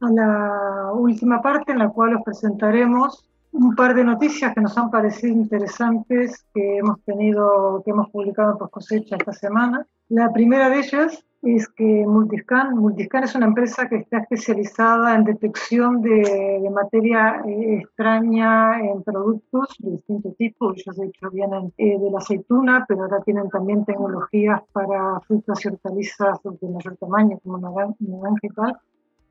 a 0.00 0.10
la 0.10 0.92
última 0.92 1.40
parte 1.42 1.72
en 1.72 1.78
la 1.78 1.88
cual 1.88 2.16
os 2.16 2.22
presentaremos 2.22 3.28
un 3.52 3.74
par 3.74 3.94
de 3.94 4.04
noticias 4.04 4.54
que 4.54 4.60
nos 4.60 4.76
han 4.76 4.90
parecido 4.90 5.34
interesantes 5.34 6.44
que 6.54 6.78
hemos 6.78 7.02
tenido, 7.04 7.82
que 7.84 7.90
hemos 7.90 8.08
publicado 8.10 8.58
en 8.60 8.68
cosecha 8.68 9.16
esta 9.16 9.32
semana. 9.32 9.86
La 10.08 10.32
primera 10.32 10.68
de 10.68 10.80
ellas 10.80 11.24
es 11.42 11.68
que 11.68 12.04
Multiscan, 12.06 12.76
Multiscan 12.76 13.24
es 13.24 13.34
una 13.34 13.46
empresa 13.46 13.88
que 13.88 13.96
está 13.96 14.18
especializada 14.18 15.14
en 15.14 15.24
detección 15.24 16.02
de, 16.02 16.68
materia 16.72 17.42
eh, 17.46 17.78
extraña 17.78 18.80
en 18.80 19.02
productos 19.02 19.68
de 19.78 19.92
distintos 19.92 20.36
tipos. 20.36 20.76
Ellos 20.76 20.96
de 20.96 21.06
hecho 21.06 21.30
vienen 21.30 21.72
eh, 21.78 21.98
de 21.98 22.10
la 22.10 22.18
aceituna, 22.18 22.84
pero 22.88 23.02
ahora 23.02 23.20
tienen 23.24 23.48
también 23.48 23.84
tecnologías 23.84 24.62
para 24.72 25.20
frutas 25.20 25.64
y 25.64 25.68
hortalizas 25.68 26.38
de 26.42 26.68
mayor 26.68 26.96
tamaño, 26.96 27.38
como 27.42 27.58
naranja 27.58 28.38
y 28.42 28.48
tal. 28.48 28.76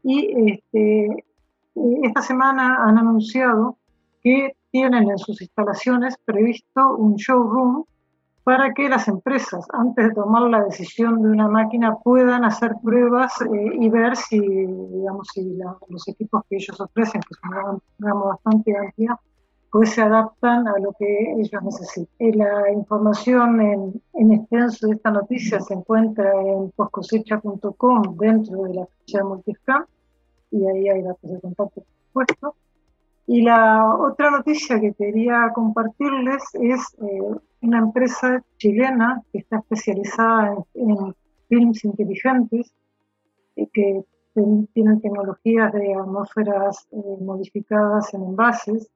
Y 0.10 0.54
este, 0.54 1.26
esta 2.02 2.22
semana 2.22 2.78
han 2.86 2.98
anunciado 2.98 3.78
que 4.24 4.56
tienen 4.72 5.10
en 5.10 5.18
sus 5.18 5.42
instalaciones 5.42 6.16
previsto 6.24 6.96
un 6.96 7.16
showroom 7.16 7.84
para 8.46 8.74
que 8.74 8.88
las 8.88 9.10
empresas, 9.10 9.68
antes 9.74 10.08
de 10.08 10.14
tomar 10.14 10.44
la 10.44 10.64
decisión 10.64 11.22
de 11.22 11.28
una 11.28 11.50
máquina, 11.50 11.98
puedan 12.06 12.46
hacer 12.46 12.72
pruebas 12.82 13.34
eh, 13.42 13.72
y 13.82 13.90
ver 13.90 14.16
si, 14.16 14.40
digamos, 14.40 15.28
si 15.34 15.58
los 15.90 16.08
equipos 16.08 16.42
que 16.50 16.56
ellos 16.56 16.80
ofrecen, 16.80 17.20
que 17.20 17.36
son 17.42 17.58
una 17.58 17.80
gama 17.98 18.26
bastante 18.28 18.78
amplia, 18.78 19.20
pues 19.70 19.90
se 19.90 20.04
adaptan 20.04 20.70
a 20.70 20.80
lo 20.80 20.94
que 20.98 21.34
ellos 21.34 21.62
necesitan. 21.62 22.08
Eh, 22.20 22.34
la 22.34 22.72
información 22.72 23.60
en, 23.60 24.02
en 24.14 24.32
extenso 24.32 24.88
de 24.88 24.94
esta 24.94 25.12
noticia 25.12 25.60
se 25.60 25.74
encuentra 25.74 26.32
en 26.32 26.72
poscosecha.com 26.78 28.16
dentro 28.16 28.64
de 28.64 28.74
la 28.74 28.86
ficha 28.86 29.18
de 29.18 29.24
Multiscam 29.26 29.86
y 30.52 30.66
ahí 30.66 30.90
hay 30.90 31.02
datos 31.02 31.32
de 31.32 31.40
contacto, 31.40 31.84
por 32.14 32.26
supuesto. 32.26 32.56
Y 33.28 33.42
la 33.42 33.84
otra 34.00 34.32
noticia 34.32 34.80
que 34.80 34.94
quería 34.94 35.52
compartirles 35.54 36.44
es 36.54 36.80
eh, 37.02 37.20
una 37.62 37.80
empresa 37.80 38.42
chilena 38.58 39.22
que 39.32 39.40
está 39.40 39.58
especializada 39.58 40.56
en, 40.74 41.14
films 41.50 41.86
inteligentes, 41.86 42.74
y 43.56 43.68
que 43.68 44.04
tienen 44.74 45.02
tecnologías 45.02 45.72
de 45.72 45.94
atmósferas 45.94 46.88
eh, 46.92 47.18
modificadas 47.22 48.14
en 48.14 48.24
envases. 48.24 48.90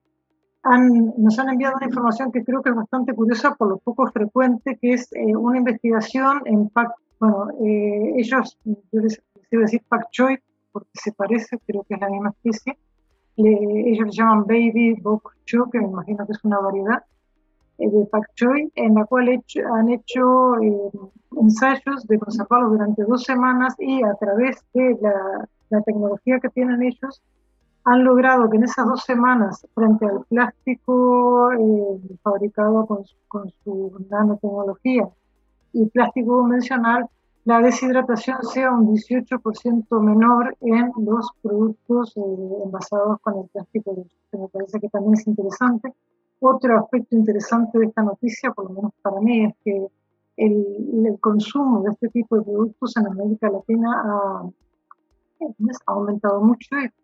nos 1.18 1.38
han 1.38 1.48
enviado 1.48 1.76
una 1.76 1.86
información 1.86 2.30
que 2.30 2.44
creo 2.44 2.62
que 2.62 2.70
es 2.70 2.76
bastante 2.76 3.14
curiosa 3.14 3.54
por 3.54 3.68
lo 3.68 3.78
poco 3.78 4.06
frecuente, 4.12 4.78
que 4.80 4.92
es 4.92 5.10
eh, 5.14 5.34
una 5.34 5.58
investigación 5.58 6.42
en 6.44 6.68
PAC. 6.68 6.92
Bueno, 7.18 7.48
ellos, 7.60 8.58
yo 8.64 9.00
les 9.00 9.22
iba 9.50 9.62
decir 9.62 9.82
Pak 9.88 10.10
Choi, 10.10 10.38
porque 10.72 10.90
se 10.94 11.12
parece, 11.12 11.58
creo 11.66 11.84
que 11.84 11.94
es 11.94 12.00
la 12.00 12.08
misma 12.08 12.30
especie 12.30 12.78
ellos 13.36 14.06
le 14.06 14.12
llaman 14.12 14.44
Baby 14.46 14.94
Bok 15.00 15.34
Choy, 15.44 15.70
que 15.70 15.78
me 15.80 15.86
imagino 15.86 16.26
que 16.26 16.32
es 16.32 16.44
una 16.44 16.58
variedad 16.58 17.04
eh, 17.78 17.88
de 17.88 18.04
pak 18.06 18.34
choy, 18.34 18.70
en 18.74 18.94
la 18.94 19.04
cual 19.06 19.28
han 19.28 19.88
hecho 19.88 20.56
eh, 20.60 20.90
ensayos 21.40 22.06
de 22.06 22.18
conservarlos 22.18 22.72
durante 22.72 23.04
dos 23.04 23.24
semanas 23.24 23.74
y 23.78 24.02
a 24.02 24.14
través 24.14 24.56
de 24.74 24.98
la, 25.00 25.48
tecnología 25.86 26.38
que 26.38 26.50
tienen 26.50 26.82
ellos, 26.82 27.22
han 27.84 28.04
logrado 28.04 28.50
que 28.50 28.58
en 28.58 28.64
esas 28.64 28.84
dos 28.84 29.04
semanas, 29.04 29.66
frente 29.74 30.04
al 30.04 30.22
plástico 30.28 31.50
eh, 31.52 32.18
fabricado 32.22 32.84
con, 32.86 33.04
con 33.26 33.50
su 33.64 34.06
nanotecnología 34.10 35.08
y 35.72 35.86
plástico 35.86 36.40
convencional, 36.40 37.08
la 37.44 37.60
deshidratación 37.60 38.42
sea 38.44 38.70
un 38.70 38.94
18% 38.94 40.00
menor 40.00 40.56
en 40.60 40.92
los 41.04 41.28
productos 41.42 42.16
eh, 42.16 42.20
envasados 42.64 43.20
con 43.20 43.40
el 43.40 43.48
plástico, 43.48 44.06
que 44.30 44.38
me 44.38 44.48
parece 44.48 44.78
que 44.78 44.88
también 44.88 45.14
es 45.14 45.26
interesante. 45.26 45.92
Otro 46.38 46.78
aspecto 46.78 47.16
interesante 47.16 47.78
de 47.78 47.86
esta 47.86 48.02
noticia, 48.02 48.52
por 48.52 48.68
lo 48.68 48.74
menos 48.74 48.92
para 49.02 49.20
mí, 49.20 49.46
es 49.46 49.54
que 49.64 49.86
el, 50.36 51.06
el 51.06 51.18
consumo 51.20 51.82
de 51.82 51.90
este 51.92 52.08
tipo 52.08 52.36
de 52.36 52.42
productos 52.42 52.96
en 52.96 53.06
América 53.06 53.50
Latina 53.50 53.90
ha, 54.04 54.42
ha 55.86 55.92
aumentado 55.92 56.40
mucho 56.40 56.76
y 56.78 57.01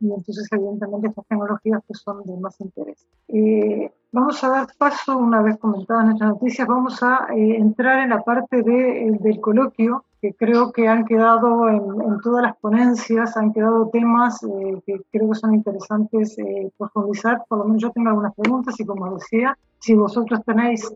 y 0.00 0.12
entonces 0.12 0.48
evidentemente 0.50 1.08
estas 1.08 1.26
tecnologías 1.26 1.82
pues, 1.86 2.00
son 2.00 2.22
de 2.24 2.36
más 2.38 2.60
interés. 2.60 3.06
Eh, 3.28 3.92
vamos 4.12 4.42
a 4.44 4.48
dar 4.48 4.66
paso, 4.78 5.16
una 5.16 5.42
vez 5.42 5.56
comentadas 5.58 6.06
nuestras 6.06 6.30
noticias, 6.30 6.66
vamos 6.68 7.02
a 7.02 7.26
eh, 7.34 7.56
entrar 7.56 8.00
en 8.00 8.10
la 8.10 8.22
parte 8.22 8.62
de, 8.62 9.08
eh, 9.08 9.18
del 9.20 9.40
coloquio, 9.40 10.04
que 10.20 10.34
creo 10.34 10.72
que 10.72 10.88
han 10.88 11.04
quedado 11.04 11.68
en, 11.68 11.82
en 12.00 12.20
todas 12.20 12.42
las 12.42 12.56
ponencias, 12.56 13.36
han 13.36 13.52
quedado 13.52 13.88
temas 13.90 14.40
que 14.86 15.02
creo 15.12 15.28
que 15.28 15.34
son 15.34 15.54
interesantes 15.54 16.36
profundizar, 16.78 17.44
por 17.46 17.58
lo 17.58 17.64
menos 17.64 17.82
yo 17.82 17.90
tengo 17.90 18.08
algunas 18.08 18.34
preguntas 18.34 18.74
y 18.80 18.86
como 18.86 19.14
decía, 19.16 19.58
si 19.80 19.94
vosotros 19.94 20.40
tenéis 20.46 20.90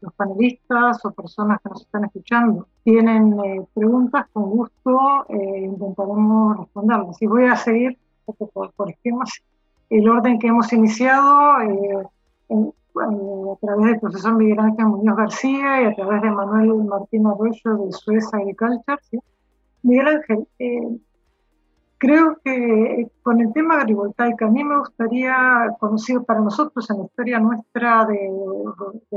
los 0.00 0.12
panelistas 0.14 1.04
o 1.04 1.10
personas 1.10 1.60
que 1.62 1.70
nos 1.70 1.82
están 1.82 2.04
escuchando. 2.04 2.66
Tienen 2.84 3.36
preguntas, 3.74 4.26
con 4.32 4.50
gusto 4.50 5.26
intentaremos 5.28 6.58
responderlas. 6.58 7.20
Y 7.20 7.26
voy 7.26 7.46
a 7.46 7.56
seguir 7.56 7.98
por, 8.76 8.90
esquemas, 8.90 9.42
el 9.90 10.08
orden 10.08 10.38
que 10.38 10.48
hemos 10.48 10.72
iniciado 10.72 11.60
eh, 11.62 12.06
a 12.50 13.56
través 13.60 13.86
del 13.86 14.00
profesor 14.00 14.34
Miguel 14.34 14.58
Ángel 14.58 14.86
Muñoz 14.86 15.16
García 15.16 15.82
y 15.82 15.84
a 15.86 15.94
través 15.94 16.22
de 16.22 16.30
Manuel 16.30 16.84
Martín 16.84 17.26
Arroyo 17.26 17.86
de 17.86 17.92
Suez 17.92 18.24
Agriculture, 18.32 18.98
Miguel 19.82 20.08
Ángel, 20.08 20.48
eh, 20.58 20.98
creo 21.98 22.38
que 22.44 23.10
con 23.22 23.40
el 23.40 23.52
tema 23.52 23.80
agrivoltaica, 23.80 24.46
a 24.46 24.50
mí 24.50 24.64
me 24.64 24.78
gustaría 24.78 25.76
conocer 25.78 26.22
para 26.24 26.40
nosotros 26.40 26.88
en 26.90 26.98
la 26.98 27.04
historia 27.04 27.40
nuestra 27.40 28.06
de, 28.06 28.30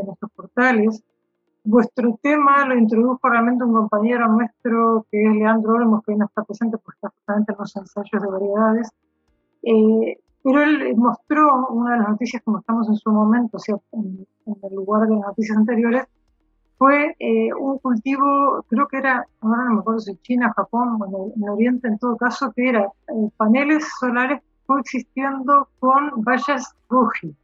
nuestros 0.03 0.31
portales, 0.35 1.03
vuestro 1.63 2.19
tema 2.21 2.65
lo 2.65 2.75
introdujo 2.75 3.29
realmente 3.29 3.63
un 3.63 3.73
compañero 3.73 4.27
nuestro 4.27 5.05
que 5.11 5.23
es 5.23 5.35
Leandro 5.35 5.73
Olmos, 5.73 6.03
que 6.03 6.13
hoy 6.13 6.17
no 6.17 6.25
está 6.25 6.43
presente 6.43 6.77
porque 6.79 6.97
está 6.97 7.09
justamente 7.09 7.51
en 7.53 7.57
los 7.59 7.75
ensayos 7.75 8.21
de 8.21 8.27
variedades. 8.27 8.89
Eh, 9.63 10.17
pero 10.43 10.63
él 10.63 10.95
mostró 10.97 11.67
una 11.67 11.93
de 11.93 11.99
las 11.99 12.09
noticias, 12.09 12.41
como 12.43 12.59
estamos 12.59 12.89
en 12.89 12.95
su 12.95 13.11
momento, 13.11 13.57
o 13.57 13.59
sea, 13.59 13.75
en, 13.91 14.25
el 14.45 14.75
lugar 14.75 15.07
de 15.07 15.15
las 15.15 15.27
noticias 15.27 15.55
anteriores, 15.55 16.05
fue 16.81 17.15
eh, 17.19 17.53
un 17.53 17.77
cultivo, 17.77 18.65
creo 18.67 18.87
que 18.87 18.97
era, 18.97 19.23
ahora 19.41 19.65
no 19.65 19.73
me 19.75 19.79
acuerdo 19.81 19.99
si 19.99 20.15
China, 20.23 20.51
Japón, 20.55 20.97
bueno, 20.97 21.31
en 21.35 21.47
Oriente 21.47 21.87
en 21.87 21.99
todo 21.99 22.17
caso, 22.17 22.51
que 22.55 22.69
era 22.69 22.85
eh, 22.85 23.29
paneles 23.37 23.87
solares 23.99 24.41
coexistiendo 24.65 25.67
con 25.77 26.23
vallas 26.23 26.73
rugi, 26.89 27.35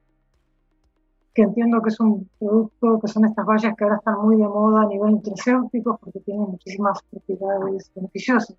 que 1.35 1.43
entiendo 1.43 1.83
que 1.83 1.89
es 1.89 1.99
un 1.99 2.27
producto, 2.39 2.99
que 2.99 3.07
son 3.09 3.25
estas 3.25 3.45
vallas 3.45 3.75
que 3.77 3.83
ahora 3.83 3.97
están 3.97 4.19
muy 4.23 4.37
de 4.37 4.47
moda 4.47 4.81
a 4.81 4.87
nivel 4.87 5.11
nutracéutico 5.11 5.99
porque 6.01 6.19
tienen 6.21 6.49
muchísimas 6.49 6.99
propiedades 7.03 7.91
beneficiosas. 7.93 8.57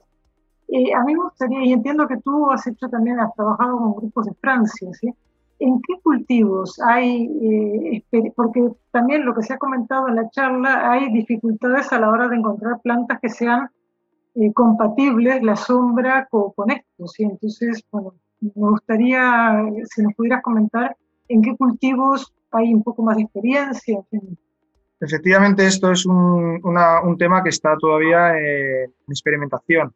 Eh, 0.69 0.95
a 0.95 1.03
mí 1.03 1.13
me 1.13 1.25
gustaría, 1.25 1.65
y 1.65 1.73
entiendo 1.73 2.07
que 2.07 2.19
tú 2.19 2.53
has 2.53 2.65
hecho 2.69 2.89
también, 2.89 3.19
has 3.19 3.35
trabajado 3.35 3.79
con 3.79 3.97
grupos 3.97 4.27
de 4.27 4.35
Francia, 4.35 4.89
¿sí? 4.93 5.13
¿En 5.61 5.81
qué 5.83 5.95
cultivos 6.03 6.81
hay, 6.81 8.03
eh, 8.13 8.33
porque 8.37 8.71
también 8.93 9.25
lo 9.25 9.35
que 9.35 9.43
se 9.43 9.55
ha 9.55 9.59
comentado 9.59 10.09
en 10.09 10.17
la 10.17 10.31
charla, 10.31 10.91
hay 10.91 11.13
dificultades 11.13 11.93
a 11.93 11.99
la 11.99 12.11
hora 12.11 12.29
de 12.29 12.37
encontrar 12.37 12.81
plantas 12.81 13.19
que 13.21 13.29
sean 13.29 13.69
eh, 14.37 14.53
compatibles 14.53 15.43
la 15.43 15.57
sombra 15.57 16.29
con, 16.31 16.71
esto, 16.71 17.07
¿sí? 17.09 17.25
Entonces, 17.25 17.85
bueno, 17.91 18.15
me 18.41 18.71
gustaría, 18.71 19.65
si 19.85 20.03
nos 20.03 20.15
pudieras 20.15 20.43
comentar, 20.43 20.97
en 21.29 21.43
qué 21.43 21.57
cultivos 21.57 22.33
hay 22.53 22.73
un 22.73 22.85
poco 22.85 23.03
más 23.03 23.17
de 23.17 23.25
experiencia. 23.25 24.01
Efectivamente, 25.01 25.67
esto 25.67 25.91
es 25.91 26.07
un, 26.07 26.61
un 26.63 27.19
tema 27.19 27.43
que 27.43 27.51
está 27.51 27.77
todavía 27.77 28.39
en 28.39 28.93
experimentación 29.09 29.93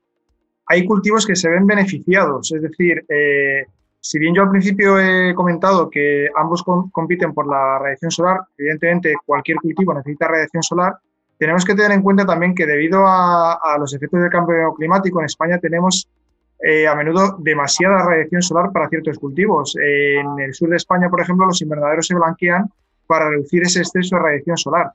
hay 0.66 0.84
cultivos 0.86 1.26
que 1.26 1.36
se 1.36 1.50
ven 1.50 1.66
beneficiados. 1.66 2.52
Es 2.52 2.62
decir, 2.62 3.04
eh, 3.08 3.66
si 4.05 4.18
bien 4.18 4.34
yo 4.34 4.42
al 4.42 4.50
principio 4.50 4.98
he 4.98 5.32
comentado 5.32 5.88
que 5.88 6.28
ambos 6.34 6.64
compiten 6.90 7.32
por 7.32 7.46
la 7.46 7.78
radiación 7.78 8.11
solar, 8.11 8.40
evidentemente 8.59 9.14
cualquier 9.24 9.59
cultivo 9.59 9.94
necesita 9.94 10.26
radiación 10.26 10.64
solar, 10.64 10.96
tenemos 11.38 11.64
que 11.64 11.76
tener 11.76 11.92
en 11.92 12.03
cuenta 12.03 12.26
también 12.26 12.53
que 12.53 12.66
debido 12.66 13.05
a, 13.07 13.76
los 13.78 13.94
efectos 13.94 14.20
del 14.20 14.28
cambio 14.28 14.74
climático 14.74 15.20
en 15.20 15.26
España 15.26 15.59
tenemos 15.59 16.09
eh, 16.59 16.88
a 16.88 16.96
menudo 16.96 17.36
demasiada 17.38 18.05
radiación 18.05 18.42
solar 18.42 18.72
para 18.72 18.88
ciertos 18.88 19.20
cultivos. 19.20 19.76
en 19.76 20.40
el 20.40 20.53
sur 20.53 20.68
de 20.68 20.76
España, 20.76 21.09
por 21.09 21.20
ejemplo, 21.20 21.46
los 21.46 21.62
invernaderos 21.62 22.09
se 22.09 22.16
blanquean 22.16 22.68
para 23.07 23.30
reducir 23.30 23.62
ese 23.62 23.80
exceso 23.80 24.16
de 24.16 24.22
radiación 24.22 24.57
solar. 24.57 24.90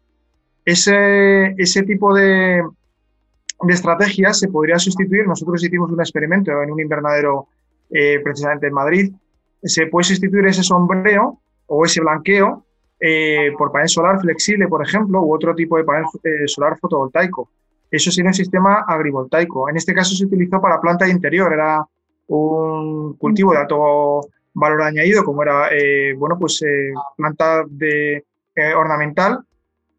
Ese, 0.66 1.56
ese 1.58 1.84
tipo 1.84 2.14
de, 2.14 2.62
de 3.62 3.74
estrategias 3.74 4.38
se 4.38 4.50
podría 4.50 4.78
sustituir. 4.80 5.26
Nosotros 5.26 5.64
hicimos 5.64 5.90
un 5.92 6.02
experimento 6.02 6.52
en 6.62 6.72
un 6.72 6.82
invernadero 6.82 7.48
eh, 7.90 8.20
precisamente 8.24 8.68
en 8.68 8.74
Madrid. 8.74 9.14
Se 9.64 9.88
puede 9.88 10.06
sustituir 10.06 10.46
ese 10.46 10.64
sombreo 10.64 11.40
o 11.68 11.86
ese 11.86 12.02
blanqueo 12.02 12.66
eh, 13.00 13.52
por 13.58 13.72
panel 13.72 13.90
solar 13.90 14.20
flexible, 14.20 14.68
por 14.68 14.86
ejemplo, 14.86 15.22
u 15.22 15.34
otro 15.34 15.54
tipo 15.56 15.78
de 15.78 15.84
panel 15.84 16.06
eh, 16.24 16.48
solar 16.48 16.78
fotovoltaico. 16.80 17.50
Eso 17.90 18.12
sería 18.12 18.30
un 18.30 18.34
sistema 18.34 18.86
agrivoltaico. 18.88 19.70
En 19.70 19.78
este 19.78 19.94
caso 19.94 20.16
se 20.16 20.26
utilizó 20.26 20.62
para 20.62 20.82
planta 20.82 21.06
de 21.06 21.12
interior. 21.12 21.54
Era 21.54 21.86
un 22.28 23.14
cultivo 23.14 23.54
de 23.54 23.60
alto 23.60 24.22
valor 24.54 24.82
añadido, 24.82 25.24
como 25.24 25.44
era, 25.44 25.70
bueno, 26.18 26.38
pues 26.38 26.62
planta 27.16 27.64
de, 27.70 28.26
ornamental 28.76 29.40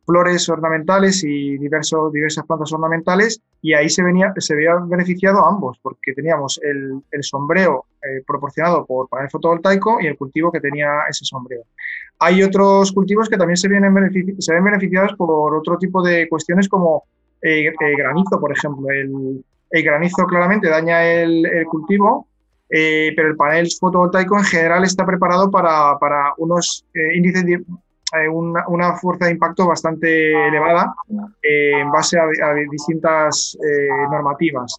flores 0.08 0.48
ornamentales 0.48 1.22
y 1.22 1.58
diversos, 1.58 2.10
diversas 2.10 2.46
plantas 2.46 2.72
ornamentales 2.72 3.42
y 3.60 3.74
ahí 3.74 3.90
se, 3.90 4.02
venía, 4.02 4.32
se 4.38 4.54
veía 4.54 4.74
beneficiado 4.86 5.44
ambos 5.44 5.78
porque 5.82 6.14
teníamos 6.14 6.58
el, 6.64 7.02
el 7.10 7.22
sombreo 7.22 7.84
eh, 8.02 8.22
proporcionado 8.26 8.86
por 8.86 9.06
panel 9.10 9.28
fotovoltaico 9.28 10.00
y 10.00 10.06
el 10.06 10.16
cultivo 10.16 10.50
que 10.50 10.60
tenía 10.60 11.02
ese 11.10 11.26
sombreo. 11.26 11.64
Hay 12.20 12.42
otros 12.42 12.90
cultivos 12.92 13.28
que 13.28 13.36
también 13.36 13.58
se, 13.58 13.68
vienen 13.68 13.92
se 14.38 14.54
ven 14.54 14.64
beneficiados 14.64 15.12
por 15.14 15.54
otro 15.54 15.76
tipo 15.76 16.02
de 16.02 16.26
cuestiones 16.26 16.70
como 16.70 17.04
eh, 17.42 17.66
eh, 17.66 17.96
granizo, 17.96 18.40
por 18.40 18.50
ejemplo. 18.50 18.88
El, 18.88 19.44
el 19.70 19.82
granizo 19.82 20.24
claramente 20.26 20.70
daña 20.70 21.04
el, 21.04 21.44
el 21.44 21.66
cultivo, 21.66 22.28
pero 22.70 23.28
el 23.28 23.36
panel 23.36 23.68
fotovoltaico 23.78 24.38
en 24.38 24.44
general 24.44 24.84
está 24.84 25.04
preparado 25.04 25.50
para, 25.50 25.98
para 25.98 26.32
unos 26.38 26.86
índices 27.14 27.44
una, 28.30 28.96
fuerza 28.96 29.26
de 29.26 29.32
impacto 29.32 29.66
bastante 29.66 30.48
elevada 30.48 30.94
eh, 31.42 31.80
en 31.80 31.90
base 31.90 32.18
a, 32.18 32.54
distintas 32.70 33.56
eh, 33.62 33.88
normativas. 34.10 34.76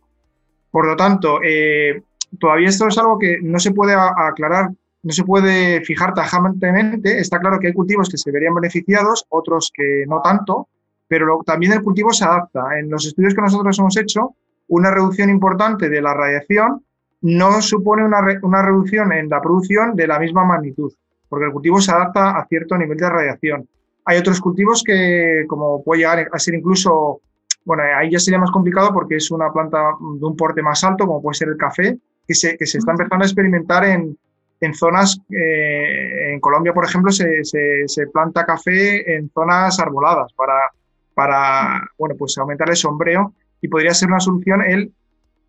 Por 0.72 0.88
lo 0.88 0.96
tanto, 0.96 1.40
eh, 1.44 2.02
todavía 2.40 2.70
esto 2.70 2.88
es 2.88 2.98
algo 2.98 3.18
que 3.18 3.40
no 3.42 3.60
se 3.60 3.72
puede 3.72 3.94
aclarar, 3.94 4.70
no 5.04 5.12
se 5.12 5.24
puede 5.24 5.82
fijar 5.82 6.14
tajantemente. 6.14 7.20
Está 7.20 7.40
claro 7.40 7.60
que 7.60 7.68
hay 7.68 7.74
cultivos 7.74 8.10
que 8.10 8.18
se 8.18 8.32
verían 8.32 8.54
beneficiados, 8.54 9.26
otros 9.30 9.72
que 9.74 10.06
no 10.08 10.22
tanto, 10.22 10.68
pero 11.08 11.42
también 11.46 11.74
el 11.74 11.82
cultivo 11.82 12.12
se 12.12 12.26
adapta. 12.26 12.80
En 12.80 12.90
los 12.90 13.06
estudios 13.06 13.34
que 13.34 13.42
nosotros 13.42 13.78
hemos 13.80 13.98
hecho, 13.98 14.36
una 14.68 14.92
reducción 14.92 15.30
importante 15.30 15.90
de 15.90 16.02
la 16.02 16.14
radiación 16.14 16.84
no 17.22 17.62
supone 17.62 18.04
una, 18.06 18.20
una 18.44 18.62
reducción 18.62 19.12
en 19.12 19.30
la 19.30 19.42
producción 19.42 19.96
de 19.96 20.08
la 20.08 20.20
misma 20.20 20.46
magnitud 20.46 20.94
porque 21.30 21.46
el 21.46 21.52
cultivo 21.52 21.80
se 21.80 21.92
adapta 21.92 22.32
a 22.32 22.46
cierto 22.48 22.78
nivel 22.78 22.98
de 22.98 23.10
radiación. 23.10 23.68
Hay 24.06 24.18
otros 24.18 24.42
cultivos 24.42 24.84
que, 24.84 25.46
como 25.48 25.84
puede 25.84 26.02
llegar 26.02 26.28
a 26.32 26.40
ser 26.40 26.56
incluso, 26.56 27.22
bueno, 27.64 27.84
ahí 27.96 28.12
ya 28.12 28.20
sería 28.20 28.40
más 28.40 28.52
complicado 28.52 28.92
porque 28.92 29.18
es 29.18 29.30
una 29.30 29.52
planta 29.54 29.78
de 30.00 30.26
un 30.26 30.36
porte 30.36 30.62
más 30.62 30.84
alto, 30.84 31.06
como 31.06 31.22
puede 31.22 31.36
ser 31.36 31.50
el 31.50 31.58
café, 31.58 31.98
que 32.28 32.34
se, 32.34 32.58
que 32.58 32.66
se 32.66 32.80
está 32.80 32.92
empezando 32.92 33.24
a 33.24 33.28
experimentar 33.28 33.86
en, 33.86 34.18
en 34.62 34.74
zonas, 34.74 35.20
eh, 35.30 36.34
en 36.34 36.40
Colombia, 36.40 36.74
por 36.74 36.86
ejemplo, 36.86 37.12
se, 37.12 37.44
se, 37.44 38.08
planta 38.08 38.46
café 38.46 39.16
en 39.16 39.30
zonas 39.30 39.80
arboladas 39.80 40.34
para, 40.34 40.72
para 41.14 41.82
bueno, 41.98 42.16
pues 42.18 42.38
aumentar 42.38 42.70
el 42.70 42.76
sombreo 42.76 43.34
y 43.62 43.68
podría 43.68 43.94
ser 43.94 44.10
una 44.10 44.20
solución 44.20 44.62
el, 44.62 44.92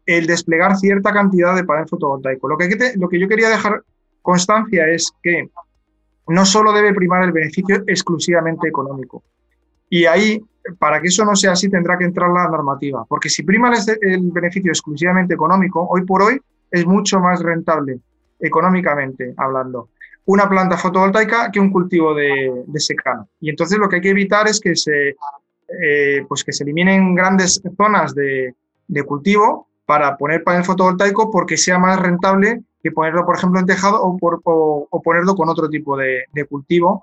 el 0.07 0.26
desplegar 0.26 0.76
cierta 0.76 1.12
cantidad 1.12 1.55
de 1.55 1.64
panel 1.64 1.89
fotovoltaico. 1.89 2.49
Lo 2.49 2.57
que, 2.57 2.68
lo 2.97 3.09
que 3.09 3.18
yo 3.18 3.28
quería 3.28 3.49
dejar 3.49 3.83
constancia 4.22 4.87
es 4.89 5.12
que 5.22 5.49
no 6.31 6.45
solo 6.45 6.72
debe 6.72 6.95
primar 6.95 7.22
el 7.24 7.33
beneficio 7.33 7.83
exclusivamente 7.87 8.68
económico. 8.68 9.22
Y 9.89 10.07
ahí, 10.07 10.43
para 10.78 11.01
que 11.01 11.09
eso 11.09 11.24
no 11.24 11.35
sea 11.35 11.53
así, 11.53 11.68
tendrá 11.68 11.99
que 11.99 12.05
entrar 12.05 12.31
la 12.31 12.49
normativa, 12.49 13.05
porque 13.09 13.28
si 13.28 13.43
prima 13.43 13.72
el 14.01 14.31
beneficio 14.31 14.70
exclusivamente 14.70 15.35
económico, 15.35 15.87
hoy 15.91 16.05
por 16.05 16.22
hoy 16.22 16.41
es 16.70 16.87
mucho 16.87 17.18
más 17.20 17.43
rentable 17.43 17.99
económicamente 18.39 19.35
hablando 19.37 19.91
una 20.26 20.49
planta 20.49 20.76
fotovoltaica 20.76 21.51
que 21.51 21.59
un 21.59 21.70
cultivo 21.70 22.14
de, 22.14 22.64
secano. 22.76 23.28
Y 23.41 23.51
entonces 23.51 23.78
lo 23.78 23.89
que 23.89 23.97
hay 23.97 24.03
que 24.03 24.11
evitar 24.11 24.47
es 24.47 24.61
que 24.61 24.76
se, 24.76 25.16
eh, 25.83 26.24
pues 26.28 26.45
que 26.45 26.53
se 26.53 26.62
eliminen 26.62 27.14
grandes 27.14 27.61
zonas 27.76 28.14
de, 28.14 28.55
de 28.87 29.03
cultivo 29.03 29.68
para 29.87 30.16
poner 30.16 30.45
panel 30.45 30.64
fotovoltaico 30.64 31.31
porque 31.31 31.57
sea 31.57 31.78
más 31.78 31.99
rentable 31.99 32.62
que 32.83 32.93
ponerlo, 32.93 33.24
por 33.26 33.37
ejemplo, 33.37 33.61
en 33.61 33.66
tejado 33.66 34.01
o, 34.03 35.03
ponerlo 35.03 35.35
con 35.35 35.49
otro 35.49 35.68
tipo 35.68 35.97
de, 35.97 36.24
cultivo. 36.49 37.03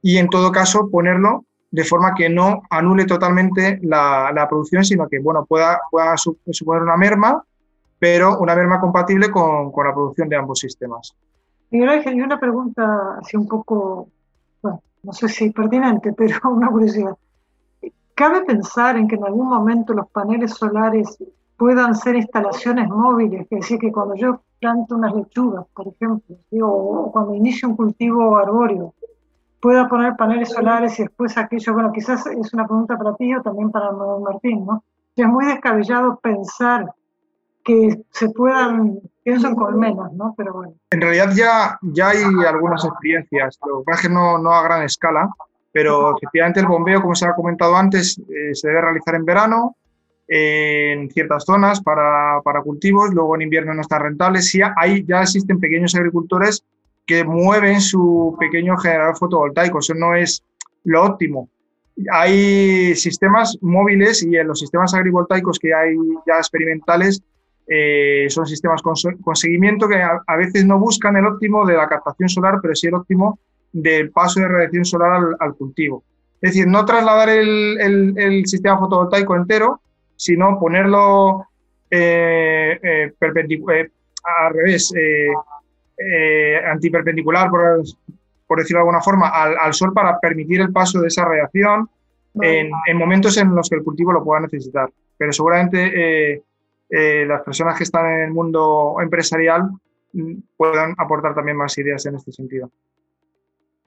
Y 0.00 0.18
en 0.18 0.28
todo 0.28 0.50
caso, 0.50 0.88
ponerlo 0.90 1.44
de 1.70 1.84
forma 1.84 2.14
que 2.14 2.28
no 2.28 2.62
anule 2.70 3.06
totalmente 3.06 3.78
la, 3.82 4.46
producción, 4.48 4.84
sino 4.84 5.08
que 5.08 5.20
bueno, 5.20 5.44
pueda, 5.44 5.80
pueda 5.90 6.16
suponer 6.16 6.82
una 6.82 6.96
merma, 6.96 7.42
pero 7.98 8.38
una 8.38 8.54
merma 8.54 8.80
compatible 8.80 9.30
con, 9.30 9.70
con 9.70 9.86
la 9.86 9.94
producción 9.94 10.28
de 10.28 10.36
ambos 10.36 10.58
sistemas. 10.58 11.14
Miguel 11.70 11.88
Ángel, 11.88 12.16
y 12.16 12.20
una 12.20 12.38
pregunta 12.38 13.18
así 13.18 13.36
un 13.36 13.48
poco, 13.48 14.08
bueno, 14.60 14.82
no 15.02 15.12
sé 15.14 15.28
si 15.28 15.50
pertinente, 15.50 16.12
pero 16.12 16.38
una 16.50 16.68
curiosidad. 16.68 17.16
¿Cabe 18.14 18.44
pensar 18.44 18.96
en 18.98 19.08
que 19.08 19.16
en 19.16 19.24
algún 19.24 19.48
momento 19.48 19.94
los 19.94 20.08
paneles 20.10 20.52
solares 20.52 21.16
puedan 21.62 21.94
ser 21.94 22.16
instalaciones 22.16 22.88
móviles? 22.88 23.46
Es 23.48 23.60
decir, 23.60 23.78
que 23.78 23.92
cuando 23.92 24.16
yo 24.16 24.40
planto 24.58 24.96
unas 24.96 25.14
lechugas, 25.14 25.64
por 25.72 25.86
ejemplo, 25.86 26.36
o, 26.60 27.12
cuando 27.12 27.36
inicio 27.36 27.68
un 27.68 27.76
cultivo 27.76 28.36
arbóreo, 28.36 28.94
pueda 29.60 29.88
poner 29.88 30.16
paneles 30.16 30.48
solares 30.48 30.98
y 30.98 31.04
después 31.04 31.38
aquello, 31.38 31.72
bueno, 31.72 31.92
quizás 31.92 32.26
es 32.26 32.52
una 32.52 32.66
pregunta 32.66 32.98
para 32.98 33.14
ti 33.14 33.32
o 33.32 33.42
también 33.42 33.70
para 33.70 33.92
Martín, 33.92 34.66
¿no? 34.66 34.82
es 35.14 35.26
muy 35.28 35.46
descabellado 35.46 36.18
pensar 36.18 36.92
que 37.64 37.96
se 38.10 38.30
puedan, 38.30 38.98
pienso 39.22 39.46
en 39.46 39.54
colmenas, 39.54 40.12
¿no? 40.14 40.34
Pero 40.36 40.54
bueno. 40.54 40.74
En 40.90 41.00
realidad 41.00 41.30
ya, 41.32 41.78
ya 41.80 42.08
hay 42.08 42.24
algunas 42.44 42.84
experiencias, 42.84 43.56
lo 43.64 43.84
que 43.84 44.08
no, 44.08 44.36
no 44.36 44.52
a 44.52 44.64
gran 44.64 44.82
escala, 44.82 45.30
pero 45.70 46.16
efectivamente 46.16 46.58
el 46.58 46.66
bombeo, 46.66 47.00
como 47.00 47.14
se 47.14 47.28
ha 47.28 47.36
comentado 47.36 47.76
antes, 47.76 48.18
eh, 48.18 48.52
se 48.52 48.66
debe 48.66 48.80
realizar 48.80 49.14
en 49.14 49.24
verano, 49.24 49.76
en 50.34 51.10
ciertas 51.10 51.44
zonas 51.44 51.82
para, 51.82 52.40
para, 52.42 52.62
cultivos, 52.62 53.12
luego 53.12 53.34
en 53.34 53.42
invierno 53.42 53.74
no 53.74 53.82
están 53.82 54.00
rentables. 54.00 54.48
Sí, 54.48 54.60
hay, 54.76 55.04
ya 55.04 55.20
existen 55.20 55.60
pequeños 55.60 55.94
agricultores 55.94 56.64
que 57.04 57.22
mueven 57.22 57.82
su 57.82 58.34
pequeño 58.40 58.78
generador 58.78 59.18
fotovoltaico, 59.18 59.80
eso 59.80 59.92
no 59.92 60.14
es 60.14 60.42
lo 60.84 61.04
óptimo. 61.04 61.50
Hay 62.10 62.94
sistemas 62.94 63.58
móviles 63.60 64.22
y 64.22 64.34
en 64.34 64.48
los 64.48 64.60
sistemas 64.60 64.94
agrivoltaicos 64.94 65.58
que 65.58 65.74
hay 65.74 65.94
ya 66.26 66.38
experimentales 66.38 67.22
eh, 67.66 68.26
son 68.30 68.46
sistemas 68.46 68.80
con, 68.80 68.94
con 69.20 69.36
seguimiento 69.36 69.86
que 69.86 70.02
a, 70.02 70.36
veces 70.36 70.64
no 70.64 70.78
buscan 70.78 71.14
el 71.18 71.26
óptimo 71.26 71.66
de 71.66 71.74
la 71.74 71.88
captación 71.88 72.30
solar, 72.30 72.58
pero 72.62 72.74
sí 72.74 72.86
el 72.86 72.94
óptimo 72.94 73.38
del 73.70 74.10
paso 74.10 74.40
de 74.40 74.48
radiación 74.48 74.86
solar 74.86 75.22
al, 75.38 75.54
cultivo. 75.56 76.04
Es 76.40 76.54
decir, 76.54 76.66
no 76.66 76.86
trasladar 76.86 77.28
el, 77.28 78.16
el, 78.16 78.46
sistema 78.46 78.78
fotovoltaico 78.78 79.36
entero, 79.36 79.82
sino 80.22 80.58
ponerlo 80.60 81.48
eh, 81.90 82.78
eh, 82.80 83.12
eh 83.20 83.90
al 84.24 84.54
revés, 84.54 84.94
antiperpendicular, 86.70 87.50
por, 87.50 87.82
por, 88.46 88.58
decirlo 88.58 88.78
de 88.78 88.82
alguna 88.82 89.00
forma, 89.00 89.28
al, 89.30 89.58
al, 89.58 89.74
sol 89.74 89.92
para 89.92 90.20
permitir 90.20 90.60
el 90.60 90.72
paso 90.72 91.00
de 91.00 91.08
esa 91.08 91.24
radiación 91.24 91.88
en, 92.40 92.70
en, 92.86 92.96
momentos 92.96 93.36
en 93.36 93.52
los 93.52 93.68
que 93.68 93.76
el 93.76 93.82
cultivo 93.82 94.12
lo 94.12 94.22
pueda 94.22 94.42
necesitar. 94.42 94.88
Pero 95.18 95.32
seguramente 95.32 96.40
eh, 96.88 97.24
las 97.26 97.42
personas 97.42 97.76
que 97.76 97.82
están 97.84 98.06
en 98.06 98.20
el 98.20 98.30
mundo 98.30 98.96
empresarial 99.02 99.70
mm, 100.12 100.34
puedan 100.56 100.94
aportar 100.98 101.34
también 101.34 101.56
más 101.56 101.76
ideas 101.78 102.06
en 102.06 102.14
este 102.14 102.30
sentido. 102.30 102.70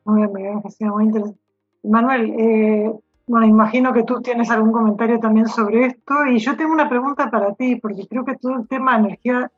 Muy 0.03 0.27
bien, 0.36 0.55
muy 0.55 0.89
muy 0.89 1.03
interesante. 1.05 1.39
Manuel, 1.83 2.36
eh, 2.38 2.91
bueno, 3.28 3.47
imagino 3.47 3.91
que 3.93 4.03
tú 4.03 4.21
tienes 4.21 4.49
algún 4.51 4.71
comentario 4.71 5.19
también 5.19 5.47
sobre 5.47 5.86
esto 5.88 6.26
y 6.28 6.39
yo 6.39 6.55
tengo 6.55 6.71
una 6.71 6.89
pregunta 6.89 7.30
para 7.32 7.53
ti, 7.55 7.76
porque 7.78 8.07
creo 8.07 8.23
que 8.23 8.38
todo 8.38 8.55
el 8.55 8.67
tema 8.67 8.93
de 8.93 8.99
energía, 8.99 9.51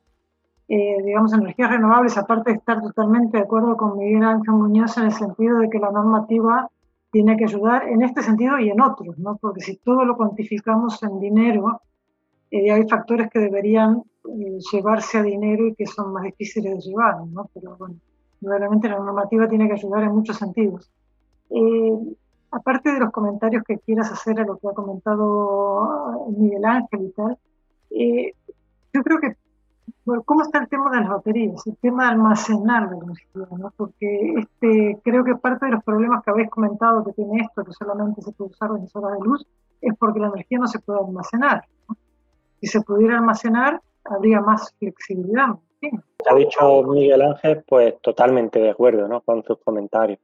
eh, 0.68 1.02
digamos, 1.04 1.32
energías 1.34 1.70
renovables, 1.70 2.16
aparte 2.16 2.50
de 2.50 2.56
estar 2.56 2.80
totalmente 2.80 3.36
de 3.36 3.44
acuerdo 3.44 3.76
con 3.76 3.98
Miguel 3.98 4.24
Ángel 4.24 4.54
Muñoz 4.54 4.96
en 4.96 5.04
el 5.04 5.12
sentido 5.12 5.58
de 5.58 5.68
que 5.68 5.78
la 5.78 5.90
normativa 5.90 6.70
tiene 7.10 7.36
que 7.36 7.44
ayudar 7.44 7.88
en 7.88 8.02
este 8.02 8.22
sentido 8.22 8.58
y 8.58 8.70
en 8.70 8.80
otros, 8.80 9.18
¿no? 9.18 9.36
Porque 9.36 9.60
si 9.60 9.76
todo 9.76 10.04
lo 10.04 10.16
cuantificamos 10.16 11.02
en 11.02 11.20
dinero, 11.20 11.82
eh, 12.50 12.70
hay 12.70 12.88
factores 12.88 13.30
que 13.30 13.38
deberían 13.38 14.02
eh, 14.24 14.58
llevarse 14.72 15.18
a 15.18 15.22
dinero 15.22 15.66
y 15.66 15.74
que 15.74 15.86
son 15.86 16.12
más 16.12 16.24
difíciles 16.24 16.74
de 16.74 16.90
llevar, 16.90 17.26
¿no? 17.26 17.50
Pero 17.52 17.76
bueno, 17.76 17.96
realmente 18.40 18.88
la 18.88 18.98
normativa 18.98 19.48
tiene 19.48 19.66
que 19.66 19.74
ayudar 19.74 20.04
en 20.04 20.12
muchos 20.12 20.36
sentidos. 20.36 20.90
Eh, 21.50 21.92
aparte 22.50 22.92
de 22.92 23.00
los 23.00 23.10
comentarios 23.10 23.62
que 23.64 23.78
quieras 23.78 24.10
hacer 24.10 24.40
a 24.40 24.44
lo 24.44 24.56
que 24.58 24.68
ha 24.68 24.72
comentado 24.72 26.26
Miguel 26.36 26.64
Ángel 26.64 27.06
y 27.06 27.10
tal, 27.10 27.38
yo 28.92 29.02
creo 29.02 29.20
que, 29.20 29.36
¿cómo 30.24 30.42
está 30.42 30.58
el 30.60 30.68
tema 30.68 30.90
de 30.90 31.00
las 31.00 31.08
baterías? 31.08 31.66
El 31.66 31.76
tema 31.76 32.04
de 32.04 32.10
almacenar 32.10 32.90
la 32.90 32.96
energía, 32.96 33.58
¿no? 33.58 33.72
Porque 33.76 34.34
este, 34.38 34.98
creo 35.04 35.24
que 35.24 35.36
parte 35.36 35.66
de 35.66 35.72
los 35.72 35.84
problemas 35.84 36.24
que 36.24 36.30
habéis 36.30 36.50
comentado 36.50 37.04
que 37.04 37.12
tiene 37.12 37.40
esto, 37.40 37.64
que 37.64 37.72
solamente 37.72 38.22
se 38.22 38.32
puede 38.32 38.50
usar 38.50 38.70
en 38.70 38.88
horas 38.92 39.18
de 39.18 39.24
luz, 39.24 39.46
es 39.80 39.94
porque 39.98 40.20
la 40.20 40.28
energía 40.28 40.58
no 40.58 40.66
se 40.66 40.78
puede 40.78 41.00
almacenar. 41.00 41.64
¿no? 41.88 41.96
si 42.60 42.66
se 42.66 42.80
pudiera 42.80 43.18
almacenar, 43.18 43.80
habría 44.04 44.40
más 44.40 44.74
flexibilidad. 44.78 45.56
Ha 46.28 46.34
dicho 46.34 46.82
Miguel 46.82 47.22
Ángel, 47.22 47.62
pues 47.68 48.00
totalmente 48.00 48.58
de 48.58 48.70
acuerdo 48.70 49.06
¿no? 49.06 49.20
con 49.20 49.44
sus 49.44 49.58
comentarios 49.58 50.18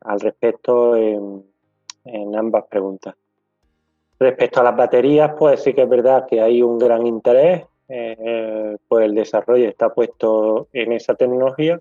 al 0.00 0.20
respecto 0.20 0.96
en, 2.12 2.34
ambas 2.36 2.64
preguntas. 2.64 3.14
Respecto 4.18 4.60
a 4.60 4.64
las 4.64 4.76
baterías, 4.76 5.32
pues 5.38 5.62
sí 5.62 5.72
que 5.72 5.82
es 5.82 5.88
verdad 5.88 6.26
que 6.26 6.40
hay 6.40 6.62
un 6.62 6.78
gran 6.78 7.06
interés, 7.06 7.64
pues 7.86 9.04
el 9.04 9.14
desarrollo 9.14 9.68
está 9.68 9.94
puesto 9.94 10.68
en 10.72 10.92
esa 10.92 11.14
tecnología, 11.14 11.80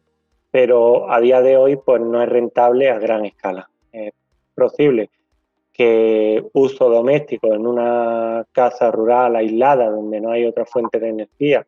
pero 0.52 1.12
a 1.12 1.20
día 1.20 1.42
de 1.42 1.58
hoy 1.58 1.76
pues 1.78 2.02
no 2.02 2.22
es 2.22 2.30
rentable 2.30 2.90
a 2.90 3.00
gran 3.00 3.26
escala. 3.26 3.70
Es 3.92 4.14
posible 4.56 5.10
que 5.78 6.44
uso 6.54 6.90
doméstico 6.90 7.54
en 7.54 7.68
una 7.68 8.46
casa 8.52 8.90
rural 8.90 9.36
aislada 9.36 9.90
donde 9.92 10.20
no 10.20 10.32
hay 10.32 10.46
otra 10.46 10.66
fuente 10.66 11.00
de 11.00 11.10
energía 11.10 11.68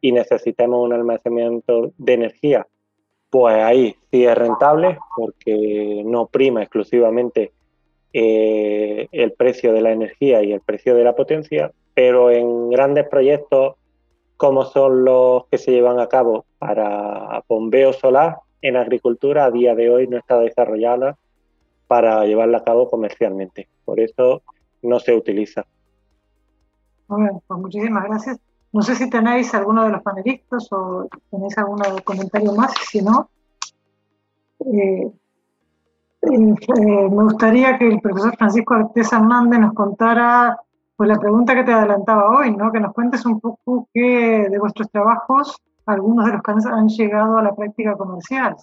y 0.00 0.12
necesitemos 0.12 0.84
un 0.84 0.92
almacenamiento 0.92 1.92
de 1.96 2.12
energía, 2.12 2.66
pues 3.30 3.56
ahí 3.56 3.96
sí 4.10 4.26
es 4.26 4.34
rentable 4.36 4.98
porque 5.16 6.02
no 6.04 6.26
prima 6.26 6.62
exclusivamente 6.62 7.52
eh, 8.18 9.08
el 9.12 9.32
precio 9.32 9.74
de 9.74 9.82
la 9.82 9.92
energía 9.92 10.42
y 10.42 10.50
el 10.50 10.62
precio 10.62 10.94
de 10.94 11.04
la 11.04 11.14
potencia, 11.14 11.70
pero 11.92 12.30
en 12.30 12.70
grandes 12.70 13.06
proyectos 13.08 13.74
como 14.38 14.64
son 14.64 15.04
los 15.04 15.44
que 15.48 15.58
se 15.58 15.72
llevan 15.72 16.00
a 16.00 16.08
cabo 16.08 16.46
para 16.58 17.44
bombeo 17.46 17.92
solar 17.92 18.38
en 18.62 18.78
agricultura, 18.78 19.44
a 19.44 19.50
día 19.50 19.74
de 19.74 19.90
hoy 19.90 20.06
no 20.08 20.16
está 20.16 20.38
desarrollada 20.38 21.18
para 21.88 22.24
llevarla 22.24 22.58
a 22.58 22.64
cabo 22.64 22.88
comercialmente. 22.88 23.68
Por 23.84 24.00
eso 24.00 24.40
no 24.80 24.98
se 24.98 25.14
utiliza. 25.14 25.66
Bueno, 27.08 27.42
pues 27.46 27.60
muchísimas 27.60 28.04
gracias. 28.04 28.40
No 28.72 28.80
sé 28.80 28.94
si 28.94 29.10
tenéis 29.10 29.52
alguno 29.52 29.84
de 29.84 29.90
los 29.90 30.02
panelistas 30.02 30.72
o 30.72 31.06
tenéis 31.30 31.58
algún 31.58 31.82
comentario 32.02 32.54
más, 32.54 32.72
si 32.90 33.02
no, 33.02 33.28
eh, 34.60 35.10
eh, 36.32 37.08
me 37.10 37.22
gustaría 37.24 37.78
que 37.78 37.88
el 37.88 38.00
profesor 38.00 38.36
Francisco 38.36 38.74
Artés 38.74 39.12
Hernández 39.12 39.60
nos 39.60 39.74
contara 39.74 40.58
pues 40.96 41.08
la 41.08 41.18
pregunta 41.18 41.54
que 41.54 41.64
te 41.64 41.72
adelantaba 41.72 42.38
hoy, 42.38 42.56
¿no? 42.56 42.72
que 42.72 42.80
nos 42.80 42.94
cuentes 42.94 43.24
un 43.26 43.40
poco 43.40 43.88
qué 43.92 44.48
de 44.50 44.58
vuestros 44.58 44.90
trabajos, 44.90 45.56
algunos 45.84 46.24
de 46.24 46.32
los 46.32 46.42
que 46.42 46.52
han 46.52 46.88
llegado 46.88 47.36
a 47.36 47.42
la 47.42 47.54
práctica 47.54 47.94
comercial. 47.94 48.56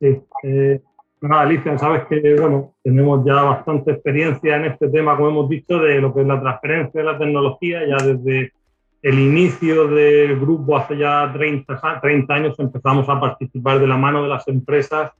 Sí, 0.00 0.22
eh, 0.44 0.80
Nada, 1.20 1.42
Alicia, 1.42 1.78
sabes 1.78 2.04
que 2.06 2.38
bueno, 2.38 2.74
tenemos 2.82 3.24
ya 3.24 3.42
bastante 3.42 3.92
experiencia 3.92 4.56
en 4.56 4.66
este 4.66 4.88
tema, 4.88 5.16
como 5.16 5.30
hemos 5.30 5.48
dicho, 5.48 5.78
de 5.78 5.98
lo 5.98 6.12
que 6.12 6.20
es 6.20 6.26
la 6.26 6.38
transferencia 6.38 7.00
de 7.00 7.06
la 7.06 7.18
tecnología, 7.18 7.80
ya 7.86 7.96
desde 7.96 8.52
el 9.00 9.18
inicio 9.18 9.88
del 9.88 10.38
grupo 10.38 10.76
hace 10.76 10.98
ya 10.98 11.30
30, 11.32 12.00
30 12.02 12.34
años 12.34 12.58
empezamos 12.58 13.08
a 13.08 13.18
participar 13.18 13.78
de 13.78 13.86
la 13.86 13.96
mano 13.96 14.22
de 14.22 14.28
las 14.28 14.46
empresas 14.48 15.12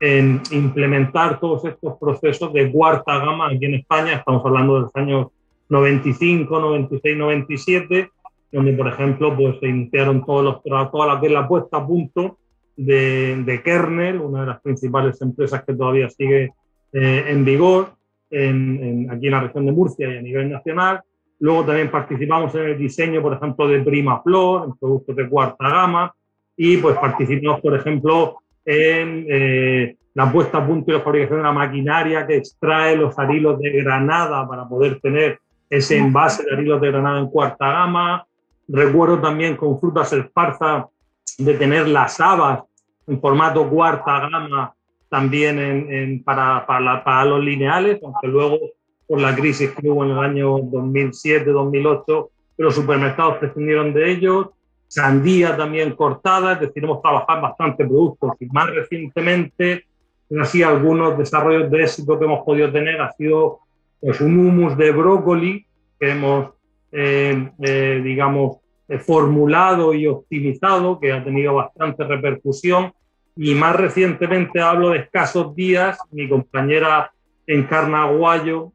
en 0.00 0.40
implementar 0.52 1.40
todos 1.40 1.64
estos 1.64 1.98
procesos 1.98 2.52
de 2.52 2.70
cuarta 2.70 3.18
gama 3.18 3.48
aquí 3.48 3.64
en 3.64 3.74
España, 3.74 4.14
estamos 4.14 4.44
hablando 4.44 4.74
de 4.76 4.80
los 4.82 4.96
años 4.96 5.26
95, 5.68 6.60
96, 6.60 7.16
97, 7.16 8.10
donde 8.52 8.72
por 8.72 8.88
ejemplo 8.88 9.36
pues 9.36 9.58
se 9.60 9.68
iniciaron 9.68 10.24
todos 10.24 10.44
los, 10.44 10.90
toda 10.90 11.06
la, 11.06 11.28
la 11.28 11.48
puesta 11.48 11.78
a 11.78 11.86
punto 11.86 12.38
de, 12.76 13.60
Kernel, 13.64 14.20
una 14.20 14.42
de 14.42 14.46
las 14.46 14.60
principales 14.60 15.20
empresas 15.20 15.64
que 15.64 15.74
todavía 15.74 16.08
sigue 16.08 16.52
eh, 16.92 17.24
en 17.28 17.44
vigor 17.44 17.90
en, 18.30 19.08
aquí 19.10 19.26
en 19.26 19.32
la 19.32 19.40
región 19.40 19.66
de 19.66 19.72
Murcia 19.72 20.12
y 20.12 20.16
a 20.16 20.22
nivel 20.22 20.50
nacional. 20.50 21.00
Luego 21.40 21.64
también 21.64 21.90
participamos 21.90 22.54
en 22.54 22.62
el 22.62 22.78
diseño, 22.78 23.22
por 23.22 23.34
ejemplo, 23.34 23.68
de 23.68 23.80
Prima 23.80 24.22
Flor, 24.22 24.64
en 24.66 24.76
productos 24.76 25.16
de 25.16 25.28
cuarta 25.28 25.68
gama, 25.68 26.14
y 26.56 26.76
pues 26.78 26.96
participamos, 26.96 27.60
por 27.60 27.76
ejemplo, 27.76 28.38
en 28.70 29.24
eh, 29.30 29.96
la 30.12 30.30
puesta 30.30 30.58
a 30.58 30.66
punto 30.66 30.90
y 30.90 30.94
la 30.94 31.00
fabricación 31.00 31.38
de 31.38 31.40
una 31.40 31.52
maquinaria 31.52 32.26
que 32.26 32.36
extrae 32.36 32.94
los 32.96 33.18
arilos 33.18 33.58
de 33.60 33.70
granada 33.70 34.46
para 34.46 34.68
poder 34.68 35.00
tener 35.00 35.40
ese 35.70 35.96
envase 35.96 36.44
de 36.44 36.52
arilos 36.52 36.78
de 36.82 36.88
granada 36.88 37.18
en 37.18 37.28
cuarta 37.28 37.66
gama. 37.66 38.26
Recuerdo 38.68 39.20
también 39.20 39.56
con 39.56 39.80
frutas 39.80 40.12
esparza 40.12 40.86
de 41.38 41.54
tener 41.54 41.88
las 41.88 42.20
habas 42.20 42.60
en 43.06 43.18
formato 43.18 43.66
cuarta 43.70 44.28
gama 44.28 44.74
también 45.08 45.58
en, 45.58 46.22
para, 46.22 46.66
para, 46.66 47.24
los 47.24 47.42
lineales, 47.42 47.98
aunque 48.04 48.28
luego 48.28 48.58
por 49.06 49.18
la 49.18 49.34
crisis 49.34 49.70
que 49.70 49.88
hubo 49.88 50.04
en 50.04 50.10
el 50.10 50.18
año 50.18 50.58
2007-2008, 50.58 52.28
los 52.58 52.74
supermercados 52.74 53.38
prescindieron 53.38 53.94
de 53.94 54.10
ellos, 54.10 54.48
sandía 54.88 55.56
también 55.56 55.94
cortada, 55.94 56.54
es 56.54 56.60
decir, 56.60 56.82
hemos 56.82 57.02
trabajado 57.02 57.42
bastante 57.42 57.84
productos 57.84 58.32
y 58.40 58.46
más 58.46 58.70
recientemente, 58.70 59.84
así 60.40 60.62
algunos 60.62 61.16
desarrollos 61.16 61.70
de 61.70 61.82
éxito 61.82 62.18
que 62.18 62.24
hemos 62.24 62.44
podido 62.44 62.72
tener 62.72 63.00
ha 63.00 63.12
sido 63.12 63.60
pues, 64.00 64.20
un 64.20 64.38
humus 64.38 64.76
de 64.76 64.90
brócoli 64.90 65.66
que 66.00 66.10
hemos, 66.10 66.52
eh, 66.90 67.50
eh, 67.60 68.00
digamos, 68.02 68.58
eh, 68.88 68.98
formulado 68.98 69.92
y 69.92 70.06
optimizado, 70.06 70.98
que 70.98 71.12
ha 71.12 71.22
tenido 71.22 71.54
bastante 71.54 72.04
repercusión. 72.04 72.92
Y 73.36 73.54
más 73.54 73.76
recientemente 73.76 74.60
hablo 74.60 74.90
de 74.90 75.00
escasos 75.00 75.54
días, 75.54 75.98
mi 76.10 76.28
compañera 76.28 77.12
Encarna 77.46 78.04
Aguayo, 78.04 78.72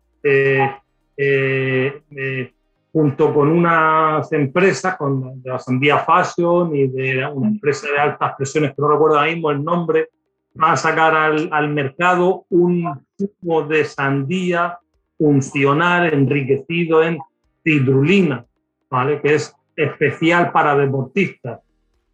junto 2.93 3.33
con 3.33 3.49
unas 3.49 4.31
empresas, 4.31 4.95
con 4.97 5.41
de 5.41 5.49
la 5.49 5.57
Sandía 5.57 5.97
Fashion 5.97 6.75
y 6.75 6.87
de 6.87 7.25
una 7.25 7.47
empresa 7.47 7.87
de 7.91 7.97
altas 7.97 8.35
presiones, 8.37 8.69
que 8.71 8.81
no 8.83 8.87
recuerdo 8.87 9.17
ahora 9.17 9.31
mismo 9.31 9.49
el 9.49 9.63
nombre, 9.63 10.09
van 10.53 10.73
a 10.73 10.77
sacar 10.77 11.15
al, 11.15 11.49
al 11.51 11.69
mercado 11.69 12.45
un 12.49 13.03
tipo 13.17 13.63
de 13.63 13.83
sandía 13.85 14.77
funcional, 15.17 16.13
enriquecido 16.13 17.03
en 17.03 17.17
citrulina, 17.63 18.45
¿vale? 18.91 19.19
que 19.21 19.35
es 19.35 19.55
especial 19.75 20.51
para 20.51 20.75
deportistas. 20.75 21.61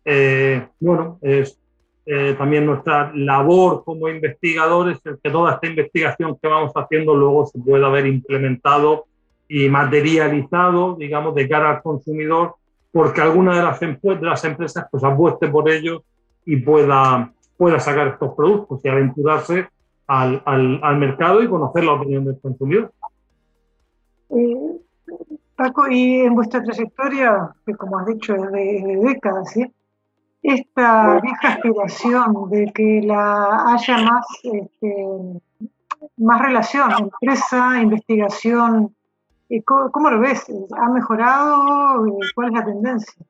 Eh, 0.05 0.65
bueno, 0.79 1.19
es 1.21 1.59
eh, 2.05 2.35
también 2.37 2.65
nuestra 2.65 3.11
labor 3.13 3.83
como 3.83 4.07
investigadores 4.07 4.99
el 5.03 5.19
que 5.21 5.29
toda 5.29 5.55
esta 5.55 5.67
investigación 5.67 6.37
que 6.41 6.47
vamos 6.47 6.71
haciendo 6.73 7.13
luego 7.13 7.45
se 7.47 7.59
pueda 7.59 7.89
ver 7.89 8.07
implementado 8.07 9.08
y 9.49 9.67
materializado, 9.67 10.95
digamos, 10.95 11.33
de 11.33 11.49
cara 11.49 11.71
al 11.71 11.81
consumidor, 11.81 12.55
porque 12.91 13.19
alguna 13.19 13.57
de 13.57 13.63
las, 13.63 13.79
de 13.79 14.17
las 14.21 14.45
empresas 14.45 14.87
pues 14.91 15.03
apueste 15.03 15.47
por 15.47 15.69
ello 15.69 16.03
y 16.45 16.57
pueda, 16.57 17.33
pueda 17.57 17.79
sacar 17.79 18.07
estos 18.09 18.33
productos 18.35 18.79
y 18.83 18.89
aventurarse 18.89 19.67
al, 20.07 20.41
al, 20.45 20.79
al 20.83 20.97
mercado 20.97 21.41
y 21.41 21.49
conocer 21.49 21.83
la 21.83 21.93
opinión 21.93 22.25
del 22.25 22.39
consumidor. 22.39 22.91
Eh, 24.29 24.79
Paco, 25.55 25.89
y 25.89 26.21
en 26.21 26.35
vuestra 26.35 26.63
trayectoria, 26.63 27.51
que 27.65 27.73
como 27.73 27.99
has 27.99 28.05
dicho 28.05 28.35
es 28.35 28.51
de, 28.51 28.99
décadas, 29.03 29.55
esta 30.41 31.19
vieja 31.19 31.47
aspiración 31.49 32.49
de 32.49 32.71
que 32.73 33.01
la 33.03 33.73
haya 33.73 33.97
más, 33.97 34.25
este, 34.43 35.05
más 36.17 36.41
relación, 36.41 36.91
empresa, 36.99 37.81
investigación, 37.81 38.95
¿cómo, 39.65 39.91
¿cómo, 39.91 40.09
lo 40.09 40.19
ves? 40.19 40.45
¿Ha 40.77 40.89
mejorado? 40.89 42.05
¿Cuál 42.35 42.47
es 42.47 42.53
la 42.53 42.65
tendencia? 42.65 43.25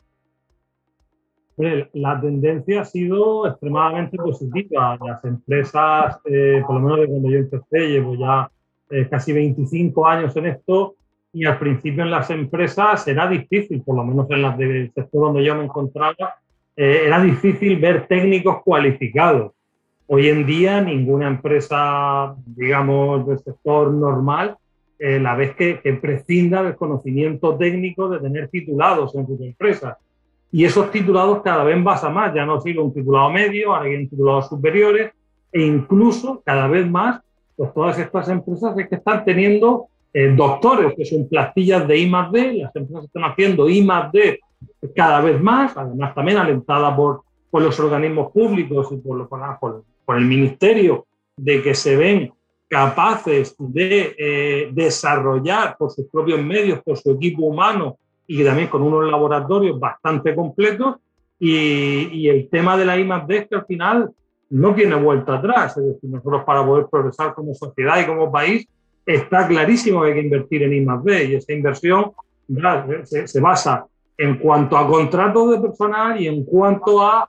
La 1.93 2.19
tendencia 2.21 2.81
ha 2.81 2.85
sido 2.85 3.45
extremadamente 3.45 4.15
positiva. 4.17 4.97
Las 5.05 5.23
empresas, 5.25 6.19
eh, 6.25 6.63
por 6.65 6.75
lo 6.75 6.81
menos 6.81 6.99
de 7.01 7.07
cuando 7.07 7.29
yo 7.29 7.37
empecé, 7.39 7.79
llevo 7.87 8.15
ya 8.15 8.49
eh, 8.89 9.07
casi 9.09 9.33
25 9.33 10.07
años 10.07 10.35
en 10.37 10.45
esto, 10.47 10.95
y 11.33 11.45
al 11.45 11.59
principio 11.59 12.03
en 12.03 12.11
las 12.11 12.29
empresas 12.29 13.07
era 13.07 13.27
difícil, 13.27 13.81
por 13.83 13.97
lo 13.97 14.03
menos 14.03 14.29
en 14.31 14.41
las 14.41 14.57
del 14.57 14.91
sector 14.93 15.21
donde 15.21 15.43
yo 15.43 15.55
me 15.55 15.65
encontraba, 15.65 16.35
eh, 16.75 17.03
era 17.05 17.21
difícil 17.21 17.77
ver 17.77 18.07
técnicos 18.07 18.63
cualificados. 18.63 19.51
Hoy 20.07 20.29
en 20.29 20.45
día 20.45 20.81
ninguna 20.81 21.27
empresa, 21.27 22.35
digamos, 22.45 23.27
del 23.27 23.37
sector 23.39 23.91
normal, 23.93 24.57
la 24.99 25.35
vez 25.35 25.55
que, 25.55 25.79
prescinda 26.01 26.61
del 26.61 26.75
conocimiento 26.75 27.55
técnico 27.55 28.09
de 28.09 28.19
tener 28.19 28.49
titulados 28.49 29.15
en 29.15 29.25
sus 29.25 29.39
empresas. 29.39 29.97
Y 30.51 30.65
esos 30.65 30.91
titulados 30.91 31.41
cada 31.41 31.63
vez 31.63 31.77
a 31.77 32.09
más, 32.09 32.33
ya 32.33 32.45
no 32.45 32.59
sigue 32.59 32.79
un 32.79 32.93
titulado 32.93 33.29
medio, 33.29 33.73
ahora 33.73 33.89
hay 33.89 34.07
titulados 34.07 34.49
superiores, 34.49 35.11
e 35.51 35.61
incluso 35.61 36.41
cada 36.43 36.67
vez 36.67 36.89
más, 36.89 37.21
pues 37.55 37.73
todas 37.73 37.97
estas 37.99 38.27
empresas 38.29 38.77
es 38.77 38.89
que 38.89 38.95
están 38.95 39.23
teniendo 39.23 39.87
eh, 40.13 40.33
doctores, 40.35 40.93
que 40.95 41.05
son 41.05 41.29
plantillas 41.29 41.87
de 41.87 41.97
I 41.97 42.11
D, 42.31 42.53
las 42.53 42.75
empresas 42.75 43.05
están 43.05 43.23
haciendo 43.23 43.69
I 43.69 43.87
D 44.11 44.39
cada 44.95 45.21
vez 45.21 45.39
más, 45.41 45.77
además 45.77 46.13
también 46.13 46.37
alentada 46.37 46.95
por, 46.95 47.21
por 47.49 47.61
los 47.61 47.79
organismos 47.79 48.31
públicos 48.31 48.89
y 48.91 48.97
por 48.97 50.17
el 50.17 50.25
ministerio, 50.25 51.05
de 51.37 51.61
que 51.61 51.73
se 51.73 51.95
ven 51.95 52.33
capaces 52.69 53.55
de 53.57 54.15
eh, 54.17 54.69
desarrollar 54.71 55.75
por 55.77 55.91
sus 55.91 56.05
propios 56.05 56.41
medios, 56.41 56.81
por 56.83 56.97
su 56.97 57.11
equipo 57.11 57.47
humano, 57.47 57.97
y 58.27 58.43
también 58.43 58.67
con 58.67 58.83
unos 58.83 59.09
laboratorios 59.09 59.79
bastante 59.79 60.35
completos. 60.35 60.97
Y, 61.39 62.27
el 62.27 62.47
tema 62.49 62.77
de 62.77 62.85
la 62.85 62.97
I 62.97 63.07
D 63.27 63.47
que 63.47 63.55
al 63.55 63.65
final 63.65 64.11
no 64.49 64.75
tiene 64.75 64.95
vuelta 64.95 65.35
atrás. 65.35 65.77
Es 65.77 65.85
decir, 65.85 66.09
nosotros 66.09 66.43
para 66.45 66.65
poder 66.65 66.85
progresar 66.91 67.33
como 67.33 67.53
sociedad 67.53 67.99
y 68.01 68.05
como 68.05 68.31
país, 68.31 68.67
está 69.05 69.47
clarísimo 69.47 70.01
que 70.01 70.09
hay 70.09 70.13
que 70.13 70.21
invertir 70.21 70.63
en 70.63 70.73
I 70.73 70.85
D 71.03 71.25
y 71.25 71.35
esa 71.35 71.53
inversión 71.53 72.11
se, 73.03 73.27
se 73.27 73.39
basa 73.39 73.85
en 74.17 74.37
cuanto 74.37 74.77
a 74.77 74.85
contratos 74.87 75.51
de 75.51 75.59
personal 75.61 76.21
y 76.21 76.27
en 76.27 76.43
cuanto 76.43 77.01
a 77.01 77.27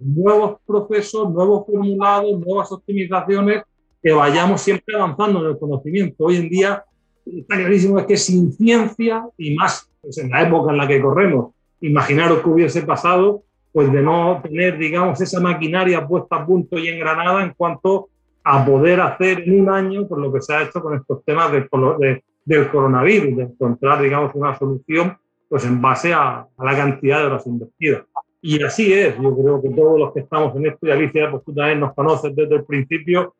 nuevos 0.00 0.58
procesos, 0.66 1.30
nuevos 1.30 1.64
formulados, 1.66 2.38
nuevas 2.40 2.72
optimizaciones, 2.72 3.62
que 4.02 4.12
vayamos 4.12 4.60
siempre 4.60 4.96
avanzando 4.96 5.44
en 5.44 5.50
el 5.50 5.58
conocimiento. 5.58 6.24
Hoy 6.24 6.36
en 6.36 6.48
día 6.48 6.84
está 7.24 7.56
clarísimo 7.56 7.98
es 7.98 8.06
que 8.06 8.16
sin 8.16 8.52
ciencia 8.52 9.26
y 9.38 9.54
más 9.54 9.88
pues 10.00 10.18
en 10.18 10.30
la 10.30 10.42
época 10.42 10.72
en 10.72 10.78
la 10.78 10.88
que 10.88 11.00
corremos, 11.00 11.54
imaginaros 11.80 12.40
que 12.40 12.48
hubiese 12.48 12.82
pasado, 12.82 13.44
pues 13.72 13.90
de 13.92 14.02
no 14.02 14.40
tener, 14.42 14.76
digamos, 14.76 15.20
esa 15.20 15.40
maquinaria 15.40 16.06
puesta 16.06 16.36
a 16.36 16.46
punto 16.46 16.76
y 16.78 16.88
engranada 16.88 17.42
en 17.44 17.54
cuanto 17.54 18.08
a 18.42 18.64
poder 18.64 19.00
hacer 19.00 19.42
en 19.42 19.60
un 19.60 19.70
año, 19.70 20.08
por 20.08 20.18
lo 20.18 20.32
que 20.32 20.42
se 20.42 20.52
ha 20.52 20.62
hecho 20.64 20.82
con 20.82 20.96
estos 20.96 21.24
temas 21.24 21.52
del, 21.52 21.68
del 22.44 22.70
coronavirus, 22.70 23.36
de 23.36 23.42
encontrar, 23.44 24.02
digamos, 24.02 24.34
una 24.34 24.58
solución 24.58 25.16
pues 25.48 25.64
en 25.64 25.80
base 25.80 26.12
a, 26.14 26.46
la 26.58 26.76
cantidad 26.76 27.18
de 27.18 27.26
horas 27.26 27.46
invertidas. 27.46 28.04
Y 28.40 28.62
así 28.62 28.92
es, 28.92 29.16
yo 29.20 29.36
creo 29.36 29.62
que 29.62 29.68
todos 29.68 29.98
los 29.98 30.12
que 30.12 30.20
estamos 30.20 30.56
en 30.56 30.66
esto, 30.66 30.86
y 30.86 30.90
Alicia, 30.90 31.30
pues 31.30 31.44
tú 31.44 31.54
también 31.54 31.78
nos 31.78 31.94
conoces 31.94 32.34
desde 32.34 32.56
el 32.56 32.64
principio, 32.64 33.34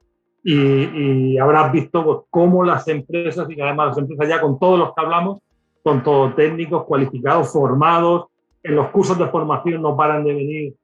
y, 0.44 1.38
habrás 1.38 1.72
visto 1.72 2.04
pues, 2.04 2.18
cómo 2.30 2.64
las 2.64 2.86
empresas, 2.88 3.48
y 3.48 3.60
además 3.60 3.88
las 3.88 3.98
empresas 3.98 4.28
ya 4.28 4.40
con 4.40 4.58
todos 4.58 4.78
los 4.78 4.94
que 4.94 5.00
hablamos, 5.00 5.38
son 5.82 6.02
todos 6.02 6.34
técnicos, 6.36 6.84
cualificados, 6.84 7.52
formados. 7.52 8.26
En 8.62 8.76
los 8.76 8.88
cursos 8.90 9.18
de 9.18 9.26
formación 9.26 9.82
no 9.82 9.96
paran 9.96 10.24
de 10.24 10.34
venir 10.34 10.74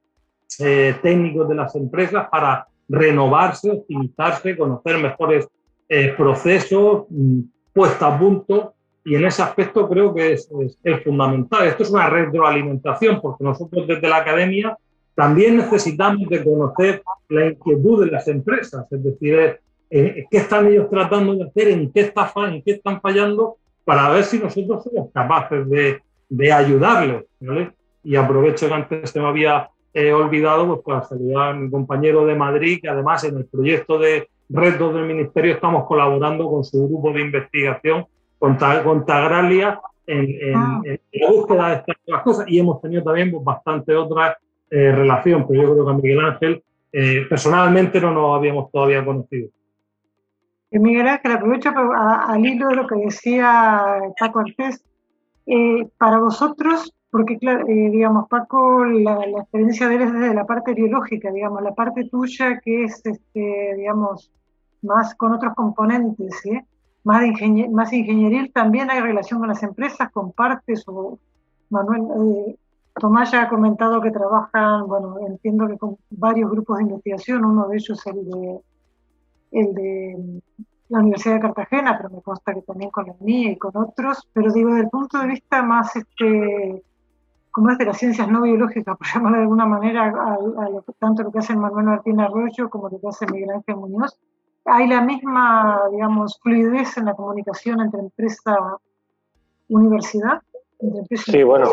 eh, 0.61 0.97
técnicos 1.03 1.49
de 1.49 1.55
las 1.55 1.75
empresas 1.77 2.29
para 2.31 2.67
renovarse, 2.89 3.71
optimizarse, 3.71 4.57
conocer 4.57 4.99
mejores 4.99 5.49
eh, 5.89 6.15
procesos, 6.17 7.05
mm, 7.11 7.41
puesta 7.73 8.15
a 8.15 8.19
punto. 8.19 8.75
Y 9.05 9.15
en 9.15 9.25
ese 9.25 9.43
aspecto 9.43 9.89
creo 9.89 10.13
que 10.13 10.33
es, 10.33 10.51
es, 10.83 11.05
fundamental. 11.05 11.67
Esto 11.67 11.85
es 11.85 11.91
una 11.91 12.11
retroalimentación, 12.11 13.21
porque 13.21 13.45
nosotros 13.45 13.87
desde 13.87 14.09
la 14.09 14.19
academia 14.19 14.77
también 15.19 15.57
necesitamos 15.57 16.29
de 16.29 16.45
conocer 16.45 17.03
la 17.29 17.47
inquietud 17.47 18.05
de 18.05 18.13
las 18.13 18.29
empresas, 18.29 18.87
es 18.89 19.03
decir, 19.03 19.59
eh, 19.91 20.25
qué 20.31 20.37
están 20.37 20.69
ellos 20.69 20.89
tratando 20.89 21.35
de 21.35 21.43
hacer, 21.43 21.71
en 21.71 21.91
qué, 21.91 22.03
está, 22.03 22.33
en 22.47 22.63
qué 22.63 22.71
están 22.71 23.01
fallando 23.01 23.57
para 23.85 24.11
ver 24.11 24.23
si 24.23 24.39
nosotros 24.39 24.85
somos 24.85 25.11
capaces 25.13 25.69
de, 25.69 26.01
de 26.29 26.53
ayudarles. 26.53 27.25
Y 28.05 28.15
aprovecho 28.15 28.69
que 28.69 28.75
antes 28.75 29.11
se 29.11 29.19
me 29.19 29.27
había 29.27 29.69
eh, 29.93 30.13
olvidado 30.13 30.69
pues, 30.69 30.83
para 30.85 31.03
saludar 31.03 31.49
a 31.49 31.55
mi 31.55 31.69
compañero 31.69 32.25
de 32.25 32.37
Madrid, 32.37 32.79
que 32.81 32.89
además 32.89 33.25
en 33.25 33.39
el 33.39 33.47
proyecto 33.47 33.99
de 33.99 34.29
retos 34.49 34.95
del 34.95 35.07
Ministerio 35.07 35.55
estamos 35.55 35.85
colaborando 35.87 36.49
con 36.49 36.63
su 36.63 36.87
grupo 36.87 37.11
de 37.13 37.23
investigación, 37.23 38.07
con, 38.39 38.57
con 38.85 39.05
Tagralia, 39.05 39.81
en, 40.07 40.55
ah. 40.55 40.81
en, 40.85 41.01
la 41.13 41.29
búsqueda 41.29 41.69
de 41.71 41.75
estas 41.75 42.23
cosas 42.23 42.47
y 42.49 42.61
hemos 42.61 42.81
tenido 42.81 43.03
también 43.03 43.33
pues, 43.33 43.43
bastante 43.43 43.97
otra 43.97 44.39
eh, 44.71 44.93
relación, 44.93 45.47
pero 45.47 45.63
yo 45.63 45.73
creo 45.73 45.85
que 45.85 45.91
a 45.91 45.95
Miguel 45.95 46.21
Ángel 46.21 46.63
eh, 46.93 47.27
personalmente 47.29 48.01
no 48.01 48.13
nos 48.13 48.37
habíamos 48.37 48.71
todavía 48.71 49.05
conocido. 49.05 49.51
Miguel 50.71 51.09
Ángel, 51.09 51.33
aprovecho 51.33 51.71
al 51.71 52.45
hilo 52.45 52.69
de 52.69 52.77
lo 52.77 52.87
que 52.87 52.97
decía 52.97 54.01
Paco 54.19 54.41
Artés. 54.41 54.85
Eh, 55.51 55.89
para 55.97 56.19
vosotros, 56.19 56.93
porque 57.11 57.39
eh, 57.41 57.91
digamos, 57.91 58.29
Paco, 58.29 58.85
la, 58.85 59.25
experiencia 59.25 59.89
de 59.89 59.95
él 59.95 60.03
es 60.03 60.13
desde 60.13 60.35
la 60.35 60.45
parte 60.45 60.75
biológica, 60.75 61.33
digamos, 61.33 61.63
la 61.63 61.75
parte 61.75 62.05
tuya 62.05 62.61
que 62.63 62.85
es, 62.85 63.01
este, 63.07 63.75
digamos, 63.79 64.31
más 64.83 65.15
con 65.15 65.33
otros 65.33 65.55
componentes, 65.55 66.43
más, 67.03 67.23
de 67.23 67.69
más 67.73 67.95
ingenieril, 67.95 68.53
también 68.53 68.91
hay 68.91 69.01
relación 69.01 69.41
con 69.41 69.49
las 69.49 69.63
empresas, 69.63 70.11
compartes 70.13 70.85
o 70.87 71.19
Manuel, 71.71 72.59
Tomás 72.99 73.31
ya 73.31 73.43
ha 73.43 73.49
comentado 73.49 74.01
que 74.01 74.11
trabajan, 74.11 74.87
bueno, 74.87 75.17
entiendo 75.27 75.67
que 75.67 75.79
con 75.79 75.97
varios 76.11 76.51
grupos 76.51 76.79
de 76.79 76.85
investigación, 76.85 77.45
uno 77.45 77.69
de 77.69 77.77
ellos 77.77 78.07
el 78.07 78.25
de 78.25 78.61
el 79.51 79.75
de 79.75 80.43
la 80.89 81.01
Universidad 81.01 81.35
de 81.35 81.41
Cartagena, 81.41 81.97
pero 81.97 82.11
me 82.11 82.23
consta 82.23 82.55
que 82.55 82.63
también 82.63 82.91
con 82.91 83.07
la 83.07 83.15
mía 83.21 83.51
y 83.51 83.57
con 83.57 83.77
otros, 83.77 84.27
pero 84.33 84.53
digo, 84.53 84.71
desde 84.71 84.85
el 84.85 84.91
punto 84.91 85.19
de 85.19 85.27
vista 85.27 85.63
más, 85.63 85.95
este, 85.97 86.83
como 87.51 87.71
es 87.71 87.79
de 87.79 87.85
las 87.85 87.99
ciencias 87.99 88.29
no 88.29 88.43
biológicas, 88.43 88.97
por 88.99 89.07
llamarlo 89.07 89.37
de 89.37 89.43
alguna 89.43 89.67
manera, 89.67 90.07
a, 90.07 90.69
lo, 90.69 90.83
tanto 90.99 91.23
lo 91.23 91.33
que 91.33 91.41
hace 91.41 91.55
Manuel 91.55 91.87
Martín 91.87 92.21
Arroyo 92.21 92.71
como 92.71 92.89
lo 92.89 92.99
que 93.01 93.09
hace 93.09 93.27
Miguel 93.27 93.51
Ángel 93.51 93.77
Muñoz, 93.77 94.19
hay 94.65 94.87
la 94.87 95.01
misma, 95.01 95.81
digamos, 95.91 96.39
fluidez 96.43 96.97
en 96.99 97.07
la 97.07 97.15
comunicación 97.15 97.81
entre 97.81 98.01
empresa 98.01 98.77
universidad. 99.69 100.43
sí, 101.15 101.43
bueno, 101.43 101.67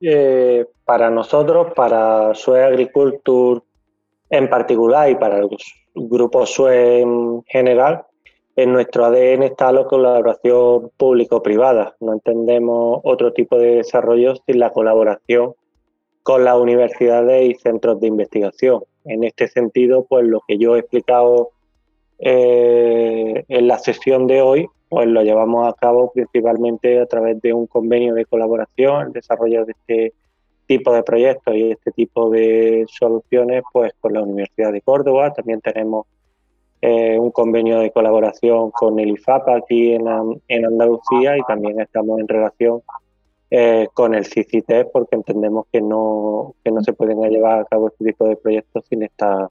eh, 0.00 0.66
para 0.84 1.10
nosotros, 1.10 1.72
para 1.74 2.34
Sue 2.34 2.62
Agriculture 2.62 3.60
en 4.30 4.48
particular 4.48 5.10
y 5.10 5.14
para 5.14 5.38
los 5.38 5.50
Grupo 5.94 6.46
SUE 6.46 7.00
en 7.00 7.42
general, 7.46 8.04
en 8.56 8.72
nuestro 8.72 9.06
ADN 9.06 9.42
está 9.42 9.72
la 9.72 9.84
colaboración 9.84 10.90
público-privada. 10.96 11.96
No 12.00 12.12
entendemos 12.12 13.00
otro 13.04 13.32
tipo 13.32 13.58
de 13.58 13.76
desarrollo 13.76 14.34
sin 14.46 14.58
la 14.58 14.70
colaboración 14.70 15.54
con 16.22 16.44
las 16.44 16.56
universidades 16.56 17.48
y 17.48 17.54
centros 17.54 18.00
de 18.00 18.08
investigación. 18.08 18.82
En 19.04 19.24
este 19.24 19.48
sentido, 19.48 20.04
pues 20.08 20.24
lo 20.26 20.40
que 20.46 20.58
yo 20.58 20.76
he 20.76 20.80
explicado 20.80 21.50
eh, 22.18 23.44
en 23.48 23.68
la 23.68 23.78
sesión 23.78 24.26
de 24.26 24.42
hoy 24.42 24.68
pues 24.88 25.06
lo 25.06 25.22
llevamos 25.22 25.68
a 25.68 25.74
cabo 25.74 26.10
principalmente 26.12 27.00
a 27.00 27.06
través 27.06 27.40
de 27.42 27.52
un 27.52 27.66
convenio 27.66 28.14
de 28.14 28.24
colaboración, 28.24 29.08
el 29.08 29.12
desarrollo 29.12 29.64
de 29.64 29.72
este 29.72 30.14
tipo 30.66 30.92
de 30.92 31.02
proyectos 31.02 31.54
y 31.54 31.70
este 31.72 31.90
tipo 31.92 32.30
de 32.30 32.86
soluciones, 32.88 33.62
pues 33.72 33.92
con 34.00 34.12
la 34.12 34.22
Universidad 34.22 34.72
de 34.72 34.82
Córdoba. 34.82 35.32
También 35.32 35.60
tenemos 35.60 36.06
eh, 36.80 37.18
un 37.18 37.30
convenio 37.32 37.80
de 37.80 37.90
colaboración 37.90 38.70
con 38.70 38.98
el 38.98 39.10
IFAPA 39.10 39.56
aquí 39.56 39.94
en, 39.94 40.06
Andalucía 40.64 41.36
y 41.36 41.42
también 41.42 41.80
estamos 41.80 42.20
en 42.20 42.28
relación 42.28 42.82
eh, 43.50 43.88
con 43.94 44.14
el 44.14 44.26
CICITES 44.26 44.86
porque 44.92 45.16
entendemos 45.16 45.66
que 45.72 45.80
no, 45.80 46.54
que 46.62 46.70
no 46.70 46.82
se 46.82 46.92
pueden 46.92 47.20
llevar 47.22 47.60
a 47.60 47.64
cabo 47.64 47.88
este 47.88 48.04
tipo 48.04 48.26
de 48.26 48.36
proyectos 48.36 48.84
sin 48.88 49.02
esta, 49.02 49.48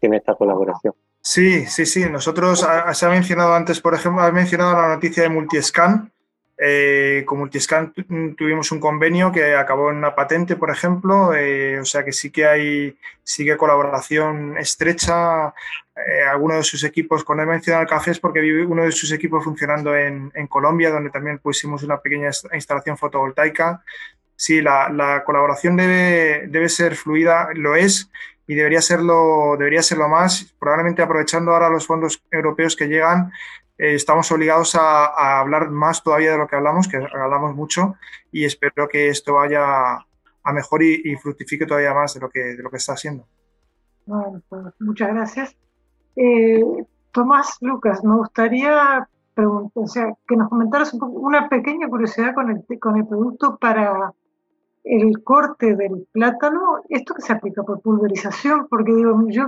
sin 0.00 0.14
esta 0.14 0.34
colaboración. 0.34 0.94
Sí, 1.20 1.66
sí, 1.66 1.84
sí. 1.84 2.08
Nosotros, 2.08 2.66
se 2.92 3.06
ha 3.06 3.08
mencionado 3.10 3.54
antes, 3.54 3.80
por 3.80 3.94
ejemplo, 3.94 4.22
ha 4.22 4.32
mencionado 4.32 4.80
la 4.80 4.88
noticia 4.88 5.22
de 5.22 5.28
Multiscan. 5.28 6.10
Eh, 6.60 7.22
con 7.24 7.38
Multiscan 7.38 7.92
tuvimos 8.36 8.72
un 8.72 8.80
convenio 8.80 9.30
que 9.30 9.54
acabó 9.54 9.90
en 9.90 9.98
una 9.98 10.16
patente, 10.16 10.56
por 10.56 10.70
ejemplo, 10.70 11.32
eh, 11.32 11.78
o 11.78 11.84
sea 11.84 12.04
que 12.04 12.10
sí 12.12 12.32
que 12.32 12.46
hay 12.46 12.98
sí 13.22 13.44
que 13.44 13.56
colaboración 13.56 14.56
estrecha. 14.58 15.54
Eh, 15.94 16.24
alguno 16.28 16.56
de 16.56 16.64
sus 16.64 16.82
equipos, 16.82 17.22
cuando 17.22 17.44
he 17.44 17.46
mencionado 17.46 17.82
el 17.82 17.88
café 17.88 18.10
es 18.12 18.20
porque 18.20 18.40
uno 18.40 18.82
de 18.82 18.92
sus 18.92 19.12
equipos 19.12 19.44
funcionando 19.44 19.94
en, 19.96 20.32
en 20.34 20.46
Colombia, 20.48 20.90
donde 20.90 21.10
también 21.10 21.38
pusimos 21.38 21.82
una 21.84 22.00
pequeña 22.00 22.30
instalación 22.52 22.96
fotovoltaica. 22.98 23.82
Sí, 24.34 24.60
la, 24.60 24.88
la 24.88 25.24
colaboración 25.24 25.76
debe, 25.76 26.46
debe 26.48 26.68
ser 26.68 26.94
fluida, 26.96 27.48
lo 27.54 27.74
es, 27.74 28.10
y 28.48 28.54
debería 28.54 28.80
serlo, 28.80 29.56
debería 29.58 29.82
serlo 29.82 30.08
más. 30.08 30.56
Probablemente 30.58 31.02
aprovechando 31.02 31.52
ahora 31.52 31.68
los 31.68 31.86
fondos 31.86 32.20
europeos 32.30 32.74
que 32.74 32.88
llegan, 32.88 33.30
eh, 33.76 33.94
estamos 33.94 34.32
obligados 34.32 34.74
a, 34.74 35.38
hablar 35.38 35.70
más 35.70 36.02
todavía 36.02 36.32
de 36.32 36.38
lo 36.38 36.48
que 36.48 36.56
hablamos, 36.56 36.88
que 36.88 36.96
hablamos 36.96 37.54
mucho, 37.54 37.94
y 38.32 38.46
espero 38.46 38.88
que 38.88 39.08
esto 39.08 39.34
vaya 39.34 39.98
a 40.42 40.52
mejor 40.52 40.82
y, 40.82 41.14
fructifique 41.16 41.66
todavía 41.66 41.92
más 41.92 42.14
de 42.14 42.20
lo 42.20 42.30
que, 42.30 42.40
de 42.40 42.62
lo 42.62 42.70
que 42.70 42.78
está 42.78 42.94
haciendo. 42.94 43.26
Pues 44.06 44.62
muchas 44.80 45.08
gracias. 45.10 45.54
Eh, 46.16 46.64
Tomás 47.12 47.58
Lucas, 47.60 48.02
me 48.02 48.16
gustaría 48.16 49.06
preguntar, 49.34 50.16
que 50.26 50.36
nos 50.36 50.48
comentaras 50.48 50.94
una 50.94 51.50
pequeña 51.50 51.86
curiosidad 51.86 52.34
con 52.34 52.50
el, 52.50 52.78
con 52.80 52.96
el 52.96 53.06
producto 53.06 53.58
para 53.58 54.14
el 54.84 55.22
corte 55.22 55.74
del 55.76 56.06
plátano, 56.12 56.82
esto 56.88 57.14
que 57.14 57.22
se 57.22 57.32
aplica 57.32 57.62
por 57.62 57.80
pulverización, 57.80 58.68
porque 58.68 58.94
digo, 58.94 59.24
yo 59.28 59.44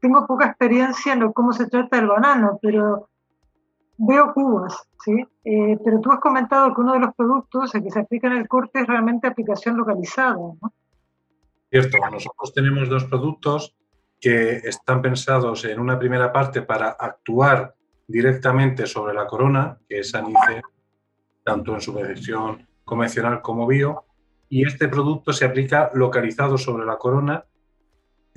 tengo 0.00 0.26
poca 0.26 0.46
experiencia 0.46 1.12
en 1.12 1.32
cómo 1.32 1.52
se 1.52 1.66
trata 1.66 1.98
el 1.98 2.08
banano, 2.08 2.58
pero 2.60 3.08
veo 3.98 4.32
cubas, 4.32 4.88
¿sí? 5.04 5.24
Eh, 5.44 5.78
pero 5.84 6.00
tú 6.00 6.10
has 6.10 6.20
comentado 6.20 6.74
que 6.74 6.80
uno 6.80 6.94
de 6.94 7.00
los 7.00 7.14
productos 7.14 7.74
el 7.74 7.82
que 7.82 7.90
se 7.90 8.00
aplica 8.00 8.28
en 8.28 8.34
el 8.34 8.48
corte 8.48 8.80
es 8.80 8.86
realmente 8.86 9.26
aplicación 9.26 9.76
localizada, 9.76 10.34
¿no? 10.34 10.72
Cierto, 11.70 11.98
nosotros 12.10 12.54
tenemos 12.54 12.88
dos 12.88 13.04
productos 13.04 13.76
que 14.20 14.56
están 14.56 15.02
pensados 15.02 15.64
en 15.64 15.78
una 15.78 15.98
primera 15.98 16.32
parte 16.32 16.62
para 16.62 16.90
actuar 16.90 17.74
directamente 18.06 18.86
sobre 18.86 19.14
la 19.14 19.26
corona, 19.26 19.78
que 19.88 19.98
es 19.98 20.14
anice, 20.14 20.62
tanto 21.44 21.74
en 21.74 21.80
su 21.80 21.92
versión 21.92 22.67
convencional 22.88 23.42
como 23.42 23.66
bio, 23.66 24.04
y 24.48 24.66
este 24.66 24.88
producto 24.88 25.32
se 25.34 25.44
aplica 25.44 25.90
localizado 25.92 26.56
sobre 26.56 26.86
la 26.86 26.96
corona 26.96 27.44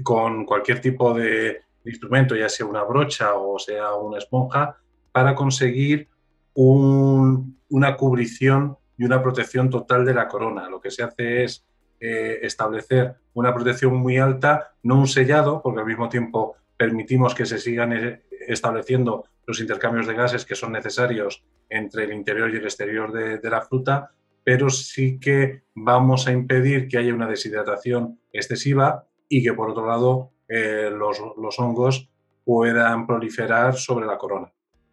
con 0.04 0.46
cualquier 0.46 0.82
tipo 0.82 1.14
de 1.14 1.62
instrumento, 1.86 2.36
ya 2.36 2.50
sea 2.50 2.66
una 2.66 2.84
brocha 2.84 3.36
o 3.36 3.58
sea 3.58 3.96
una 3.96 4.18
esponja, 4.18 4.76
para 5.14 5.34
conseguir 5.34 6.10
una 6.54 7.96
cubrición 7.96 8.78
y 8.98 9.06
una 9.06 9.24
protección 9.24 9.70
total 9.70 10.04
de 10.04 10.14
la 10.14 10.28
corona. 10.28 10.70
Lo 10.70 10.82
que 10.82 10.92
se 10.92 11.04
hace 11.04 11.46
es 11.46 11.66
eh, 12.02 12.40
establecer 12.42 13.16
una 13.34 13.54
protección 13.54 13.96
muy 13.96 14.18
alta, 14.18 14.74
no 14.84 15.00
un 15.00 15.08
sellado, 15.08 15.62
porque 15.62 15.80
al 15.80 15.86
mismo 15.86 16.10
tiempo 16.10 16.58
permitimos 16.76 17.34
que 17.34 17.46
se 17.46 17.58
sigan 17.58 17.94
eh, 17.94 18.24
estableciendo 18.48 19.24
los 19.48 19.62
intercambios 19.62 20.08
de 20.08 20.14
gases 20.14 20.46
que 20.46 20.56
son 20.56 20.74
necesarios 20.74 21.42
entre 21.70 22.04
el 22.04 22.12
interior 22.12 22.54
y 22.54 22.58
el 22.58 22.66
exterior 22.66 23.14
de 23.14 23.50
la 23.50 23.62
fruta, 23.62 24.12
pero 24.44 24.70
sí 24.70 25.20
que 25.20 25.64
vamos 25.76 26.28
a 26.28 26.32
impedir 26.32 26.88
que 26.88 26.98
haya 26.98 27.14
una 27.14 27.28
deshidratación 27.28 28.20
excesiva 28.32 29.08
y 29.30 29.44
que 29.44 29.54
por 29.54 29.70
otro 29.70 29.88
lado 29.88 30.32
eh, 30.48 30.90
los, 30.92 31.60
hongos 31.60 32.10
puedan 32.44 33.08
proliferar 33.08 33.76
sobre 33.76 34.06
la 34.06 34.18
corona. 34.18 34.52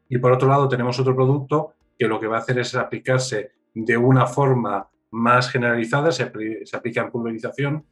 Y 0.09 0.18
por 0.18 0.32
otro 0.32 0.49
lado 0.49 0.68
tenemos 0.68 0.99
otro 1.01 1.14
producto 1.14 1.74
que 1.99 2.07
lo 2.07 2.20
que 2.20 2.26
va 2.26 2.36
a 2.36 2.40
hacer 2.40 2.59
es 2.59 2.74
aplicarse 2.74 3.53
de 3.74 3.96
una 3.96 4.26
forma 4.26 4.88
más 5.11 5.51
generalizada, 5.51 6.12
se, 6.12 6.22
aplica 6.22 7.03
en 7.03 7.11
pulverización 7.11 7.84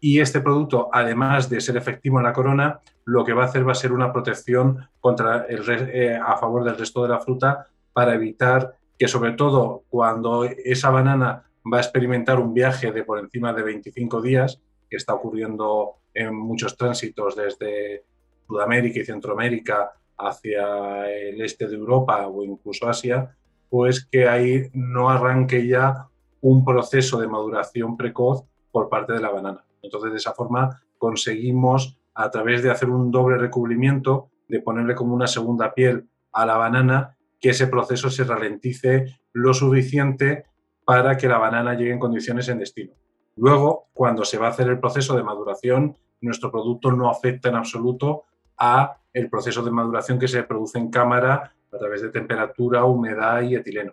y 0.00 0.18
este 0.18 0.40
producto, 0.40 0.88
además 0.92 1.48
de 1.48 1.60
ser 1.60 1.76
efectivo 1.76 2.18
en 2.18 2.24
la 2.24 2.32
corona, 2.32 2.80
lo 3.04 3.24
que 3.24 3.34
va 3.34 3.44
a 3.44 3.46
hacer 3.46 3.66
va 3.66 3.72
a 3.72 3.76
ser 3.76 3.92
una 3.92 4.12
protección 4.12 4.88
contra 4.98 5.46
el, 5.48 5.62
eh, 5.68 6.16
a 6.16 6.36
favor 6.36 6.64
del 6.64 6.76
resto 6.76 7.02
de 7.04 7.10
la 7.10 7.20
fruta 7.20 7.68
para 7.92 8.14
evitar 8.14 8.74
que 9.02 9.08
sobre 9.08 9.32
todo 9.32 9.82
cuando 9.88 10.44
esa 10.44 10.90
banana 10.90 11.42
va 11.66 11.78
a 11.78 11.80
experimentar 11.80 12.38
un 12.38 12.54
viaje 12.54 12.92
de 12.92 13.02
por 13.02 13.18
encima 13.18 13.52
de 13.52 13.64
25 13.64 14.22
días, 14.22 14.62
que 14.88 14.96
está 14.96 15.12
ocurriendo 15.12 15.96
en 16.14 16.32
muchos 16.36 16.76
tránsitos 16.76 17.34
desde 17.34 18.04
Sudamérica 18.46 19.00
y 19.00 19.04
Centroamérica 19.04 19.90
hacia 20.16 21.10
el 21.10 21.42
este 21.42 21.66
de 21.66 21.74
Europa 21.74 22.28
o 22.28 22.44
incluso 22.44 22.88
Asia, 22.88 23.36
pues 23.68 24.06
que 24.06 24.28
ahí 24.28 24.70
no 24.72 25.10
arranque 25.10 25.66
ya 25.66 26.06
un 26.40 26.64
proceso 26.64 27.18
de 27.18 27.26
maduración 27.26 27.96
precoz 27.96 28.44
por 28.70 28.88
parte 28.88 29.14
de 29.14 29.20
la 29.20 29.30
banana. 29.30 29.64
Entonces, 29.82 30.12
de 30.12 30.18
esa 30.18 30.32
forma 30.32 30.80
conseguimos, 30.96 31.98
a 32.14 32.30
través 32.30 32.62
de 32.62 32.70
hacer 32.70 32.88
un 32.88 33.10
doble 33.10 33.36
recubrimiento, 33.36 34.28
de 34.46 34.60
ponerle 34.60 34.94
como 34.94 35.12
una 35.12 35.26
segunda 35.26 35.74
piel 35.74 36.08
a 36.30 36.46
la 36.46 36.56
banana, 36.56 37.16
que 37.42 37.50
ese 37.50 37.66
proceso 37.66 38.08
se 38.08 38.22
ralentice 38.22 39.18
lo 39.32 39.52
suficiente 39.52 40.46
para 40.84 41.16
que 41.16 41.26
la 41.26 41.38
banana 41.38 41.74
llegue 41.74 41.92
en 41.92 41.98
condiciones 41.98 42.48
en 42.48 42.58
destino. 42.58 42.92
Luego, 43.36 43.88
cuando 43.92 44.24
se 44.24 44.38
va 44.38 44.46
a 44.46 44.50
hacer 44.50 44.68
el 44.68 44.78
proceso 44.78 45.16
de 45.16 45.24
maduración, 45.24 45.96
nuestro 46.20 46.52
producto 46.52 46.92
no 46.92 47.10
afecta 47.10 47.48
en 47.48 47.56
absoluto 47.56 48.22
a 48.56 48.96
el 49.12 49.28
proceso 49.28 49.62
de 49.62 49.72
maduración 49.72 50.20
que 50.20 50.28
se 50.28 50.44
produce 50.44 50.78
en 50.78 50.88
cámara 50.88 51.52
a 51.72 51.78
través 51.78 52.02
de 52.02 52.10
temperatura, 52.10 52.84
humedad 52.84 53.42
y 53.42 53.56
etileno. 53.56 53.92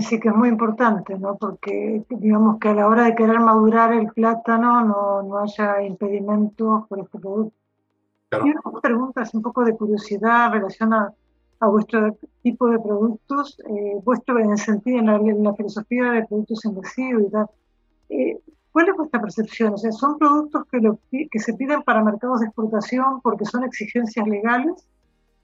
sí 0.00 0.20
que 0.20 0.28
es 0.28 0.34
muy 0.34 0.50
importante, 0.50 1.18
¿no? 1.18 1.36
Porque 1.36 2.04
digamos 2.10 2.58
que 2.58 2.68
a 2.68 2.74
la 2.74 2.86
hora 2.86 3.04
de 3.04 3.14
querer 3.14 3.40
madurar 3.40 3.94
el 3.94 4.08
plátano 4.08 4.84
no, 4.84 5.22
no 5.22 5.38
haya 5.38 5.82
impedimentos 5.82 6.86
por 6.86 7.00
este 7.00 7.18
producto. 7.18 7.56
Claro. 8.28 8.46
Y 8.46 8.50
unas 8.50 8.82
preguntas 8.82 9.32
un 9.32 9.42
poco 9.42 9.64
de 9.64 9.74
curiosidad 9.74 10.52
relacionadas 10.52 11.14
a 11.60 11.68
vuestro 11.68 12.16
tipo 12.42 12.68
de 12.70 12.78
productos, 12.78 13.58
eh, 13.68 14.00
vuestro 14.02 14.38
en 14.38 14.50
el 14.50 14.58
sentido, 14.58 14.98
en 14.98 15.44
la, 15.44 15.54
filosofía 15.54 16.12
de 16.12 16.26
productos 16.26 16.64
inversivos 16.64 17.22
y 17.22 17.30
tal. 17.30 17.46
Eh, 18.08 18.38
¿Cuál 18.72 18.88
es 18.88 18.96
vuestra 18.96 19.20
percepción? 19.20 19.74
O 19.74 19.76
sea, 19.76 19.92
¿son 19.92 20.18
productos 20.18 20.64
que, 20.70 20.78
lo, 20.78 20.98
que 21.10 21.38
se 21.38 21.54
piden 21.54 21.82
para 21.82 22.02
mercados 22.02 22.40
de 22.40 22.46
exportación 22.46 23.20
porque 23.20 23.44
son 23.44 23.64
exigencias 23.64 24.26
legales? 24.26 24.86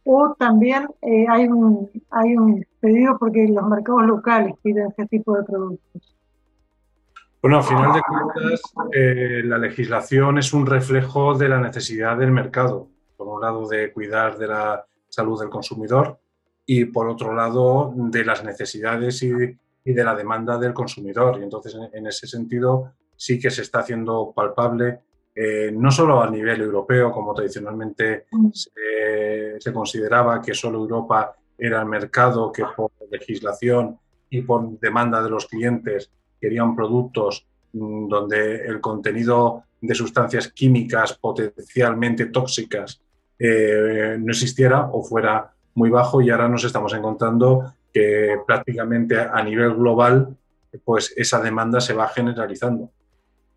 ¿O 0.05 0.35
también 0.39 0.89
eh, 1.03 1.27
hay, 1.29 1.49
un, 1.49 1.91
hay 2.11 2.37
un 2.37 2.65
pedido 2.81 3.19
porque 3.19 3.47
los 3.49 3.69
mercados 3.69 4.07
locales 4.07 4.55
piden 4.63 4.87
este 4.89 5.07
tipo 5.07 5.37
de 5.37 5.43
productos? 5.43 6.17
Bueno, 7.43 7.59
al 7.59 7.65
final 7.65 7.93
de 7.93 8.01
cuentas, 8.03 8.63
la 9.45 9.59
legislación 9.59 10.39
es 10.39 10.53
un 10.53 10.65
reflejo 10.65 11.35
de 11.35 11.49
la 11.49 11.61
necesidad 11.61 12.17
del 12.17 12.31
mercado. 12.31 12.89
Por 13.17 13.29
un 13.29 13.41
lado, 13.41 13.69
de 13.69 13.93
cuidar 13.93 14.39
de 14.39 14.47
la 14.47 14.85
salud 15.17 15.41
del 15.41 15.49
consumidor 15.49 16.19
y 16.67 16.85
por 16.87 17.09
otro 17.09 17.33
lado 17.35 17.93
de 17.97 18.23
las 18.25 18.45
necesidades 18.45 19.23
y, 19.23 19.57
de 19.99 20.05
la 20.05 20.15
demanda 20.15 20.59
del 20.59 20.75
consumidor. 20.75 21.39
Y 21.39 21.45
entonces 21.45 21.77
en, 21.93 22.07
ese 22.07 22.27
sentido 22.27 22.93
sí 23.17 23.39
que 23.39 23.51
se 23.51 23.63
está 23.63 23.79
haciendo 23.79 24.33
palpable, 24.35 24.99
eh, 25.35 25.71
no 25.73 25.91
solo 25.91 26.21
a 26.21 26.29
nivel 26.29 26.61
europeo, 26.61 27.13
como 27.13 27.33
tradicionalmente 27.33 28.27
mm. 28.31 28.51
se, 28.53 29.73
consideraba 29.73 30.43
que 30.43 30.55
solo 30.55 30.79
Europa 30.79 31.35
era 31.57 31.81
el 31.81 31.87
mercado 31.87 32.53
que 32.53 32.65
por 32.77 32.91
legislación 33.11 33.99
y 34.29 34.43
por 34.43 34.79
demanda 34.81 35.23
de 35.23 35.31
los 35.31 35.47
clientes 35.47 36.11
querían 36.41 36.75
productos 36.75 37.47
mm, 37.73 38.09
donde 38.09 38.67
el 38.67 38.81
contenido 38.81 39.63
de 39.81 39.95
sustancias 39.95 40.49
químicas 40.49 41.17
potencialmente 41.17 42.27
tóxicas 42.27 43.01
eh, 43.39 44.17
no 44.19 44.31
existiera 44.31 44.89
o 44.93 45.03
fuera 45.03 45.53
muy 45.75 45.91
bajo 45.91 46.23
y 46.23 46.31
ahora 46.31 46.49
nos 46.49 46.65
estamos 46.65 46.95
encontrando 46.95 47.75
que 47.93 48.37
prácticamente 48.47 49.19
a 49.19 49.43
nivel 49.43 49.75
global 49.75 50.37
pues 50.85 51.13
esa 51.17 51.41
demanda 51.41 51.81
se 51.81 51.95
va 51.95 52.09
generalizando. 52.09 52.91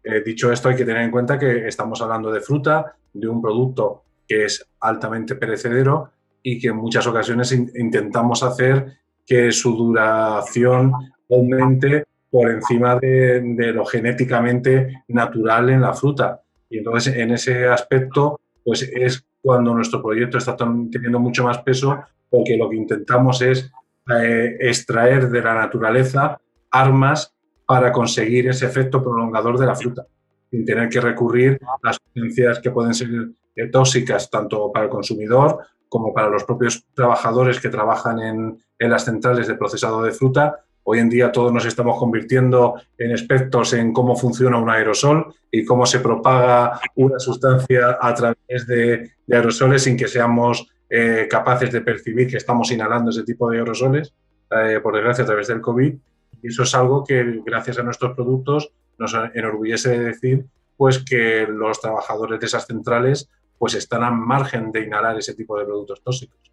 Eh, 0.03 0.21
dicho 0.25 0.51
esto, 0.51 0.69
hay 0.69 0.75
que 0.75 0.85
tener 0.85 1.03
en 1.03 1.11
cuenta 1.11 1.37
que 1.37 1.67
estamos 1.67 2.01
hablando 2.01 2.31
de 2.31 2.41
fruta, 2.41 2.95
de 3.13 3.27
un 3.27 3.41
producto 3.41 4.03
que 4.27 4.45
es 4.45 4.65
altamente 4.79 5.35
perecedero 5.35 6.11
y 6.41 6.59
que 6.59 6.69
en 6.69 6.77
muchas 6.77 7.05
ocasiones 7.07 7.51
intentamos 7.51 8.43
hacer 8.43 8.99
que 9.25 9.51
su 9.51 9.75
duración 9.75 10.93
aumente 11.29 12.05
por 12.31 12.49
encima 12.49 12.95
de, 12.95 13.71
lo 13.73 13.85
genéticamente 13.85 15.03
natural 15.07 15.69
en 15.69 15.81
la 15.81 15.93
fruta. 15.93 16.41
Y 16.69 16.77
entonces 16.77 17.15
en 17.15 17.31
ese 17.31 17.67
aspecto, 17.67 18.39
pues 18.63 18.83
es 18.83 19.25
cuando 19.41 19.73
nuestro 19.73 20.01
proyecto 20.01 20.37
está 20.37 20.55
teniendo 20.55 21.19
mucho 21.19 21.43
más 21.43 21.59
peso, 21.59 21.99
porque 22.29 22.57
lo 22.57 22.69
que 22.69 22.75
intentamos 22.75 23.41
es 23.41 23.71
eh, 24.09 24.57
extraer 24.59 25.29
de 25.29 25.41
la 25.41 25.55
naturaleza 25.55 26.39
armas 26.71 27.33
para 27.65 27.91
conseguir 27.91 28.47
ese 28.49 28.65
efecto 28.65 29.01
prolongador 29.01 29.57
de 29.57 29.65
la 29.65 29.75
fruta, 29.75 30.05
sin 30.49 30.65
tener 30.65 30.89
que 30.89 31.01
recurrir 31.01 31.59
a 31.83 31.93
sustancias 31.93 32.59
que 32.59 32.71
pueden 32.71 32.93
ser 32.93 33.09
eh, 33.55 33.67
tóxicas 33.67 34.29
tanto 34.29 34.71
para 34.71 34.85
el 34.85 34.91
consumidor 34.91 35.59
como 35.87 36.13
para 36.13 36.29
los 36.29 36.43
propios 36.43 36.85
trabajadores 36.93 37.59
que 37.59 37.69
trabajan 37.69 38.19
en 38.19 38.89
las 38.89 39.05
centrales 39.05 39.47
de 39.47 39.55
procesado 39.55 40.03
de 40.03 40.11
fruta 40.11 40.63
Hoy 40.91 40.97
en 40.97 41.09
día 41.09 41.31
todos 41.31 41.53
nos 41.53 41.65
estamos 41.65 41.99
convirtiendo 41.99 42.81
en 42.97 43.11
expertos 43.11 43.73
en 43.73 43.93
cómo 43.93 44.15
funciona 44.15 44.57
un 44.57 44.71
aerosol 44.71 45.35
y 45.51 45.63
cómo 45.63 45.85
se 45.85 45.99
propaga 45.99 46.79
una 46.95 47.19
sustancia 47.19 47.99
a 48.01 48.11
través 48.15 48.65
de, 48.65 49.11
aerosoles 49.31 49.83
sin 49.83 49.95
que 49.95 50.07
seamos 50.07 50.67
eh, 50.89 51.27
capaces 51.29 51.71
de 51.71 51.81
percibir 51.81 52.27
que 52.27 52.37
estamos 52.37 52.71
inhalando 52.71 53.11
ese 53.11 53.21
tipo 53.21 53.51
de 53.51 53.59
aerosoles, 53.59 54.15
eh, 54.49 54.79
por 54.81 54.95
desgracia, 54.95 55.25
a 55.25 55.27
través 55.27 55.47
del 55.49 55.61
COVID. 55.61 55.93
Y 56.41 56.47
eso 56.47 56.63
es 56.63 56.73
algo 56.73 57.03
que, 57.03 57.39
gracias 57.45 57.77
a 57.77 57.83
nuestros 57.83 58.15
productos, 58.15 58.71
nos 58.97 59.15
enorgullece 59.35 59.99
decir 59.99 60.47
pues, 60.75 61.05
que 61.07 61.45
los 61.47 61.79
trabajadores 61.79 62.39
de 62.39 62.47
esas 62.47 62.65
centrales 62.65 63.29
pues, 63.59 63.75
están 63.75 64.03
a 64.03 64.09
margen 64.09 64.71
de 64.71 64.85
inhalar 64.85 65.19
ese 65.19 65.35
tipo 65.35 65.55
de 65.55 65.65
productos 65.65 66.01
tóxicos. 66.01 66.51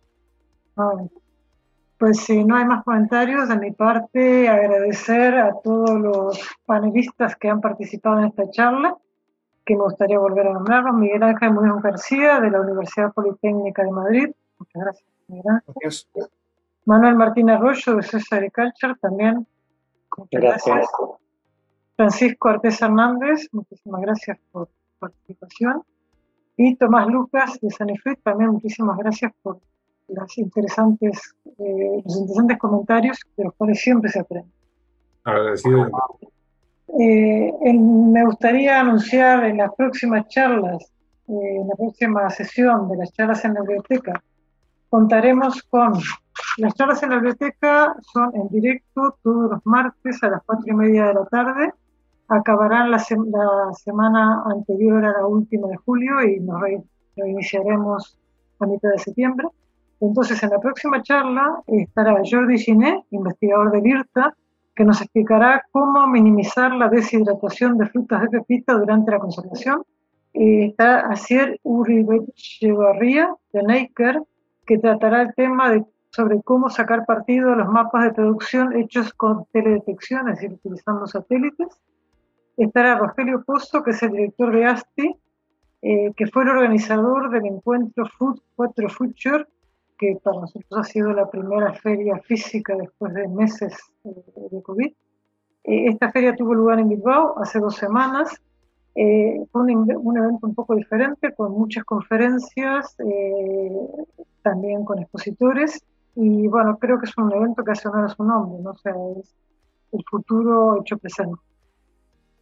Pues 1.98 2.20
si 2.20 2.44
no 2.44 2.56
hay 2.56 2.66
más 2.66 2.84
comentarios, 2.84 3.48
de 3.48 3.58
mi 3.58 3.70
parte 3.70 4.48
agradecer 4.48 5.34
a 5.34 5.54
todos 5.62 5.98
los 5.98 6.56
panelistas 6.66 7.36
que 7.36 7.48
han 7.48 7.62
participado 7.62 8.18
en 8.18 8.26
esta 8.26 8.50
charla, 8.50 8.96
que 9.64 9.74
me 9.74 9.82
gustaría 9.82 10.18
volver 10.18 10.48
a 10.48 10.52
nombrarlos, 10.52 10.94
Miguel 10.94 11.22
Ángel 11.22 11.52
Muñoz 11.52 11.82
García 11.82 12.40
de 12.40 12.50
la 12.50 12.60
Universidad 12.60 13.12
Politécnica 13.14 13.82
de 13.82 13.90
Madrid, 13.90 14.28
muchas 14.58 14.82
gracias 14.82 15.10
Miguel 15.28 15.44
Ángel. 15.48 16.28
Manuel 16.84 17.16
Martínez 17.16 17.56
Arroyo 17.56 17.96
de 17.96 18.02
César 18.02 18.52
Culture 18.52 18.94
también, 19.00 19.46
muchas 20.16 20.42
gracias. 20.42 20.86
Francisco 21.96 22.48
Artés 22.50 22.82
Hernández, 22.82 23.48
muchísimas 23.52 24.02
gracias 24.02 24.38
por 24.52 24.68
su 24.68 24.98
participación. 24.98 25.82
Y 26.58 26.76
Tomás 26.76 27.06
Lucas 27.08 27.58
de 27.60 27.70
Sanifrit, 27.70 28.22
también 28.22 28.50
muchísimas 28.50 28.98
gracias 28.98 29.32
por 29.42 29.60
las 30.08 30.38
interesantes, 30.38 31.34
eh, 31.58 32.02
los 32.04 32.16
interesantes 32.16 32.58
comentarios 32.58 33.18
de 33.36 33.44
los 33.44 33.54
cuales 33.54 33.80
siempre 33.80 34.10
se 34.10 34.20
aprende. 34.20 34.48
Agradecido. 35.24 35.90
Eh, 36.98 37.52
me 37.74 38.24
gustaría 38.24 38.80
anunciar 38.80 39.44
en 39.44 39.58
las 39.58 39.74
próximas 39.74 40.28
charlas, 40.28 40.92
eh, 41.28 41.32
en 41.32 41.68
la 41.68 41.74
próxima 41.74 42.30
sesión 42.30 42.88
de 42.88 42.96
las 42.96 43.12
charlas 43.12 43.44
en 43.44 43.54
la 43.54 43.60
biblioteca, 43.60 44.22
contaremos 44.88 45.62
con 45.64 45.94
las 46.58 46.74
charlas 46.74 47.02
en 47.02 47.10
la 47.10 47.16
biblioteca 47.16 47.94
son 48.12 48.34
en 48.34 48.48
directo 48.48 49.18
todos 49.22 49.50
los 49.50 49.66
martes 49.66 50.22
a 50.22 50.30
las 50.30 50.42
cuatro 50.44 50.64
y 50.66 50.74
media 50.74 51.06
de 51.06 51.14
la 51.14 51.24
tarde. 51.26 51.72
Acabarán 52.28 52.90
la, 52.90 52.98
la 52.98 53.72
semana 53.74 54.42
anterior 54.46 55.04
a 55.04 55.12
la 55.12 55.26
última 55.26 55.68
de 55.68 55.76
julio 55.76 56.22
y 56.22 56.40
nos 56.40 56.60
reiniciaremos 57.16 58.18
a 58.60 58.66
mitad 58.66 58.90
de 58.90 58.98
septiembre. 58.98 59.48
Entonces, 60.00 60.42
en 60.42 60.50
la 60.50 60.60
próxima 60.60 61.02
charla 61.02 61.62
estará 61.66 62.20
Jordi 62.28 62.58
Giné, 62.58 63.04
investigador 63.10 63.72
del 63.72 63.86
IRTA, 63.86 64.34
que 64.74 64.84
nos 64.84 65.00
explicará 65.00 65.64
cómo 65.72 66.06
minimizar 66.06 66.74
la 66.74 66.88
deshidratación 66.88 67.78
de 67.78 67.86
frutas 67.86 68.22
de 68.22 68.28
pepita 68.28 68.74
durante 68.74 69.10
la 69.10 69.18
conservación. 69.18 69.82
está 70.34 71.00
Asier 71.08 71.58
Uribechevarría, 71.62 73.34
de 73.54 73.62
Neiker, 73.62 74.22
que 74.66 74.76
tratará 74.76 75.22
el 75.22 75.34
tema 75.34 75.70
de, 75.70 75.82
sobre 76.10 76.42
cómo 76.42 76.68
sacar 76.68 77.06
partido 77.06 77.50
de 77.50 77.56
los 77.56 77.68
mapas 77.68 78.04
de 78.04 78.12
producción 78.12 78.76
hechos 78.76 79.14
con 79.14 79.46
teledetección, 79.50 80.28
es 80.28 80.36
decir, 80.36 80.52
utilizando 80.52 81.06
satélites. 81.06 81.68
Estará 82.58 82.96
Rogelio 82.96 83.42
Pozo, 83.44 83.82
que 83.82 83.92
es 83.92 84.02
el 84.02 84.12
director 84.12 84.54
de 84.54 84.66
ASTI, 84.66 85.16
eh, 85.82 86.12
que 86.16 86.26
fue 86.26 86.42
el 86.42 86.50
organizador 86.50 87.30
del 87.30 87.46
encuentro 87.46 88.06
Food 88.18 88.40
4 88.56 88.88
Future, 88.90 89.46
que 89.98 90.18
para 90.22 90.40
nosotros 90.40 90.80
ha 90.80 90.84
sido 90.84 91.12
la 91.12 91.28
primera 91.28 91.72
feria 91.74 92.18
física 92.18 92.74
después 92.76 93.14
de 93.14 93.28
meses 93.28 93.74
eh, 94.04 94.10
de 94.50 94.62
COVID. 94.62 94.86
Eh, 95.64 95.86
esta 95.88 96.10
feria 96.12 96.34
tuvo 96.36 96.54
lugar 96.54 96.78
en 96.78 96.88
Bilbao 96.88 97.38
hace 97.38 97.58
dos 97.58 97.76
semanas. 97.76 98.40
Eh, 98.94 99.44
fue 99.52 99.62
un, 99.62 100.16
evento 100.16 100.46
un 100.46 100.54
poco 100.54 100.74
diferente, 100.74 101.34
con 101.34 101.52
muchas 101.52 101.84
conferencias, 101.84 102.96
también 104.42 104.84
con 104.84 104.98
expositores. 105.00 105.82
Y 106.14 106.48
bueno, 106.48 106.78
creo 106.78 106.98
que 106.98 107.06
es 107.06 107.18
un 107.18 107.30
evento 107.30 107.62
que 107.62 107.72
hace 107.72 107.88
honor 107.88 108.06
a 108.06 108.08
su 108.08 108.24
nombre, 108.24 108.62
¿no? 108.62 108.74
sea, 108.76 108.94
es 109.20 109.34
el 109.92 110.02
futuro 110.10 110.80
hecho 110.80 110.96
presente. 110.96 111.38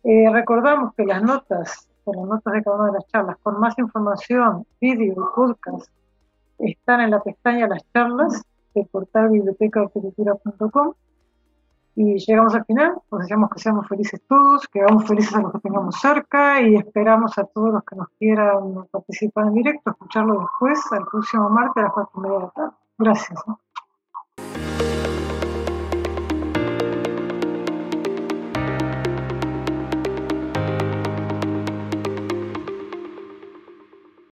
recordamos 0.04 0.94
que 0.94 1.04
las 1.04 1.22
notas, 1.22 1.88
las 2.06 2.24
notas 2.24 2.52
de 2.52 2.62
cada 2.62 2.76
una 2.76 2.86
de 2.86 2.92
las 2.92 3.06
charlas, 3.08 3.36
con 3.42 3.58
más 3.58 3.76
información, 3.76 4.64
vídeo 4.80 5.32
podcast, 5.34 5.90
están 6.72 7.00
en 7.00 7.10
la 7.10 7.20
pestaña 7.20 7.68
Las 7.68 7.84
charlas 7.92 8.42
del 8.74 8.86
portal 8.86 9.30
bibliotecaarquitectura.com 9.30 10.94
y 11.96 12.18
llegamos 12.18 12.54
al 12.54 12.64
final, 12.64 12.94
os 13.08 13.20
deseamos 13.20 13.50
que 13.50 13.60
seamos 13.60 13.86
felices 13.86 14.20
todos, 14.28 14.66
que 14.66 14.80
hagamos 14.80 15.06
felices 15.06 15.34
a 15.34 15.42
los 15.42 15.52
que 15.52 15.60
tengamos 15.60 15.94
cerca 16.00 16.60
y 16.60 16.74
esperamos 16.74 17.38
a 17.38 17.44
todos 17.44 17.72
los 17.72 17.84
que 17.84 17.94
nos 17.94 18.08
quieran 18.18 18.86
participar 18.90 19.46
en 19.46 19.54
directo, 19.54 19.90
escucharlo 19.90 20.40
después, 20.40 20.80
al 20.90 21.04
próximo 21.06 21.48
martes 21.50 21.76
a 21.76 21.82
las 21.82 21.92
cuatro 21.92 22.12
y 22.16 22.20
media 22.20 22.38
de 22.38 22.44
la 22.44 22.50
tarde. 22.50 22.72
Gracias. 22.98 23.44